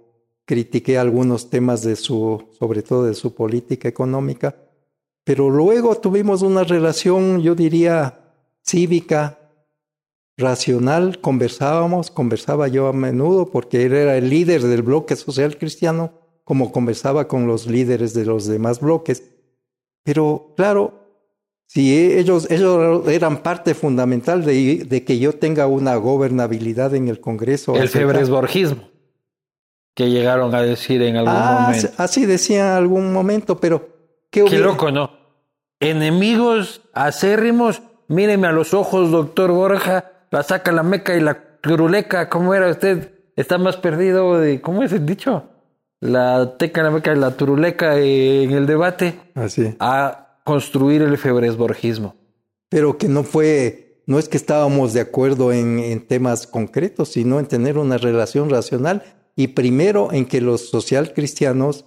critiqué 0.47 0.97
algunos 0.97 1.51
temas 1.51 1.83
de 1.83 1.97
su, 1.97 2.49
sobre 2.59 2.83
todo 2.83 3.05
de 3.05 3.15
su 3.15 3.35
política 3.35 3.89
económica. 3.89 4.57
Pero 5.25 5.51
luego 5.51 5.97
tuvimos 5.97 6.43
una 6.43 6.63
relación, 6.63 7.43
yo 7.43 7.55
diría, 7.55 8.33
cívica, 8.65 9.39
racional, 10.37 11.21
conversábamos, 11.21 12.11
conversaba 12.11 12.69
yo 12.69 12.87
a 12.87 12.93
menudo 12.93 13.51
porque 13.51 13.85
él 13.85 13.95
era 13.95 14.17
el 14.17 14.31
líder 14.31 14.63
del 14.63 14.83
bloque 14.83 15.17
social 15.17 15.59
cristiano, 15.59 16.13
como 16.45 16.71
conversaba 16.71 17.27
con 17.27 17.47
los 17.47 17.67
líderes 17.67 18.15
de 18.15 18.25
los 18.25 18.47
demás 18.47 18.81
bloques. 18.81 19.25
Pero 20.05 20.53
claro, 20.57 21.06
si 21.67 22.15
ellos, 22.17 22.51
ellos 22.51 23.07
eran 23.09 23.39
parte 23.39 23.75
fundamental 23.75 24.45
de, 24.45 24.85
de 24.89 25.05
que 25.05 25.19
yo 25.19 25.33
tenga 25.35 25.67
una 25.67 25.97
gobernabilidad 25.97 26.95
en 26.95 27.09
el 27.09 27.21
Congreso. 27.21 27.75
El 27.77 27.89
febresborgismo, 27.89 28.89
que 29.95 30.11
llegaron 30.11 30.55
a 30.55 30.63
decir 30.63 31.03
en 31.03 31.17
algún 31.17 31.35
Ah, 31.37 31.67
momento. 31.69 31.89
así 31.97 32.25
decía 32.27 32.61
en 32.71 32.77
algún 32.77 33.13
momento, 33.13 33.59
pero 33.59 33.89
¿qué, 34.31 34.43
loco, 34.59 34.91
¿no? 34.91 35.11
Enemigos 35.81 36.81
acérrimos, 36.95 37.83
míreme 38.09 38.47
a 38.47 38.53
los 38.53 38.73
ojos, 38.75 39.11
doctor 39.11 39.51
Borja, 39.53 40.11
la 40.31 40.43
saca 40.43 40.73
la 40.73 40.83
meca 40.83 41.15
y 41.17 41.21
la 41.21 41.59
turuleca, 41.61 42.29
¿cómo 42.29 42.55
era 42.55 42.69
usted? 42.71 43.13
está 43.37 43.59
más 43.59 43.77
perdido 43.77 44.39
de, 44.41 44.63
¿cómo 44.63 44.83
es 44.83 44.93
el 44.93 45.05
dicho? 45.05 45.45
La 46.01 46.57
teca, 46.57 46.83
la 46.83 46.91
meca, 46.91 47.15
la 47.15 47.33
turuleca 47.37 47.97
en 47.99 48.51
el 48.53 48.67
debate 48.67 49.21
Así. 49.35 49.75
a 49.79 50.26
construir 50.47 51.03
el 51.03 51.19
febresborgismo. 51.19 52.15
Pero 52.69 52.99
que 52.99 53.09
no 53.09 53.25
fue, 53.25 54.01
no 54.07 54.21
es 54.21 54.29
que 54.29 54.37
estábamos 54.37 54.93
de 54.93 55.01
acuerdo 55.01 55.53
en, 55.53 55.81
en 55.81 56.07
temas 56.07 56.47
concretos, 56.47 57.09
sino 57.09 57.41
en 57.41 57.47
tener 57.47 57.79
una 57.79 57.99
relación 57.99 58.49
racional 58.49 59.03
y 59.35 59.49
primero 59.49 60.13
en 60.13 60.25
que 60.25 60.41
los 60.41 60.69
social 60.69 61.13
cristianos 61.15 61.85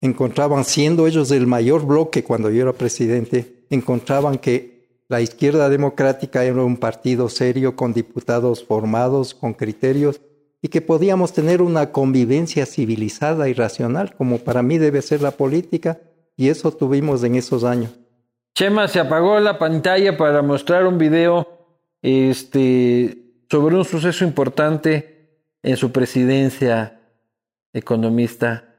encontraban, 0.00 0.64
siendo 0.64 1.06
ellos 1.06 1.30
el 1.30 1.46
mayor 1.46 1.84
bloque 1.84 2.24
cuando 2.24 2.50
yo 2.50 2.62
era 2.62 2.72
presidente, 2.72 3.66
encontraban 3.68 4.38
que 4.38 5.02
la 5.08 5.20
izquierda 5.20 5.68
democrática 5.68 6.44
era 6.44 6.64
un 6.64 6.78
partido 6.78 7.28
serio 7.28 7.76
con 7.76 7.92
diputados 7.92 8.64
formados, 8.64 9.34
con 9.34 9.52
criterios, 9.52 10.22
y 10.62 10.68
que 10.68 10.80
podíamos 10.80 11.34
tener 11.34 11.60
una 11.60 11.92
convivencia 11.92 12.64
civilizada 12.64 13.50
y 13.50 13.52
racional, 13.52 14.14
como 14.16 14.38
para 14.38 14.62
mí 14.62 14.78
debe 14.78 15.02
ser 15.02 15.20
la 15.20 15.32
política, 15.32 16.00
y 16.38 16.48
eso 16.48 16.70
tuvimos 16.70 17.24
en 17.24 17.34
esos 17.34 17.64
años. 17.64 17.90
Chema 18.54 18.86
se 18.86 19.00
apagó 19.00 19.40
la 19.40 19.58
pantalla 19.58 20.16
para 20.16 20.40
mostrar 20.40 20.86
un 20.86 20.96
video 20.96 21.66
este, 22.00 23.42
sobre 23.50 23.74
un 23.74 23.84
suceso 23.84 24.24
importante 24.24 25.42
en 25.64 25.76
su 25.76 25.90
presidencia 25.90 27.00
economista. 27.72 28.72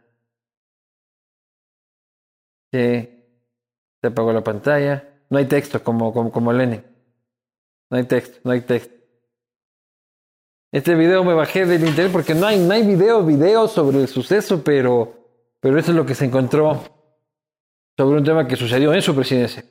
Se 2.71 3.27
apagó 4.03 4.31
la 4.31 4.43
pantalla. 4.43 5.19
No 5.29 5.37
hay 5.37 5.45
texto 5.45 5.83
como, 5.83 6.13
como, 6.13 6.31
como 6.31 6.53
Lenin. 6.53 6.81
No 7.89 7.97
hay 7.97 8.05
texto, 8.05 8.39
no 8.45 8.51
hay 8.51 8.61
texto. 8.61 8.95
Este 10.71 10.95
video 10.95 11.25
me 11.25 11.33
bajé 11.33 11.65
del 11.65 11.85
internet 11.85 12.13
porque 12.13 12.33
no 12.33 12.47
hay, 12.47 12.57
no 12.57 12.73
hay 12.73 12.87
video, 12.87 13.25
video 13.25 13.67
sobre 13.67 13.99
el 13.99 14.07
suceso, 14.07 14.63
pero, 14.63 15.13
pero 15.59 15.77
eso 15.77 15.91
es 15.91 15.97
lo 15.97 16.05
que 16.05 16.15
se 16.15 16.23
encontró 16.23 16.98
sobre 17.99 18.17
un 18.17 18.23
tema 18.23 18.47
que 18.47 18.55
sucedió 18.55 18.93
en 18.93 19.01
su 19.01 19.13
presidencia. 19.13 19.61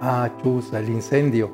Ah, 0.00 0.28
chusa, 0.42 0.80
el 0.80 0.88
incendio. 0.88 1.48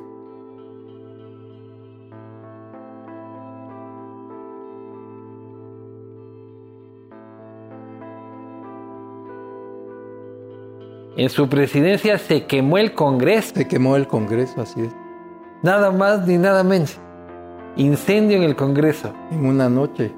En 11.15 11.29
su 11.29 11.47
presidencia 11.47 12.17
se 12.17 12.47
quemó 12.47 12.79
el 12.79 12.95
Congreso. 12.95 13.53
Se 13.53 13.67
quemó 13.67 13.95
el 13.97 14.07
Congreso, 14.07 14.59
así 14.59 14.81
es. 14.81 14.95
Nada 15.61 15.91
más 15.91 16.25
ni 16.25 16.39
nada 16.39 16.63
menos. 16.63 16.99
Incendio 17.75 18.37
en 18.37 18.43
el 18.43 18.55
Congreso. 18.55 19.13
En 19.29 19.45
una 19.45 19.69
noche. 19.69 20.11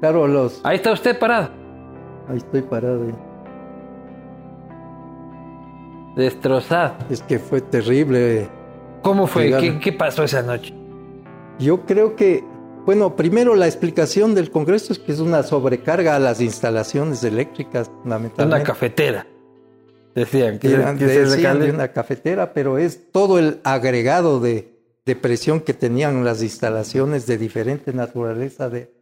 Claro, 0.00 0.26
los... 0.26 0.60
Ahí 0.64 0.76
está 0.76 0.92
usted 0.92 1.18
parado. 1.18 1.48
Ahí 2.28 2.36
estoy 2.36 2.60
parado. 2.60 3.04
ahí. 3.04 3.29
Destrozado. 6.16 6.94
Es 7.08 7.22
que 7.22 7.38
fue 7.38 7.60
terrible. 7.60 8.48
¿Cómo 9.02 9.26
fue? 9.26 9.50
¿Qué, 9.58 9.78
qué 9.80 9.92
pasó 9.92 10.24
esa 10.24 10.42
noche? 10.42 10.74
Yo 11.58 11.84
creo 11.86 12.16
que, 12.16 12.44
bueno, 12.84 13.16
primero 13.16 13.54
la 13.54 13.66
explicación 13.66 14.34
del 14.34 14.50
Congreso 14.50 14.92
es 14.92 14.98
que 14.98 15.12
es 15.12 15.20
una 15.20 15.42
sobrecarga 15.42 16.16
a 16.16 16.18
las 16.18 16.40
instalaciones 16.40 17.22
eléctricas, 17.24 17.88
Una 17.88 18.00
fundamentalmente. 18.02 18.64
cafetera. 18.64 19.26
Decían 20.14 20.58
que, 20.58 20.72
Eran 20.74 20.98
que 20.98 21.06
decían 21.06 21.60
de 21.60 21.70
una 21.70 21.88
cafetera, 21.92 22.52
pero 22.52 22.78
es 22.78 23.10
todo 23.12 23.38
el 23.38 23.60
agregado 23.62 24.40
de, 24.40 24.74
de 25.06 25.16
presión 25.16 25.60
que 25.60 25.72
tenían 25.72 26.24
las 26.24 26.42
instalaciones 26.42 27.26
de 27.26 27.38
diferente 27.38 27.92
naturaleza 27.92 28.68
de, 28.68 28.92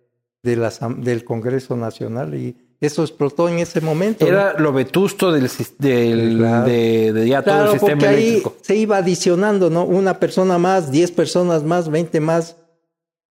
del 0.42 1.24
Congreso 1.24 1.76
Nacional 1.76 2.34
y 2.34 2.56
eso 2.80 3.02
explotó 3.02 3.48
en 3.48 3.58
ese 3.58 3.80
momento. 3.80 4.24
¿no? 4.24 4.30
Era 4.30 4.58
lo 4.58 4.72
vetusto 4.72 5.32
del, 5.32 5.50
del- 5.78 6.38
claro. 6.38 6.66
de, 6.66 7.12
de 7.12 7.28
ya 7.28 7.42
todo 7.42 7.64
el 7.64 7.70
sistema 7.72 7.94
porque 8.00 8.06
ahí 8.06 8.42
se 8.62 8.76
iba 8.76 8.96
adicionando, 8.98 9.68
¿no? 9.70 9.84
Una 9.84 10.20
persona 10.20 10.58
más, 10.58 10.90
10 10.90 11.10
personas 11.12 11.64
más, 11.64 11.88
20 11.90 12.20
más, 12.20 12.56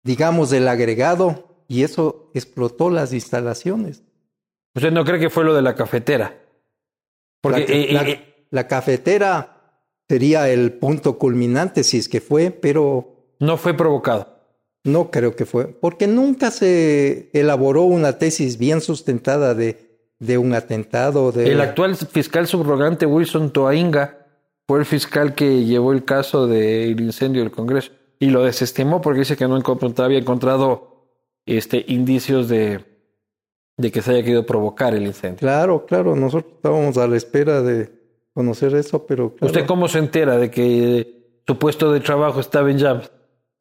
digamos, 0.03 0.49
del 0.49 0.67
agregado, 0.67 1.49
y 1.67 1.83
eso 1.83 2.29
explotó 2.33 2.89
las 2.89 3.13
instalaciones. 3.13 4.03
¿Usted 4.75 4.91
no 4.91 5.03
cree 5.05 5.19
que 5.19 5.29
fue 5.29 5.43
lo 5.43 5.53
de 5.53 5.61
la 5.61 5.75
cafetera? 5.75 6.35
Porque 7.41 7.65
la, 7.67 7.73
eh, 7.75 7.87
la- 7.93 8.09
eh, 8.09 8.45
la 8.49 8.67
cafetera 8.67 9.49
sería 10.07 10.49
el 10.49 10.73
punto 10.73 11.17
culminante, 11.17 11.83
si 11.83 11.97
es 11.97 12.07
que 12.07 12.21
fue, 12.21 12.51
pero 12.51 13.35
no 13.39 13.57
fue 13.57 13.73
provocado. 13.73 14.32
No 14.83 15.11
creo 15.11 15.35
que 15.35 15.45
fue, 15.45 15.67
porque 15.67 16.07
nunca 16.07 16.51
se 16.51 17.29
elaboró 17.33 17.83
una 17.83 18.17
tesis 18.17 18.57
bien 18.57 18.81
sustentada 18.81 19.53
de, 19.53 19.99
de 20.19 20.37
un 20.37 20.53
atentado. 20.53 21.31
De, 21.31 21.51
El 21.51 21.61
actual 21.61 21.95
fiscal 21.95 22.47
subrogante 22.47 23.05
Wilson 23.05 23.51
Toainga 23.51 24.27
fue 24.67 24.79
el 24.79 24.85
fiscal 24.85 25.35
que 25.35 25.63
llevó 25.63 25.93
el 25.93 26.03
caso 26.03 26.47
del 26.47 26.99
incendio 26.99 27.41
del 27.41 27.51
Congreso 27.51 27.91
y 28.19 28.29
lo 28.29 28.43
desestimó 28.43 29.01
porque 29.01 29.19
dice 29.19 29.37
que 29.37 29.47
no 29.47 29.61
había 29.97 30.19
encontrado 30.19 31.09
este, 31.45 31.83
indicios 31.87 32.47
de, 32.47 32.83
de 33.77 33.91
que 33.91 34.01
se 34.01 34.11
haya 34.11 34.23
querido 34.23 34.45
provocar 34.45 34.93
el 34.93 35.05
incendio. 35.05 35.39
Claro, 35.39 35.85
claro, 35.85 36.15
nosotros 36.15 36.53
estábamos 36.55 36.97
a 36.97 37.07
la 37.07 37.17
espera 37.17 37.61
de 37.61 37.89
conocer 38.33 38.75
eso, 38.75 39.05
pero 39.05 39.35
claro, 39.35 39.47
¿Usted 39.47 39.65
cómo 39.65 39.87
se 39.87 39.99
entera 39.99 40.37
de 40.37 40.49
que 40.49 41.41
su 41.45 41.57
puesto 41.57 41.91
de 41.91 41.99
trabajo 41.99 42.39
estaba 42.39 42.71
en 42.71 42.77
llamas? 42.77 43.11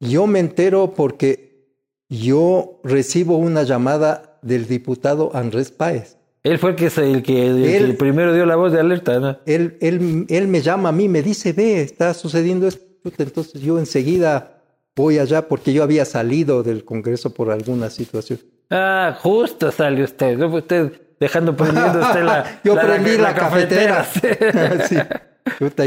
Yo 0.09 0.27
me 0.27 0.39
entero 0.39 0.93
porque 0.95 1.67
yo 2.09 2.79
recibo 2.83 3.37
una 3.37 3.63
llamada 3.63 4.37
del 4.41 4.67
diputado 4.67 5.31
Andrés 5.33 5.71
Páez. 5.71 6.17
Él 6.43 6.59
fue 6.59 6.71
el 6.71 6.75
que, 6.75 6.85
el 6.87 7.23
que, 7.23 7.47
el 7.77 7.87
que 7.87 7.93
primero 7.93 8.33
dio 8.33 8.45
la 8.45 8.57
voz 8.57 8.73
de 8.73 8.79
alerta, 8.79 9.19
¿no? 9.19 9.37
Él, 9.45 9.77
él, 9.79 10.25
él 10.27 10.47
me 10.49 10.61
llama 10.61 10.89
a 10.89 10.91
mí, 10.91 11.07
me 11.07 11.21
dice, 11.21 11.53
ve, 11.53 11.81
está 11.81 12.13
sucediendo 12.13 12.67
esto. 12.67 12.83
Entonces 13.17 13.61
yo 13.61 13.79
enseguida 13.79 14.61
voy 14.95 15.19
allá 15.19 15.47
porque 15.47 15.73
yo 15.73 15.83
había 15.83 16.05
salido 16.05 16.63
del 16.63 16.83
Congreso 16.83 17.33
por 17.33 17.49
alguna 17.49 17.89
situación. 17.89 18.39
Ah, 18.69 19.17
justo 19.21 19.71
salió 19.71 20.03
usted. 20.03 20.37
¿no? 20.37 20.53
Usted 20.53 20.91
dejando 21.19 21.55
prendiendo 21.55 21.99
usted 22.01 22.23
la. 22.23 22.61
yo 22.63 22.75
la- 22.75 22.81
prendí 22.81 23.17
la, 23.17 23.33
cafetera. 23.33 23.95
cafetera. 23.97 24.87
Sí. 24.89 24.97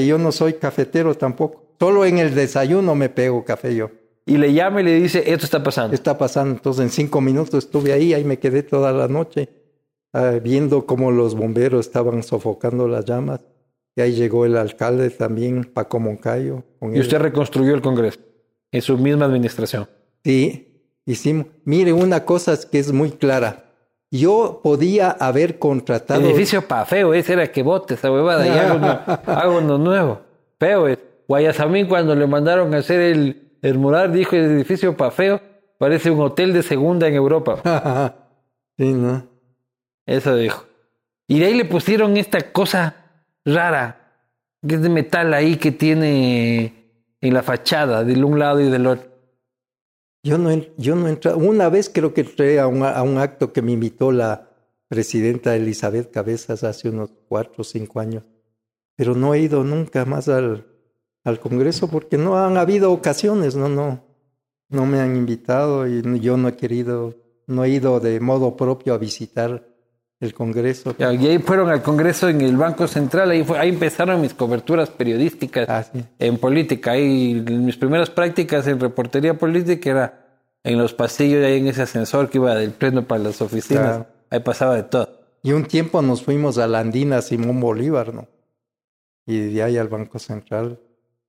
Yo 0.06 0.18
no 0.18 0.32
soy 0.32 0.54
cafetero 0.54 1.14
tampoco. 1.14 1.74
Solo 1.78 2.04
en 2.04 2.18
el 2.18 2.34
desayuno 2.34 2.94
me 2.94 3.08
pego 3.08 3.44
café 3.44 3.74
yo. 3.74 3.90
Y 4.26 4.36
le 4.38 4.52
llama 4.52 4.80
y 4.80 4.84
le 4.84 5.00
dice: 5.00 5.32
Esto 5.32 5.44
está 5.46 5.62
pasando. 5.62 5.94
está 5.94 6.18
pasando? 6.18 6.54
Entonces 6.54 6.82
en 6.82 6.90
cinco 6.90 7.20
minutos 7.20 7.64
estuve 7.64 7.92
ahí, 7.92 8.12
ahí 8.12 8.24
me 8.24 8.38
quedé 8.38 8.64
toda 8.64 8.92
la 8.92 9.06
noche 9.06 9.48
ah, 10.12 10.38
viendo 10.42 10.84
cómo 10.84 11.12
los 11.12 11.36
bomberos 11.36 11.86
estaban 11.86 12.22
sofocando 12.24 12.88
las 12.88 13.04
llamas. 13.04 13.40
Y 13.94 14.02
ahí 14.02 14.12
llegó 14.12 14.44
el 14.44 14.56
alcalde 14.58 15.08
también, 15.10 15.64
Paco 15.64 16.00
Moncayo. 16.00 16.64
Con 16.78 16.92
Y 16.92 16.96
él. 16.96 17.00
usted 17.02 17.18
reconstruyó 17.18 17.72
el 17.74 17.80
Congreso 17.80 18.18
en 18.70 18.82
su 18.82 18.98
misma 18.98 19.24
administración. 19.24 19.88
Sí, 20.22 20.82
hicimos. 21.06 21.46
Mire, 21.64 21.92
una 21.92 22.24
cosa 22.24 22.52
es 22.52 22.66
que 22.66 22.78
es 22.78 22.92
muy 22.92 23.12
clara. 23.12 23.64
Yo 24.10 24.60
podía 24.62 25.10
haber 25.10 25.58
contratado... 25.58 26.20
El 26.20 26.26
edificio 26.26 26.66
pa' 26.66 26.84
feo, 26.84 27.14
ese 27.14 27.32
era 27.32 27.50
que 27.50 27.62
bote 27.62 27.94
esa 27.94 28.10
huevada 28.12 28.46
y 28.46 28.50
hago 28.50 28.76
uno, 28.76 29.00
hago 29.26 29.58
uno 29.58 29.78
nuevo. 29.78 30.20
Feo 30.58 30.88
es. 30.88 30.98
Guayasamín 31.28 31.86
cuando 31.86 32.14
le 32.14 32.26
mandaron 32.26 32.72
a 32.74 32.78
hacer 32.78 33.00
el, 33.00 33.45
el 33.66 33.78
mural 33.78 34.12
dijo 34.12 34.36
el 34.36 34.44
edificio 34.44 34.96
pa' 34.96 35.10
feo 35.10 35.40
parece 35.78 36.10
un 36.10 36.20
hotel 36.20 36.52
de 36.52 36.62
segunda 36.62 37.08
en 37.08 37.14
Europa. 37.14 37.60
sí, 38.78 38.92
¿no? 38.92 39.26
Eso 40.06 40.36
dijo. 40.36 40.66
Y 41.26 41.40
de 41.40 41.46
ahí 41.46 41.54
le 41.54 41.64
pusieron 41.64 42.16
esta 42.16 42.52
cosa 42.52 42.94
rara, 43.44 44.12
que 44.66 44.76
es 44.76 44.82
de 44.82 44.88
metal 44.88 45.34
ahí 45.34 45.56
que 45.56 45.72
tiene 45.72 46.90
en 47.20 47.34
la 47.34 47.42
fachada, 47.42 48.04
del 48.04 48.24
un 48.24 48.38
lado 48.38 48.60
y 48.60 48.70
del 48.70 48.86
otro. 48.86 49.10
Yo 50.22 50.38
no, 50.38 50.50
yo 50.76 50.94
no 50.94 51.08
entré. 51.08 51.34
Una 51.34 51.68
vez 51.68 51.90
creo 51.92 52.14
que 52.14 52.20
entré 52.20 52.60
a 52.60 52.68
un, 52.68 52.84
a 52.84 53.02
un 53.02 53.18
acto 53.18 53.52
que 53.52 53.62
me 53.62 53.72
invitó 53.72 54.12
la 54.12 54.48
presidenta 54.86 55.56
Elizabeth 55.56 56.12
Cabezas 56.12 56.62
hace 56.62 56.88
unos 56.88 57.10
cuatro 57.28 57.56
o 57.58 57.64
cinco 57.64 57.98
años. 57.98 58.22
Pero 58.94 59.16
no 59.16 59.34
he 59.34 59.40
ido 59.40 59.64
nunca 59.64 60.04
más 60.04 60.28
al, 60.28 60.64
al 61.26 61.40
Congreso 61.40 61.88
porque 61.88 62.16
no 62.16 62.38
han 62.38 62.56
habido 62.56 62.92
ocasiones, 62.92 63.56
no, 63.56 63.68
no. 63.68 64.04
No 64.68 64.86
me 64.86 65.00
han 65.00 65.16
invitado 65.16 65.86
y 65.86 66.02
yo 66.20 66.36
no 66.36 66.48
he 66.48 66.56
querido, 66.56 67.14
no 67.46 67.64
he 67.64 67.68
ido 67.70 68.00
de 68.00 68.18
modo 68.20 68.56
propio 68.56 68.94
a 68.94 68.98
visitar 68.98 69.64
el 70.18 70.34
Congreso. 70.34 70.94
Y 70.98 71.02
ahí 71.04 71.38
fueron 71.38 71.68
al 71.68 71.82
Congreso 71.82 72.28
en 72.28 72.40
el 72.40 72.56
Banco 72.56 72.86
Central, 72.86 73.30
ahí, 73.30 73.44
fue, 73.44 73.58
ahí 73.58 73.68
empezaron 73.68 74.20
mis 74.20 74.34
coberturas 74.34 74.88
periodísticas 74.90 75.68
Ah, 75.68 75.82
sí. 75.82 76.02
en 76.18 76.38
política. 76.38 76.92
Ahí 76.92 77.34
mis 77.34 77.76
primeras 77.76 78.08
prácticas 78.10 78.66
en 78.66 78.80
reportería 78.80 79.34
política 79.34 79.90
era 79.90 80.22
en 80.64 80.78
los 80.78 80.94
pasillos, 80.94 81.44
ahí 81.44 81.58
en 81.58 81.68
ese 81.68 81.82
ascensor 81.82 82.28
que 82.30 82.38
iba 82.38 82.54
del 82.54 82.70
pleno 82.72 83.06
para 83.06 83.22
las 83.22 83.40
oficinas. 83.42 83.84
Claro. 83.84 84.06
Ahí 84.30 84.40
pasaba 84.40 84.74
de 84.74 84.82
todo. 84.84 85.20
Y 85.42 85.52
un 85.52 85.64
tiempo 85.64 86.02
nos 86.02 86.22
fuimos 86.22 86.58
a 86.58 86.66
la 86.66 86.80
Andina 86.80 87.20
Simón 87.22 87.60
Bolívar, 87.60 88.12
¿no? 88.14 88.26
Y 89.26 89.52
de 89.52 89.62
ahí 89.62 89.76
al 89.76 89.88
Banco 89.88 90.18
Central. 90.18 90.80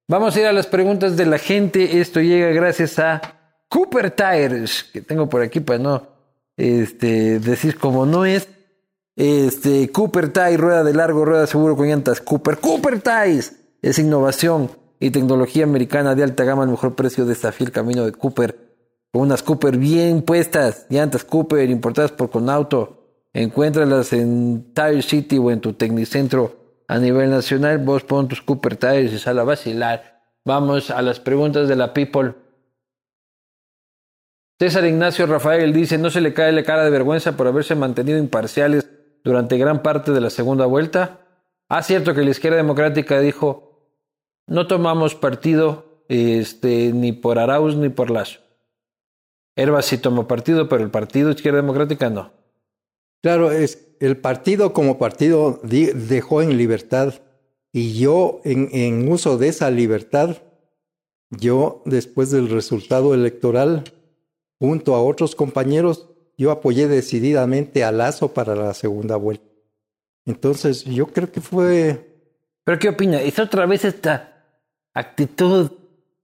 Vamos 0.09 0.37
a 0.37 0.39
ir 0.39 0.45
a 0.45 0.53
las 0.53 0.67
preguntas 0.67 1.17
de 1.17 1.25
la 1.25 1.37
gente. 1.37 1.99
Esto 1.99 2.21
llega 2.21 2.47
gracias 2.53 2.97
a 2.97 3.21
Cooper 3.67 4.09
Tires, 4.11 4.85
que 4.85 5.01
tengo 5.01 5.27
por 5.27 5.41
aquí 5.41 5.59
para 5.59 5.79
no 5.79 6.07
este, 6.55 7.39
decir 7.39 7.77
como 7.77 8.05
no 8.05 8.23
es. 8.23 8.47
Este, 9.17 9.91
Cooper 9.91 10.31
Tires, 10.31 10.61
rueda 10.61 10.85
de 10.85 10.93
largo, 10.93 11.25
rueda 11.25 11.45
seguro 11.45 11.75
con 11.75 11.89
llantas 11.89 12.21
Cooper. 12.21 12.59
Cooper 12.59 13.01
Tires 13.01 13.57
es 13.81 13.99
innovación 13.99 14.71
y 14.97 15.11
tecnología 15.11 15.65
americana 15.65 16.15
de 16.15 16.23
alta 16.23 16.45
gama 16.45 16.63
al 16.63 16.69
mejor 16.69 16.95
precio. 16.95 17.25
Desafía 17.25 17.67
el 17.67 17.73
camino 17.73 18.05
de 18.05 18.13
Cooper. 18.13 18.77
Con 19.11 19.23
unas 19.23 19.43
Cooper 19.43 19.75
bien 19.77 20.21
puestas, 20.21 20.85
llantas 20.89 21.25
Cooper 21.25 21.69
importadas 21.69 22.13
por 22.13 22.29
Conauto. 22.29 23.09
Encuéntralas 23.33 24.13
en 24.13 24.73
Tire 24.73 25.01
City 25.01 25.37
o 25.37 25.51
en 25.51 25.59
tu 25.59 25.73
Tecnicentro 25.73 26.56
a 26.87 26.99
nivel 26.99 27.29
nacional. 27.29 27.77
Vos 27.79 28.03
pon 28.03 28.27
tus 28.27 28.41
Cooper 28.41 28.75
Tires 28.75 29.13
y 29.13 29.19
sal 29.19 29.39
a 29.39 29.43
vacilar. 29.43 30.23
Vamos 30.45 30.89
a 30.89 31.01
las 31.01 31.19
preguntas 31.19 31.67
de 31.67 31.75
la 31.75 31.93
People. 31.93 32.35
César 34.59 34.85
Ignacio 34.85 35.27
Rafael 35.27 35.71
dice, 35.71 35.97
no 35.97 36.09
se 36.09 36.21
le 36.21 36.33
cae 36.33 36.51
la 36.51 36.63
cara 36.63 36.83
de 36.83 36.89
vergüenza 36.89 37.37
por 37.37 37.47
haberse 37.47 37.75
mantenido 37.75 38.17
imparciales 38.17 38.89
durante 39.23 39.57
gran 39.57 39.83
parte 39.83 40.11
de 40.11 40.21
la 40.21 40.29
segunda 40.29 40.65
vuelta. 40.65 41.19
Ah, 41.69 41.83
cierto 41.83 42.15
que 42.15 42.23
la 42.23 42.31
izquierda 42.31 42.57
democrática 42.57 43.19
dijo, 43.19 43.67
no 44.47 44.65
tomamos 44.65 45.13
partido 45.13 46.03
este, 46.07 46.91
ni 46.93 47.11
por 47.11 47.37
Arauz 47.37 47.75
ni 47.75 47.89
por 47.89 48.09
Lazo. 48.09 48.39
Herbas 49.55 49.85
sí 49.85 49.97
tomó 49.97 50.27
partido, 50.27 50.69
pero 50.69 50.83
el 50.83 50.91
partido 50.91 51.31
izquierda 51.31 51.57
democrática 51.57 52.09
no. 52.09 52.31
Claro, 53.21 53.51
es, 53.51 53.87
el 53.99 54.17
partido 54.17 54.73
como 54.73 54.97
partido 54.97 55.59
dejó 55.63 56.41
en 56.41 56.57
libertad 56.57 57.15
y 57.71 57.99
yo 57.99 58.41
en, 58.43 58.69
en 58.71 59.11
uso 59.11 59.37
de 59.37 59.49
esa 59.49 59.69
libertad, 59.71 60.37
yo 61.29 61.81
después 61.85 62.31
del 62.31 62.49
resultado 62.49 63.13
electoral, 63.13 63.83
junto 64.59 64.95
a 64.95 65.03
otros 65.03 65.35
compañeros, 65.35 66.09
yo 66.37 66.51
apoyé 66.51 66.87
decididamente 66.87 67.83
a 67.83 67.91
Lazo 67.91 68.33
para 68.33 68.55
la 68.55 68.73
segunda 68.73 69.15
vuelta. 69.15 69.45
Entonces, 70.25 70.83
yo 70.83 71.07
creo 71.07 71.31
que 71.31 71.41
fue... 71.41 72.15
¿Pero 72.63 72.79
qué 72.79 72.89
opina? 72.89 73.21
¿Es 73.21 73.39
otra 73.39 73.65
vez 73.65 73.85
esta 73.85 74.45
actitud 74.93 75.71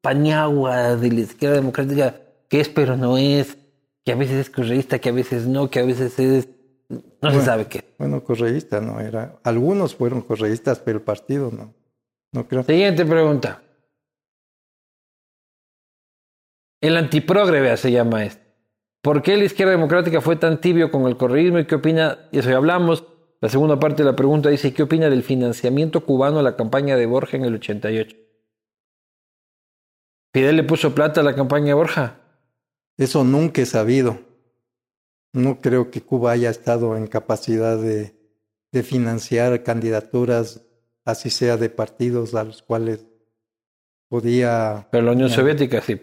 pañagua 0.01 0.95
de 0.97 1.11
la 1.11 1.21
izquierda 1.21 1.55
democrática 1.55 2.19
que 2.49 2.59
es 2.59 2.69
pero 2.69 2.97
no 2.97 3.17
es, 3.17 3.57
que 4.05 4.11
a 4.11 4.15
veces 4.15 4.35
es 4.35 4.49
correísta, 4.49 4.99
que 4.99 5.09
a 5.09 5.13
veces 5.13 5.47
no, 5.47 5.69
que 5.69 5.79
a 5.79 5.85
veces 5.85 6.19
es... 6.19 6.49
No 7.21 7.31
se 7.31 7.41
sabe 7.41 7.67
qué. 7.67 7.83
Bueno, 7.97 8.23
correísta 8.23 8.81
no 8.81 8.99
era. 8.99 9.39
Algunos 9.43 9.95
fueron 9.95 10.21
correístas, 10.21 10.79
pero 10.79 10.99
el 10.99 11.03
partido 11.03 11.51
no. 11.51 11.73
No 12.31 12.47
creo. 12.47 12.63
Siguiente 12.63 13.05
pregunta. 13.05 13.61
El 16.81 16.97
antiprogreve 16.97 17.77
se 17.77 17.91
llama 17.91 18.25
esto. 18.25 18.43
¿Por 19.01 19.21
qué 19.21 19.37
la 19.37 19.43
izquierda 19.43 19.71
democrática 19.71 20.21
fue 20.21 20.35
tan 20.35 20.59
tibio 20.61 20.91
con 20.91 21.07
el 21.07 21.17
correísmo 21.17 21.59
y 21.59 21.65
qué 21.65 21.75
opina? 21.75 22.19
Y 22.31 22.39
eso 22.39 22.49
ya 22.49 22.57
hablamos. 22.57 23.05
La 23.41 23.49
segunda 23.49 23.79
parte 23.79 24.03
de 24.03 24.09
la 24.09 24.15
pregunta 24.15 24.49
dice, 24.49 24.73
¿qué 24.73 24.83
opina 24.83 25.09
del 25.09 25.23
financiamiento 25.23 26.05
cubano 26.05 26.39
a 26.39 26.43
la 26.43 26.55
campaña 26.55 26.95
de 26.95 27.05
Borja 27.05 27.35
en 27.35 27.45
el 27.45 27.55
88? 27.55 28.15
¿Fidel 30.33 30.55
le 30.55 30.63
puso 30.63 30.95
plata 30.95 31.21
a 31.21 31.23
la 31.23 31.35
campaña 31.35 31.67
de 31.67 31.73
Borja? 31.73 32.19
Eso 32.97 33.23
nunca 33.23 33.61
he 33.61 33.65
sabido. 33.65 34.19
No 35.33 35.59
creo 35.59 35.91
que 35.91 36.01
Cuba 36.01 36.31
haya 36.31 36.49
estado 36.49 36.95
en 36.95 37.07
capacidad 37.07 37.77
de, 37.77 38.15
de 38.71 38.83
financiar 38.83 39.63
candidaturas, 39.63 40.61
así 41.05 41.29
sea 41.29 41.57
de 41.57 41.69
partidos 41.69 42.33
a 42.35 42.43
los 42.43 42.61
cuales 42.61 43.05
podía... 44.09 44.87
Pero 44.91 45.05
la 45.05 45.11
Unión 45.13 45.29
Soviética 45.29 45.81
sí. 45.81 45.99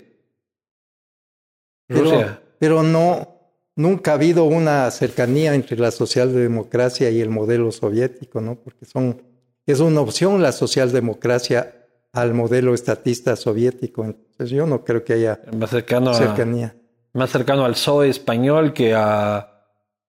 Pero, 1.86 2.38
pero 2.58 2.82
no, 2.82 3.40
nunca 3.76 4.12
ha 4.12 4.14
habido 4.14 4.44
una 4.44 4.90
cercanía 4.90 5.54
entre 5.54 5.76
la 5.76 5.90
socialdemocracia 5.90 7.10
y 7.10 7.20
el 7.20 7.30
modelo 7.30 7.72
soviético, 7.72 8.40
¿no? 8.40 8.56
Porque 8.56 8.84
son, 8.84 9.22
es 9.66 9.80
una 9.80 10.00
opción 10.00 10.40
la 10.42 10.52
socialdemocracia 10.52 11.88
al 12.12 12.34
modelo 12.34 12.74
estatista 12.74 13.34
soviético. 13.36 14.04
Entonces 14.04 14.50
yo 14.50 14.66
no 14.66 14.84
creo 14.84 15.04
que 15.04 15.14
haya 15.14 15.40
más 15.56 15.70
cercano 15.70 16.14
cercanía. 16.14 16.76
Más 17.12 17.30
cercano 17.30 17.64
al 17.64 17.72
PSOE 17.72 18.08
español 18.08 18.72
que 18.72 18.94
a 18.94 19.64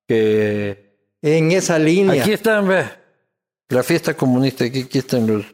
que 0.08 0.92
en 1.22 1.52
esa 1.52 1.78
línea. 1.78 2.22
Aquí 2.22 2.34
están, 2.34 2.68
ve, 2.68 2.86
la 3.70 3.84
fiesta 3.84 4.16
comunista, 4.16 4.66
aquí, 4.66 4.82
aquí 4.82 4.98
están 4.98 5.28
los 5.28 5.46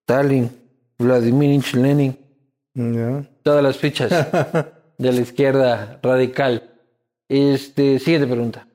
Stalin, 0.00 0.50
Vladimir 0.98 1.62
Lenin, 1.74 2.18
todas 3.42 3.62
las 3.62 3.76
fichas 3.76 4.10
de 4.98 5.12
la 5.12 5.20
izquierda 5.20 6.00
radical. 6.02 6.70
Este, 7.28 7.98
siguiente 7.98 8.26
pregunta. 8.26 8.66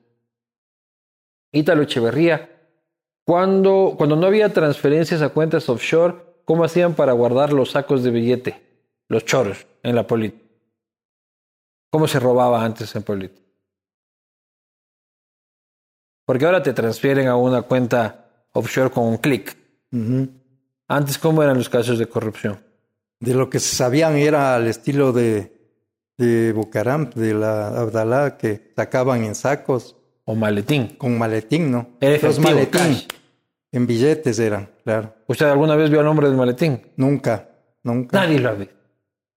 Ítalo 1.52 1.82
Echeverría. 1.82 2.50
Cuando, 3.24 3.94
cuando 3.96 4.16
no 4.16 4.26
había 4.26 4.52
transferencias 4.52 5.20
a 5.22 5.28
cuentas 5.28 5.68
offshore, 5.68 6.16
¿cómo 6.44 6.64
hacían 6.64 6.94
para 6.94 7.12
guardar 7.12 7.52
los 7.52 7.72
sacos 7.72 8.02
de 8.02 8.10
billete, 8.10 8.62
los 9.08 9.24
choros, 9.26 9.66
en 9.82 9.94
la 9.94 10.06
política? 10.06 10.47
¿Cómo 11.90 12.06
se 12.06 12.20
robaba 12.20 12.64
antes 12.64 12.94
en 12.94 13.02
política? 13.02 13.48
Porque 16.24 16.44
ahora 16.44 16.62
te 16.62 16.74
transfieren 16.74 17.26
a 17.28 17.36
una 17.36 17.62
cuenta 17.62 18.26
offshore 18.52 18.90
con 18.90 19.04
un 19.04 19.16
clic. 19.16 19.56
Antes, 20.86 21.16
¿cómo 21.16 21.42
eran 21.42 21.56
los 21.56 21.70
casos 21.70 21.98
de 21.98 22.06
corrupción? 22.06 22.62
De 23.20 23.34
lo 23.34 23.48
que 23.48 23.58
se 23.58 23.74
sabían 23.74 24.16
era 24.16 24.54
al 24.54 24.66
estilo 24.66 25.12
de, 25.12 25.52
de 26.18 26.52
Bucaram, 26.52 27.08
de 27.10 27.32
la 27.32 27.68
Abdalá, 27.68 28.36
que 28.36 28.72
sacaban 28.76 29.24
en 29.24 29.34
sacos. 29.34 29.96
O 30.24 30.34
maletín. 30.34 30.96
Con 30.98 31.16
maletín, 31.16 31.70
¿no? 31.70 31.96
Era 32.00 32.18
Los 32.28 32.38
maletín. 32.38 33.06
En 33.72 33.86
billetes 33.86 34.38
eran, 34.38 34.70
claro. 34.84 35.14
¿Usted 35.26 35.46
alguna 35.46 35.76
vez 35.76 35.90
vio 35.90 36.00
el 36.00 36.06
nombre 36.06 36.28
del 36.28 36.36
maletín? 36.36 36.92
Nunca, 36.96 37.48
nunca. 37.82 38.20
Nadie 38.20 38.38
lo 38.38 38.50
ha 38.50 38.52
visto. 38.52 38.74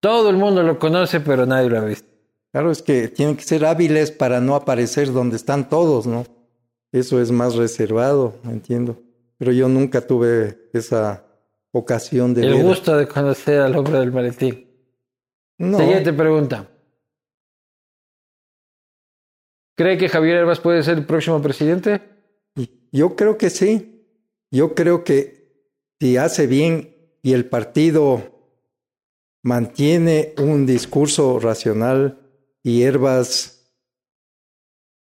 Todo 0.02 0.30
el 0.30 0.38
mundo 0.38 0.64
lo 0.64 0.78
conoce, 0.80 1.22
pero 1.22 1.46
nadie 1.46 1.70
lo 1.70 1.78
ha 1.80 1.86
visto. 1.86 2.11
Claro, 2.52 2.72
es 2.72 2.82
que 2.82 3.08
tienen 3.08 3.38
que 3.38 3.44
ser 3.44 3.66
hábiles 3.66 4.12
para 4.12 4.42
no 4.42 4.56
aparecer 4.56 5.14
donde 5.14 5.38
están 5.38 5.70
todos, 5.70 6.06
¿no? 6.06 6.26
Eso 6.92 7.22
es 7.22 7.32
más 7.32 7.56
reservado, 7.56 8.36
entiendo. 8.44 9.02
Pero 9.38 9.54
yo 9.54 9.70
nunca 9.70 10.02
tuve 10.02 10.70
esa 10.74 11.26
ocasión 11.72 12.34
de... 12.34 12.46
El 12.46 12.62
gusto 12.62 12.96
de 12.98 13.08
conocer 13.08 13.62
al 13.62 13.76
hombre 13.78 14.00
del 14.00 14.12
maletín. 14.12 14.68
No. 15.58 15.78
Siguiente 15.78 16.12
pregunta. 16.12 16.68
¿Cree 19.78 19.98
que 19.98 20.10
Javier 20.10 20.38
Herbas 20.38 20.60
puede 20.60 20.84
ser 20.84 20.98
el 20.98 21.06
próximo 21.06 21.42
presidente? 21.42 22.02
Yo 22.92 23.16
creo 23.16 23.38
que 23.38 23.50
sí. 23.50 24.06
Yo 24.52 24.76
creo 24.76 25.06
que 25.06 25.66
si 26.00 26.18
hace 26.18 26.46
bien 26.46 26.96
y 27.24 27.34
el 27.34 27.46
partido 27.46 28.22
mantiene 29.44 30.34
un 30.38 30.66
discurso 30.66 31.40
racional 31.40 32.21
y 32.64 32.84
Herbas 32.84 33.74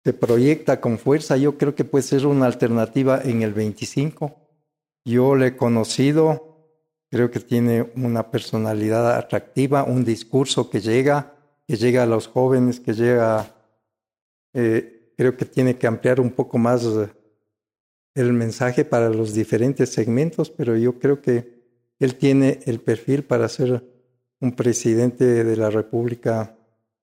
se 0.03 0.13
proyecta 0.13 0.79
con 0.79 0.97
fuerza, 0.97 1.37
yo 1.37 1.57
creo 1.57 1.75
que 1.75 1.83
puede 1.83 2.03
ser 2.03 2.25
una 2.25 2.45
alternativa 2.45 3.21
en 3.23 3.41
el 3.41 3.53
25. 3.53 4.35
Yo 5.03 5.35
le 5.35 5.47
he 5.47 5.57
conocido, 5.57 6.69
creo 7.09 7.29
que 7.29 7.39
tiene 7.39 7.91
una 7.95 8.31
personalidad 8.31 9.15
atractiva, 9.15 9.83
un 9.83 10.05
discurso 10.05 10.69
que 10.69 10.79
llega, 10.79 11.35
que 11.67 11.75
llega 11.75 12.03
a 12.03 12.05
los 12.05 12.27
jóvenes, 12.27 12.79
que 12.79 12.93
llega 12.93 13.53
eh, 14.53 15.13
creo 15.17 15.37
que 15.37 15.45
tiene 15.45 15.77
que 15.77 15.87
ampliar 15.87 16.19
un 16.19 16.31
poco 16.31 16.57
más 16.57 16.83
el 18.15 18.33
mensaje 18.33 18.85
para 18.85 19.09
los 19.09 19.33
diferentes 19.33 19.89
segmentos, 19.89 20.49
pero 20.49 20.75
yo 20.77 20.97
creo 20.99 21.21
que 21.21 21.63
él 21.99 22.15
tiene 22.15 22.59
el 22.65 22.79
perfil 22.79 23.23
para 23.23 23.49
ser 23.49 23.83
un 24.39 24.55
presidente 24.55 25.43
de 25.43 25.57
la 25.57 25.69
República 25.69 26.56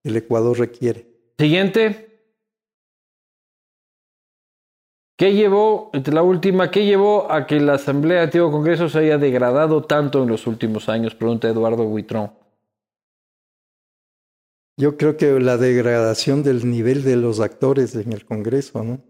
el 0.05 0.15
Ecuador 0.15 0.57
requiere. 0.57 1.07
Siguiente. 1.37 2.05
¿Qué 5.17 5.33
llevó, 5.33 5.91
la 5.93 6.21
última, 6.21 6.69
qué 6.69 6.85
llevó 6.85 7.31
a 7.31 7.47
que 7.47 7.59
la 7.59 7.73
Asamblea 7.75 8.17
de 8.17 8.23
Antiguo 8.25 8.51
Congreso 8.51 8.87
se 8.87 8.99
haya 8.99 9.17
degradado 9.17 9.83
tanto 9.83 10.23
en 10.23 10.29
los 10.29 10.45
últimos 10.45 10.89
años? 10.89 11.15
Pregunta 11.15 11.49
Eduardo 11.49 11.85
Buitrón. 11.85 12.31
Yo 14.77 14.97
creo 14.97 15.17
que 15.17 15.39
la 15.39 15.57
degradación 15.57 16.43
del 16.43 16.69
nivel 16.69 17.03
de 17.03 17.15
los 17.15 17.39
actores 17.39 17.95
en 17.95 18.11
el 18.13 18.25
Congreso, 18.25 18.83
¿no? 18.83 19.01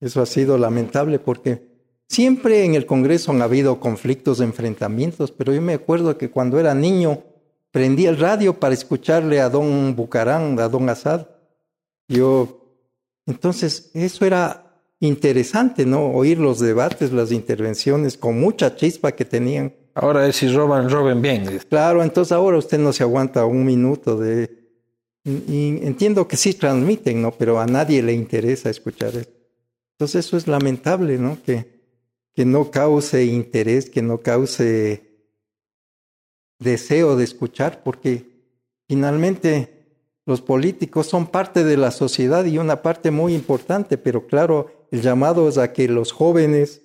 Eso 0.00 0.20
ha 0.22 0.26
sido 0.26 0.56
lamentable 0.56 1.18
porque 1.18 1.66
siempre 2.06 2.64
en 2.64 2.74
el 2.74 2.86
Congreso 2.86 3.32
han 3.32 3.42
habido 3.42 3.80
conflictos, 3.80 4.40
enfrentamientos, 4.40 5.32
pero 5.32 5.52
yo 5.52 5.62
me 5.62 5.74
acuerdo 5.74 6.16
que 6.18 6.30
cuando 6.30 6.60
era 6.60 6.74
niño 6.74 7.24
prendía 7.70 8.10
el 8.10 8.18
radio 8.18 8.58
para 8.58 8.74
escucharle 8.74 9.40
a 9.40 9.48
don 9.48 9.94
Bucarán, 9.96 10.58
a 10.58 10.68
don 10.68 10.88
Assad. 10.88 11.26
Yo, 12.08 12.76
entonces, 13.26 13.90
eso 13.94 14.24
era 14.24 14.82
interesante, 15.00 15.86
¿no? 15.86 16.10
Oír 16.10 16.38
los 16.38 16.58
debates, 16.58 17.12
las 17.12 17.32
intervenciones 17.32 18.16
con 18.16 18.38
mucha 18.40 18.76
chispa 18.76 19.12
que 19.12 19.24
tenían 19.24 19.74
Ahora 19.94 20.26
es 20.26 20.36
si 20.36 20.48
roban, 20.48 20.88
roben 20.88 21.20
bien. 21.20 21.60
Claro, 21.68 22.02
entonces 22.02 22.32
ahora 22.32 22.58
usted 22.58 22.78
no 22.78 22.92
se 22.92 23.02
aguanta 23.02 23.44
un 23.44 23.64
minuto 23.64 24.16
de... 24.16 24.58
Y 25.24 25.84
entiendo 25.84 26.26
que 26.26 26.36
sí 26.36 26.54
transmiten, 26.54 27.20
¿no? 27.20 27.32
Pero 27.32 27.60
a 27.60 27.66
nadie 27.66 28.02
le 28.02 28.14
interesa 28.14 28.70
escuchar 28.70 29.14
eso. 29.16 29.28
Entonces 29.92 30.26
eso 30.26 30.36
es 30.36 30.46
lamentable, 30.46 31.18
¿no? 31.18 31.36
Que, 31.44 31.82
que 32.34 32.44
no 32.46 32.70
cause 32.70 33.24
interés, 33.24 33.90
que 33.90 34.00
no 34.00 34.18
cause 34.18 35.09
deseo 36.60 37.16
de 37.16 37.24
escuchar, 37.24 37.82
porque 37.82 38.26
finalmente 38.86 39.80
los 40.26 40.40
políticos 40.40 41.08
son 41.08 41.26
parte 41.26 41.64
de 41.64 41.76
la 41.76 41.90
sociedad 41.90 42.44
y 42.44 42.58
una 42.58 42.82
parte 42.82 43.10
muy 43.10 43.34
importante, 43.34 43.98
pero 43.98 44.26
claro, 44.26 44.86
el 44.92 45.02
llamado 45.02 45.48
es 45.48 45.58
a 45.58 45.72
que 45.72 45.88
los 45.88 46.12
jóvenes 46.12 46.82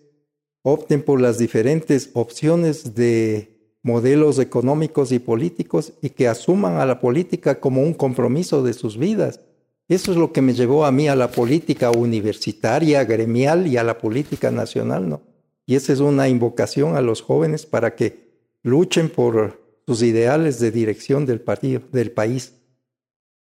opten 0.64 1.04
por 1.04 1.22
las 1.22 1.38
diferentes 1.38 2.10
opciones 2.14 2.96
de 2.96 3.56
modelos 3.84 4.40
económicos 4.40 5.12
y 5.12 5.20
políticos 5.20 5.94
y 6.02 6.10
que 6.10 6.28
asuman 6.28 6.78
a 6.78 6.88
la 6.88 7.00
política 7.00 7.60
como 7.60 7.84
un 7.84 7.94
compromiso 7.94 8.64
de 8.64 8.74
sus 8.74 8.98
vidas. 8.98 9.42
Eso 9.88 10.12
es 10.12 10.18
lo 10.18 10.34
que 10.34 10.42
me 10.42 10.56
llevó 10.56 10.86
a 10.86 10.92
mí 10.92 11.08
a 11.08 11.16
la 11.16 11.30
política 11.30 11.92
universitaria, 11.92 13.04
gremial 13.04 13.68
y 13.68 13.78
a 13.78 13.84
la 13.84 14.00
política 14.00 14.50
nacional, 14.50 15.08
¿no? 15.08 15.22
Y 15.68 15.76
esa 15.76 15.94
es 15.94 16.00
una 16.00 16.28
invocación 16.28 16.96
a 16.96 17.02
los 17.02 17.22
jóvenes 17.22 17.68
para 17.68 17.96
que 17.96 18.26
luchen 18.64 19.10
por 19.10 19.65
sus 19.88 20.02
ideales 20.02 20.60
de 20.60 20.72
dirección 20.72 21.26
del 21.26 21.42
partido, 21.42 21.82
del 21.92 22.12
país. 22.12 22.54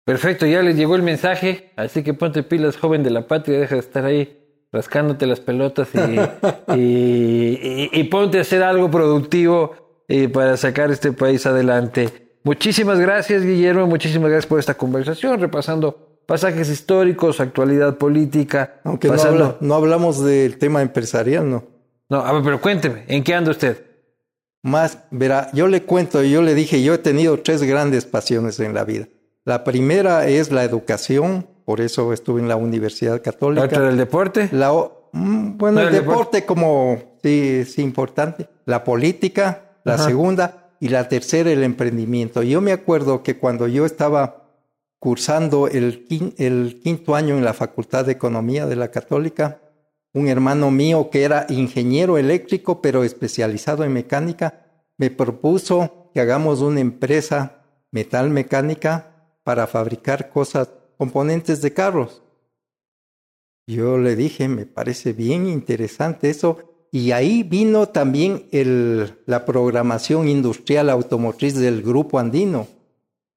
Perfecto, 0.06 0.46
ya 0.46 0.62
les 0.62 0.76
llegó 0.76 0.96
el 0.96 1.04
mensaje, 1.04 1.72
así 1.76 2.04
que 2.04 2.14
ponte 2.14 2.44
pilas, 2.44 2.78
joven 2.78 3.04
de 3.04 3.12
la 3.12 3.28
patria, 3.28 3.60
deja 3.60 3.76
de 3.76 3.82
estar 3.82 4.06
ahí 4.06 4.38
rascándote 4.72 5.26
las 5.28 5.40
pelotas 5.40 5.90
y, 5.94 6.80
y, 8.00 8.04
ponte 8.06 8.38
a 8.38 8.42
hacer 8.42 8.64
algo 8.64 8.90
productivo 8.90 10.04
eh, 10.08 10.30
para 10.30 10.58
sacar 10.58 10.92
este 10.92 11.12
país 11.12 11.46
adelante. 11.46 12.10
Muchísimas 12.44 13.00
gracias, 13.00 13.44
Guillermo, 13.44 13.86
muchísimas 13.88 14.30
gracias 14.30 14.48
por 14.48 14.60
esta 14.60 14.76
conversación, 14.76 15.40
repasando 15.40 16.22
pasajes 16.26 16.70
históricos, 16.70 17.40
actualidad 17.40 17.98
política. 17.98 18.80
Aunque 18.84 19.10
no, 19.10 19.58
no 19.60 19.76
hablamos 19.76 20.24
del 20.24 20.58
tema 20.58 20.82
empresarial, 20.82 21.50
¿no? 21.50 21.66
No, 22.10 22.22
a 22.22 22.32
ver, 22.34 22.42
pero 22.44 22.62
cuénteme, 22.62 23.04
¿en 23.08 23.24
qué 23.24 23.36
anda 23.36 23.52
usted? 23.52 23.89
Más, 24.62 25.00
verá, 25.12 25.50
yo 25.54 25.68
le 25.68 25.84
cuento, 25.84 26.22
yo 26.24 26.42
le 26.42 26.54
dije, 26.54 26.84
yo 26.84 26.94
he 26.96 26.98
tenido 26.98 27.40
tres 27.40 27.64
grandes 27.64 28.06
pasiones 28.06 28.60
en 28.60 28.74
la 28.74 28.84
vida. 28.84 29.08
La 29.46 29.64
primera 29.64 30.28
es 30.28 30.52
la 30.52 30.64
educación, 30.64 31.48
por 31.66 31.82
eso 31.82 32.12
estuve 32.12 32.42
en 32.42 32.48
la 32.48 32.58
Universidad 32.58 33.22
Católica. 33.22 33.62
¿La 33.62 33.68
otra 33.68 33.90
el 33.90 33.98
deporte? 33.98 34.50
La, 34.52 34.72
mm, 35.14 35.58
bueno, 35.58 35.82
el, 35.82 35.92
deporte, 35.92 36.46
como 36.46 37.02
sí 37.24 37.60
es 37.62 37.78
importante. 37.80 38.50
La 38.66 38.84
política, 38.84 39.78
la 39.84 39.98
segunda, 39.98 40.70
y 40.80 40.90
la 40.90 41.08
tercera 41.08 41.52
el 41.52 41.64
emprendimiento. 41.64 42.44
Yo 42.44 42.62
me 42.62 42.72
acuerdo 42.72 43.24
que 43.24 43.38
cuando 43.38 43.68
yo 43.68 43.86
estaba 43.86 44.50
cursando 44.98 45.68
el, 45.68 46.06
el 46.38 46.80
quinto 46.84 47.16
año 47.16 47.38
en 47.38 47.44
la 47.44 47.54
Facultad 47.54 48.06
de 48.06 48.14
Economía 48.14 48.66
de 48.66 48.76
la 48.76 48.92
Católica, 48.92 49.60
un 50.14 50.28
hermano 50.28 50.72
mío 50.72 51.10
que 51.12 51.24
era 51.24 51.46
ingeniero 51.50 52.18
eléctrico, 52.18 52.82
pero 52.82 53.04
especializado 53.04 53.84
en 53.84 53.94
mecánica, 53.94 54.66
me 54.98 55.10
propuso 55.12 56.10
que 56.14 56.22
hagamos 56.22 56.62
una 56.62 56.80
empresa 56.80 57.64
metal 57.92 58.30
mecánica 58.30 59.38
para 59.44 59.68
fabricar 59.68 60.30
cosas, 60.30 60.70
componentes 60.98 61.62
de 61.62 61.74
carros. 61.74 62.22
Yo 63.68 63.98
le 63.98 64.16
dije, 64.16 64.48
me 64.48 64.66
parece 64.66 65.14
bien 65.14 65.48
interesante 65.48 66.30
eso. 66.30 66.58
Y 66.92 67.12
ahí 67.12 67.44
vino 67.44 67.90
también 67.90 68.48
el, 68.52 69.20
la 69.28 69.46
programación 69.46 70.28
industrial 70.28 70.90
automotriz 70.90 71.54
del 71.54 71.84
grupo 71.84 72.18
andino. 72.18 72.68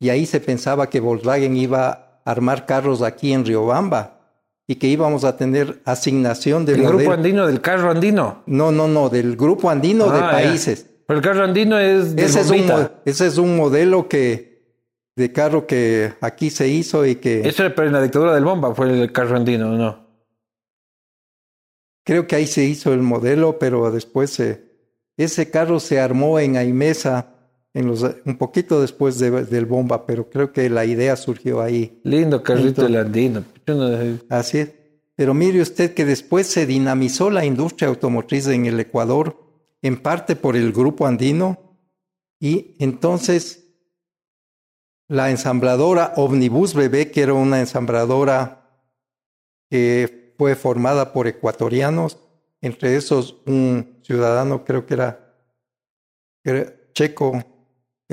Y 0.01 0.09
ahí 0.09 0.25
se 0.25 0.41
pensaba 0.41 0.89
que 0.89 1.01
Volkswagen 1.01 1.55
iba 1.57 1.89
a 1.91 2.23
armar 2.25 2.65
carros 2.65 3.03
aquí 3.03 3.33
en 3.35 3.45
Riobamba 3.45 4.12
y 4.73 4.77
que 4.77 4.87
íbamos 4.87 5.25
a 5.25 5.37
tener 5.37 5.83
asignación 5.85 6.65
del 6.65 6.81
¿El 6.81 6.87
grupo 6.87 7.13
andino 7.13 7.47
del 7.47 7.61
carro 7.61 7.91
andino? 7.91 8.43
No, 8.47 8.73
no, 8.73 8.89
no, 8.89 9.11
del 9.11 9.37
grupo 9.37 9.69
andino 9.69 10.11
de 10.11 10.19
ah, 10.19 10.31
países. 10.31 10.87
Pero 11.07 11.19
el 11.19 11.23
carro 11.23 11.45
andino 11.45 11.79
es 11.79 12.15
ese 12.17 12.41
es, 12.41 12.51
un, 12.51 12.89
ese 13.05 13.27
es 13.27 13.37
un 13.37 13.55
modelo 13.55 14.09
que 14.09 14.63
de 15.15 15.31
carro 15.31 15.67
que 15.67 16.15
aquí 16.23 16.49
se 16.49 16.69
hizo 16.69 17.05
y 17.05 17.17
que... 17.17 17.47
Eso 17.47 17.67
era 17.67 17.85
en 17.85 17.93
la 17.93 18.01
dictadura 18.01 18.35
del 18.35 18.45
bomba, 18.45 18.75
fue 18.75 18.89
el 18.89 19.13
carro 19.13 19.37
andino, 19.37 19.77
¿no? 19.77 20.07
Creo 22.03 22.27
que 22.27 22.37
ahí 22.37 22.47
se 22.47 22.65
hizo 22.65 22.95
el 22.95 23.03
modelo, 23.03 23.59
pero 23.59 23.91
después 23.91 24.41
ese 25.19 25.51
carro 25.51 25.81
se 25.81 26.01
armó 26.01 26.39
en 26.39 26.57
Aimesa 26.57 27.32
en 27.75 27.87
los, 27.87 28.05
un 28.25 28.37
poquito 28.37 28.81
después 28.81 29.19
del 29.19 29.67
bomba, 29.67 30.05
pero 30.07 30.29
creo 30.29 30.53
que 30.53 30.69
la 30.69 30.85
idea 30.85 31.17
surgió 31.17 31.61
ahí. 31.61 32.01
Lindo 32.05 32.43
carrito 32.43 32.83
del 32.83 32.97
andino. 32.97 33.45
Así 34.29 34.59
es. 34.59 34.73
Pero 35.15 35.35
mire 35.35 35.61
usted 35.61 35.95
que 35.95 36.05
después 36.05 36.47
se 36.47 36.67
dinamizó 36.67 37.31
la 37.31 37.45
industria 37.45 37.89
automotriz 37.89 38.47
en 38.49 38.67
el 38.67 38.81
Ecuador, 38.81 39.37
en 39.83 40.01
parte 40.01 40.37
por 40.37 40.57
el 40.57 40.73
grupo 40.73 41.07
andino, 41.07 41.79
y 42.41 42.75
entonces 42.79 43.63
la 45.09 45.31
ensambladora 45.31 46.15
Omnibus 46.17 46.75
BB, 46.75 47.11
que 47.11 47.23
era 47.23 47.35
una 47.35 47.61
ensambladora 47.61 48.81
que 49.71 50.35
fue 50.39 50.57
formada 50.57 51.13
por 51.13 51.27
ecuatorianos, 51.27 52.19
entre 52.61 52.97
esos 52.97 53.37
un 53.47 53.99
ciudadano 54.03 54.65
creo 54.65 54.87
que 54.87 54.95
era 54.95 55.37
checo, 56.95 57.43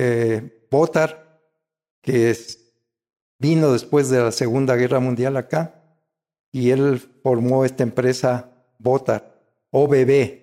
eh, 0.02 0.66
Botar, 0.72 1.42
que 2.02 2.30
es, 2.30 2.74
vino 3.38 3.74
después 3.74 4.10
de 4.10 4.22
la 4.22 4.32
Segunda 4.32 4.78
Guerra 4.78 5.02
Mundial 5.02 5.36
acá, 5.36 5.84
y 6.54 6.70
él 6.70 7.02
formó 7.22 7.66
esta 7.66 7.84
empresa 7.84 8.50
Botar, 8.78 9.42
OBB. 9.72 10.40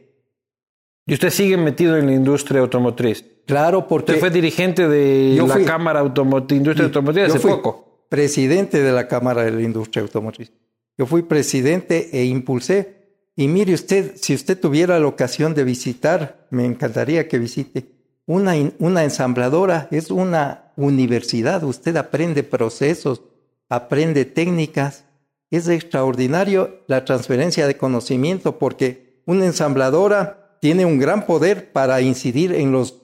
¿Y 1.06 1.14
usted 1.14 1.30
sigue 1.30 1.56
metido 1.56 1.96
en 1.96 2.06
la 2.06 2.12
industria 2.12 2.60
automotriz? 2.60 3.24
Claro, 3.46 3.86
porque... 3.86 4.12
Usted 4.12 4.20
fue 4.20 4.30
dirigente 4.30 4.88
de 4.88 5.40
la 5.40 5.64
Cámara 5.64 6.00
Automotriz, 6.00 6.58
Industria 6.58 6.86
Automotriz 6.86 7.24
hace 7.24 7.38
poco. 7.38 8.06
presidente 8.10 8.82
de 8.82 8.92
la 8.92 9.08
Cámara 9.08 9.44
de 9.44 9.52
la 9.52 9.62
Industria 9.62 10.02
Automotriz. 10.02 10.52
Yo 10.98 11.06
fui 11.06 11.22
presidente 11.22 12.10
e 12.12 12.24
impulsé. 12.24 12.94
Y 13.36 13.48
mire 13.48 13.74
usted, 13.74 14.16
si 14.16 14.34
usted 14.34 14.58
tuviera 14.58 14.98
la 14.98 15.06
ocasión 15.06 15.54
de 15.54 15.64
visitar, 15.64 16.46
me 16.50 16.64
encantaría 16.64 17.28
que 17.28 17.38
visite 17.38 17.95
una, 18.26 18.54
una 18.78 19.04
ensambladora, 19.04 19.88
es 19.90 20.10
una 20.10 20.72
universidad. 20.76 21.62
Usted 21.62 21.96
aprende 21.96 22.42
procesos, 22.42 23.22
aprende 23.68 24.24
técnicas. 24.24 25.04
Es 25.50 25.68
extraordinario 25.68 26.82
la 26.88 27.04
transferencia 27.04 27.66
de 27.66 27.76
conocimiento 27.76 28.58
porque 28.58 29.22
una 29.26 29.46
ensambladora 29.46 30.58
tiene 30.60 30.84
un 30.84 30.98
gran 30.98 31.26
poder 31.26 31.72
para 31.72 32.00
incidir 32.00 32.52
en 32.52 32.72
los 32.72 33.02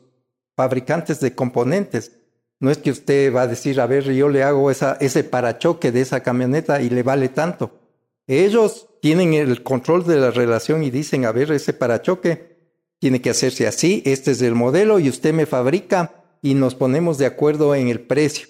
fabricantes 0.56 1.20
de 1.20 1.34
componentes. 1.34 2.18
No 2.58 2.70
es 2.70 2.78
que 2.78 2.90
usted 2.90 3.34
va 3.34 3.42
a 3.42 3.46
decir, 3.46 3.80
a 3.80 3.86
ver, 3.86 4.04
yo 4.12 4.28
le 4.28 4.42
hago 4.42 4.70
ese 4.70 5.24
parachoque 5.24 5.90
de 5.90 6.00
esa 6.00 6.20
camioneta 6.20 6.80
y 6.80 6.90
le 6.90 7.02
vale 7.02 7.28
tanto. 7.28 7.78
Ellos 8.26 8.88
tienen 9.00 9.34
el 9.34 9.62
control 9.62 10.06
de 10.06 10.16
la 10.18 10.30
relación 10.30 10.84
y 10.84 10.90
dicen, 10.90 11.24
a 11.24 11.32
ver, 11.32 11.50
ese 11.50 11.72
parachoque 11.72 12.51
tiene 13.02 13.20
que 13.20 13.30
hacerse 13.30 13.66
así, 13.66 14.00
este 14.06 14.30
es 14.30 14.40
el 14.42 14.54
modelo 14.54 15.00
y 15.00 15.08
usted 15.08 15.34
me 15.34 15.44
fabrica 15.44 16.22
y 16.40 16.54
nos 16.54 16.76
ponemos 16.76 17.18
de 17.18 17.26
acuerdo 17.26 17.74
en 17.74 17.88
el 17.88 17.98
precio. 17.98 18.46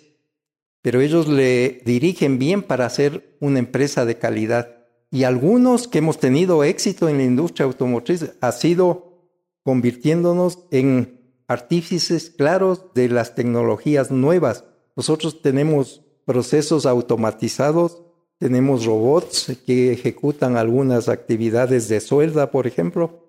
Pero 0.82 1.00
ellos 1.00 1.26
le 1.26 1.80
dirigen 1.86 2.38
bien 2.38 2.62
para 2.62 2.84
hacer 2.84 3.34
una 3.40 3.60
empresa 3.60 4.04
de 4.04 4.18
calidad. 4.18 4.76
Y 5.10 5.24
algunos 5.24 5.88
que 5.88 6.00
hemos 6.00 6.20
tenido 6.20 6.64
éxito 6.64 7.08
en 7.08 7.16
la 7.16 7.24
industria 7.24 7.64
automotriz 7.64 8.34
ha 8.42 8.52
sido 8.52 9.22
convirtiéndonos 9.62 10.58
en 10.70 11.18
artífices 11.48 12.28
claros 12.28 12.92
de 12.94 13.08
las 13.08 13.34
tecnologías 13.34 14.10
nuevas. 14.10 14.66
Nosotros 14.96 15.40
tenemos 15.40 16.02
procesos 16.26 16.84
automatizados, 16.84 18.02
tenemos 18.36 18.84
robots 18.84 19.56
que 19.64 19.94
ejecutan 19.94 20.58
algunas 20.58 21.08
actividades 21.08 21.88
de 21.88 22.00
suelda, 22.00 22.50
por 22.50 22.66
ejemplo. 22.66 23.21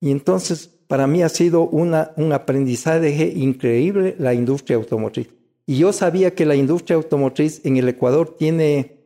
Y 0.00 0.10
entonces, 0.10 0.68
para 0.88 1.06
mí 1.06 1.22
ha 1.22 1.28
sido 1.28 1.62
un 1.68 1.94
aprendizaje 2.32 3.32
increíble 3.36 4.16
la 4.18 4.34
industria 4.34 4.76
automotriz. 4.76 5.28
Y 5.66 5.78
yo 5.78 5.92
sabía 5.92 6.34
que 6.34 6.46
la 6.46 6.56
industria 6.56 6.96
automotriz 6.96 7.60
en 7.64 7.76
el 7.76 7.88
Ecuador 7.88 8.34
tiene, 8.36 8.96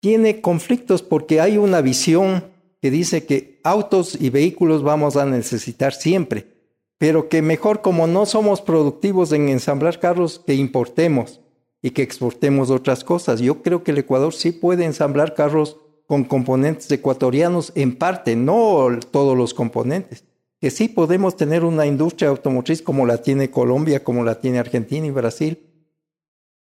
tiene 0.00 0.40
conflictos 0.40 1.02
porque 1.02 1.40
hay 1.40 1.56
una 1.56 1.80
visión 1.80 2.44
que 2.82 2.90
dice 2.90 3.24
que 3.24 3.60
autos 3.64 4.20
y 4.20 4.30
vehículos 4.30 4.82
vamos 4.82 5.16
a 5.16 5.24
necesitar 5.24 5.94
siempre 5.94 6.58
pero 6.98 7.28
que 7.28 7.42
mejor 7.42 7.80
como 7.80 8.06
no 8.06 8.26
somos 8.26 8.60
productivos 8.60 9.32
en 9.32 9.48
ensamblar 9.48 10.00
carros, 10.00 10.42
que 10.44 10.54
importemos 10.54 11.40
y 11.80 11.90
que 11.90 12.02
exportemos 12.02 12.70
otras 12.70 13.04
cosas. 13.04 13.40
Yo 13.40 13.62
creo 13.62 13.84
que 13.84 13.92
el 13.92 13.98
Ecuador 13.98 14.34
sí 14.34 14.50
puede 14.50 14.84
ensamblar 14.84 15.34
carros 15.34 15.78
con 16.08 16.24
componentes 16.24 16.90
ecuatorianos 16.90 17.70
en 17.74 17.94
parte, 17.94 18.34
no 18.34 18.88
todos 19.12 19.36
los 19.36 19.52
componentes, 19.52 20.24
que 20.58 20.70
sí 20.70 20.88
podemos 20.88 21.36
tener 21.36 21.64
una 21.64 21.84
industria 21.84 22.30
automotriz 22.30 22.80
como 22.80 23.04
la 23.04 23.18
tiene 23.18 23.50
Colombia, 23.50 24.02
como 24.02 24.24
la 24.24 24.40
tiene 24.40 24.58
Argentina 24.58 25.06
y 25.06 25.10
Brasil. 25.10 25.58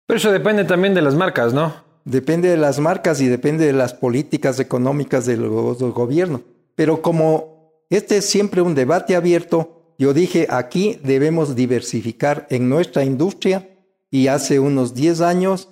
Pero 0.07 0.17
eso 0.17 0.31
depende 0.31 0.65
también 0.65 0.95
de 0.95 1.03
las 1.03 1.13
marcas, 1.13 1.53
¿no? 1.53 1.75
Depende 2.05 2.49
de 2.49 2.57
las 2.57 2.79
marcas 2.79 3.21
y 3.21 3.27
depende 3.27 3.67
de 3.67 3.73
las 3.73 3.93
políticas 3.93 4.59
económicas 4.59 5.27
del, 5.27 5.41
del 5.41 5.91
gobierno. 5.91 6.41
Pero 6.73 7.03
como 7.03 7.85
este 7.91 8.17
es 8.17 8.25
siempre 8.25 8.61
un 8.61 8.73
debate 8.73 9.15
abierto, 9.15 9.93
yo 9.99 10.15
dije, 10.15 10.47
aquí 10.49 10.99
debemos 11.03 11.55
diversificar 11.55 12.47
en 12.49 12.67
nuestra 12.67 13.03
industria 13.03 13.69
y 14.09 14.25
hace 14.25 14.59
unos 14.59 14.95
10 14.95 15.21
años 15.21 15.69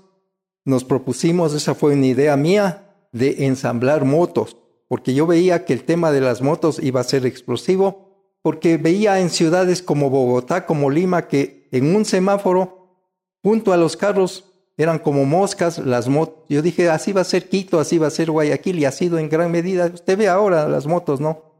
nos 0.63 0.83
propusimos, 0.83 1.55
esa 1.55 1.73
fue 1.73 1.93
una 1.93 2.05
idea 2.05 2.37
mía, 2.37 2.92
de 3.13 3.45
ensamblar 3.45 4.03
motos, 4.03 4.57
porque 4.89 5.13
yo 5.13 5.25
veía 5.25 5.63
que 5.63 5.71
el 5.73 5.85
tema 5.85 6.11
de 6.11 6.19
las 6.19 6.41
motos 6.41 6.79
iba 6.83 6.99
a 6.99 7.05
ser 7.05 7.25
explosivo, 7.25 8.37
porque 8.41 8.77
veía 8.77 9.21
en 9.21 9.29
ciudades 9.29 9.81
como 9.81 10.09
Bogotá, 10.09 10.65
como 10.65 10.89
Lima, 10.89 11.27
que 11.29 11.69
en 11.71 11.95
un 11.95 12.03
semáforo, 12.03 12.97
junto 13.41 13.71
a 13.71 13.77
los 13.77 13.95
carros, 13.95 14.49
eran 14.75 14.99
como 14.99 15.23
moscas 15.25 15.77
las 15.77 16.09
motos. 16.09 16.43
Yo 16.49 16.61
dije, 16.61 16.89
así 16.89 17.13
va 17.13 17.21
a 17.21 17.25
ser 17.25 17.47
Quito, 17.47 17.79
así 17.79 17.97
va 17.97 18.07
a 18.07 18.11
ser 18.11 18.31
Guayaquil, 18.31 18.79
y 18.79 18.85
ha 18.85 18.91
sido 18.91 19.19
en 19.19 19.29
gran 19.29 19.51
medida. 19.51 19.89
Usted 19.93 20.17
ve 20.17 20.27
ahora 20.27 20.67
las 20.67 20.87
motos, 20.87 21.21
¿no? 21.21 21.53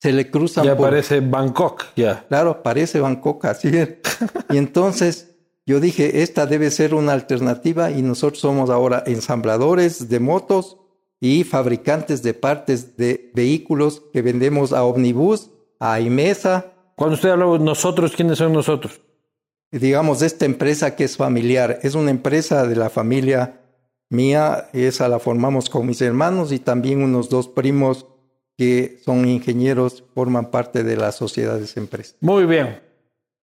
Se 0.00 0.12
le 0.12 0.30
cruzan. 0.30 0.64
Ya 0.64 0.76
parece 0.76 1.20
Bangkok, 1.20 1.82
ya. 1.96 2.24
Claro, 2.28 2.62
parece 2.62 3.00
Bangkok, 3.00 3.44
así 3.46 3.68
es. 3.68 3.88
y 4.50 4.58
entonces 4.58 5.33
yo 5.66 5.80
dije, 5.80 6.22
esta 6.22 6.46
debe 6.46 6.70
ser 6.70 6.94
una 6.94 7.12
alternativa 7.12 7.90
y 7.90 8.02
nosotros 8.02 8.40
somos 8.40 8.68
ahora 8.68 9.02
ensambladores 9.06 10.10
de 10.10 10.20
motos 10.20 10.78
y 11.20 11.44
fabricantes 11.44 12.22
de 12.22 12.34
partes 12.34 12.98
de 12.98 13.30
vehículos 13.34 14.02
que 14.12 14.20
vendemos 14.20 14.74
a 14.74 14.84
Omnibus, 14.84 15.50
a 15.80 16.00
Imesa. 16.00 16.72
Cuando 16.96 17.14
usted 17.14 17.30
habla 17.30 17.46
de 17.46 17.60
nosotros, 17.60 18.12
¿quiénes 18.14 18.38
son 18.38 18.52
nosotros? 18.52 19.00
Digamos, 19.70 20.20
esta 20.20 20.44
empresa 20.44 20.94
que 20.96 21.04
es 21.04 21.16
familiar, 21.16 21.80
es 21.82 21.94
una 21.94 22.10
empresa 22.10 22.66
de 22.66 22.76
la 22.76 22.90
familia 22.90 23.62
mía, 24.10 24.68
esa 24.74 25.08
la 25.08 25.18
formamos 25.18 25.70
con 25.70 25.86
mis 25.86 26.02
hermanos 26.02 26.52
y 26.52 26.58
también 26.58 27.02
unos 27.02 27.30
dos 27.30 27.48
primos 27.48 28.06
que 28.56 29.00
son 29.04 29.26
ingenieros, 29.26 30.04
forman 30.14 30.50
parte 30.50 30.84
de 30.84 30.96
la 30.96 31.10
sociedad 31.10 31.58
de 31.58 31.64
esa 31.64 31.80
empresa. 31.80 32.14
Muy 32.20 32.44
bien. 32.44 32.80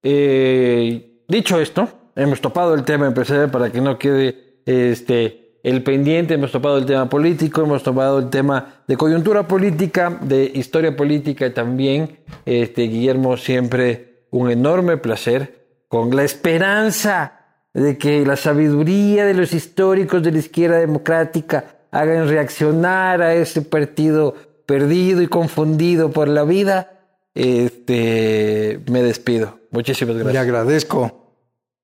Eh, 0.03 1.23
dicho 1.27 1.59
esto, 1.59 1.89
hemos 2.15 2.41
topado 2.41 2.73
el 2.73 2.83
tema 2.83 3.07
empresarial 3.07 3.51
para 3.51 3.71
que 3.71 3.81
no 3.81 3.97
quede 3.97 4.61
este, 4.65 5.59
el 5.63 5.83
pendiente, 5.83 6.33
hemos 6.33 6.51
topado 6.51 6.77
el 6.77 6.85
tema 6.85 7.07
político, 7.09 7.61
hemos 7.61 7.83
topado 7.83 8.19
el 8.19 8.29
tema 8.29 8.83
de 8.87 8.97
coyuntura 8.97 9.47
política, 9.47 10.17
de 10.21 10.51
historia 10.53 10.95
política 10.95 11.45
y 11.45 11.51
también, 11.51 12.19
este, 12.45 12.83
Guillermo, 12.83 13.37
siempre 13.37 14.25
un 14.31 14.49
enorme 14.49 14.97
placer, 14.97 15.83
con 15.87 16.15
la 16.15 16.23
esperanza 16.23 17.39
de 17.73 17.97
que 17.97 18.25
la 18.25 18.35
sabiduría 18.35 19.25
de 19.25 19.33
los 19.33 19.53
históricos 19.53 20.23
de 20.23 20.31
la 20.31 20.39
izquierda 20.39 20.79
democrática 20.79 21.81
hagan 21.91 22.27
reaccionar 22.27 23.21
a 23.21 23.33
ese 23.33 23.61
partido 23.61 24.35
perdido 24.65 25.21
y 25.21 25.27
confundido 25.27 26.11
por 26.11 26.27
la 26.29 26.43
vida, 26.43 27.01
este, 27.35 28.79
me 28.89 29.03
despido. 29.03 29.59
Muchísimas 29.71 30.15
gracias. 30.15 30.33
Le 30.33 30.39
agradezco. 30.39 31.20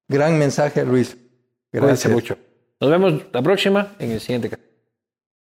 Gran 0.07 0.37
mensaje, 0.39 0.85
Luis. 0.85 1.17
Gracias 1.71 2.11
mucho. 2.11 2.37
Nos 2.79 2.91
vemos 2.91 3.25
la 3.31 3.41
próxima 3.41 3.95
en 3.99 4.11
el 4.11 4.19
siguiente 4.19 4.49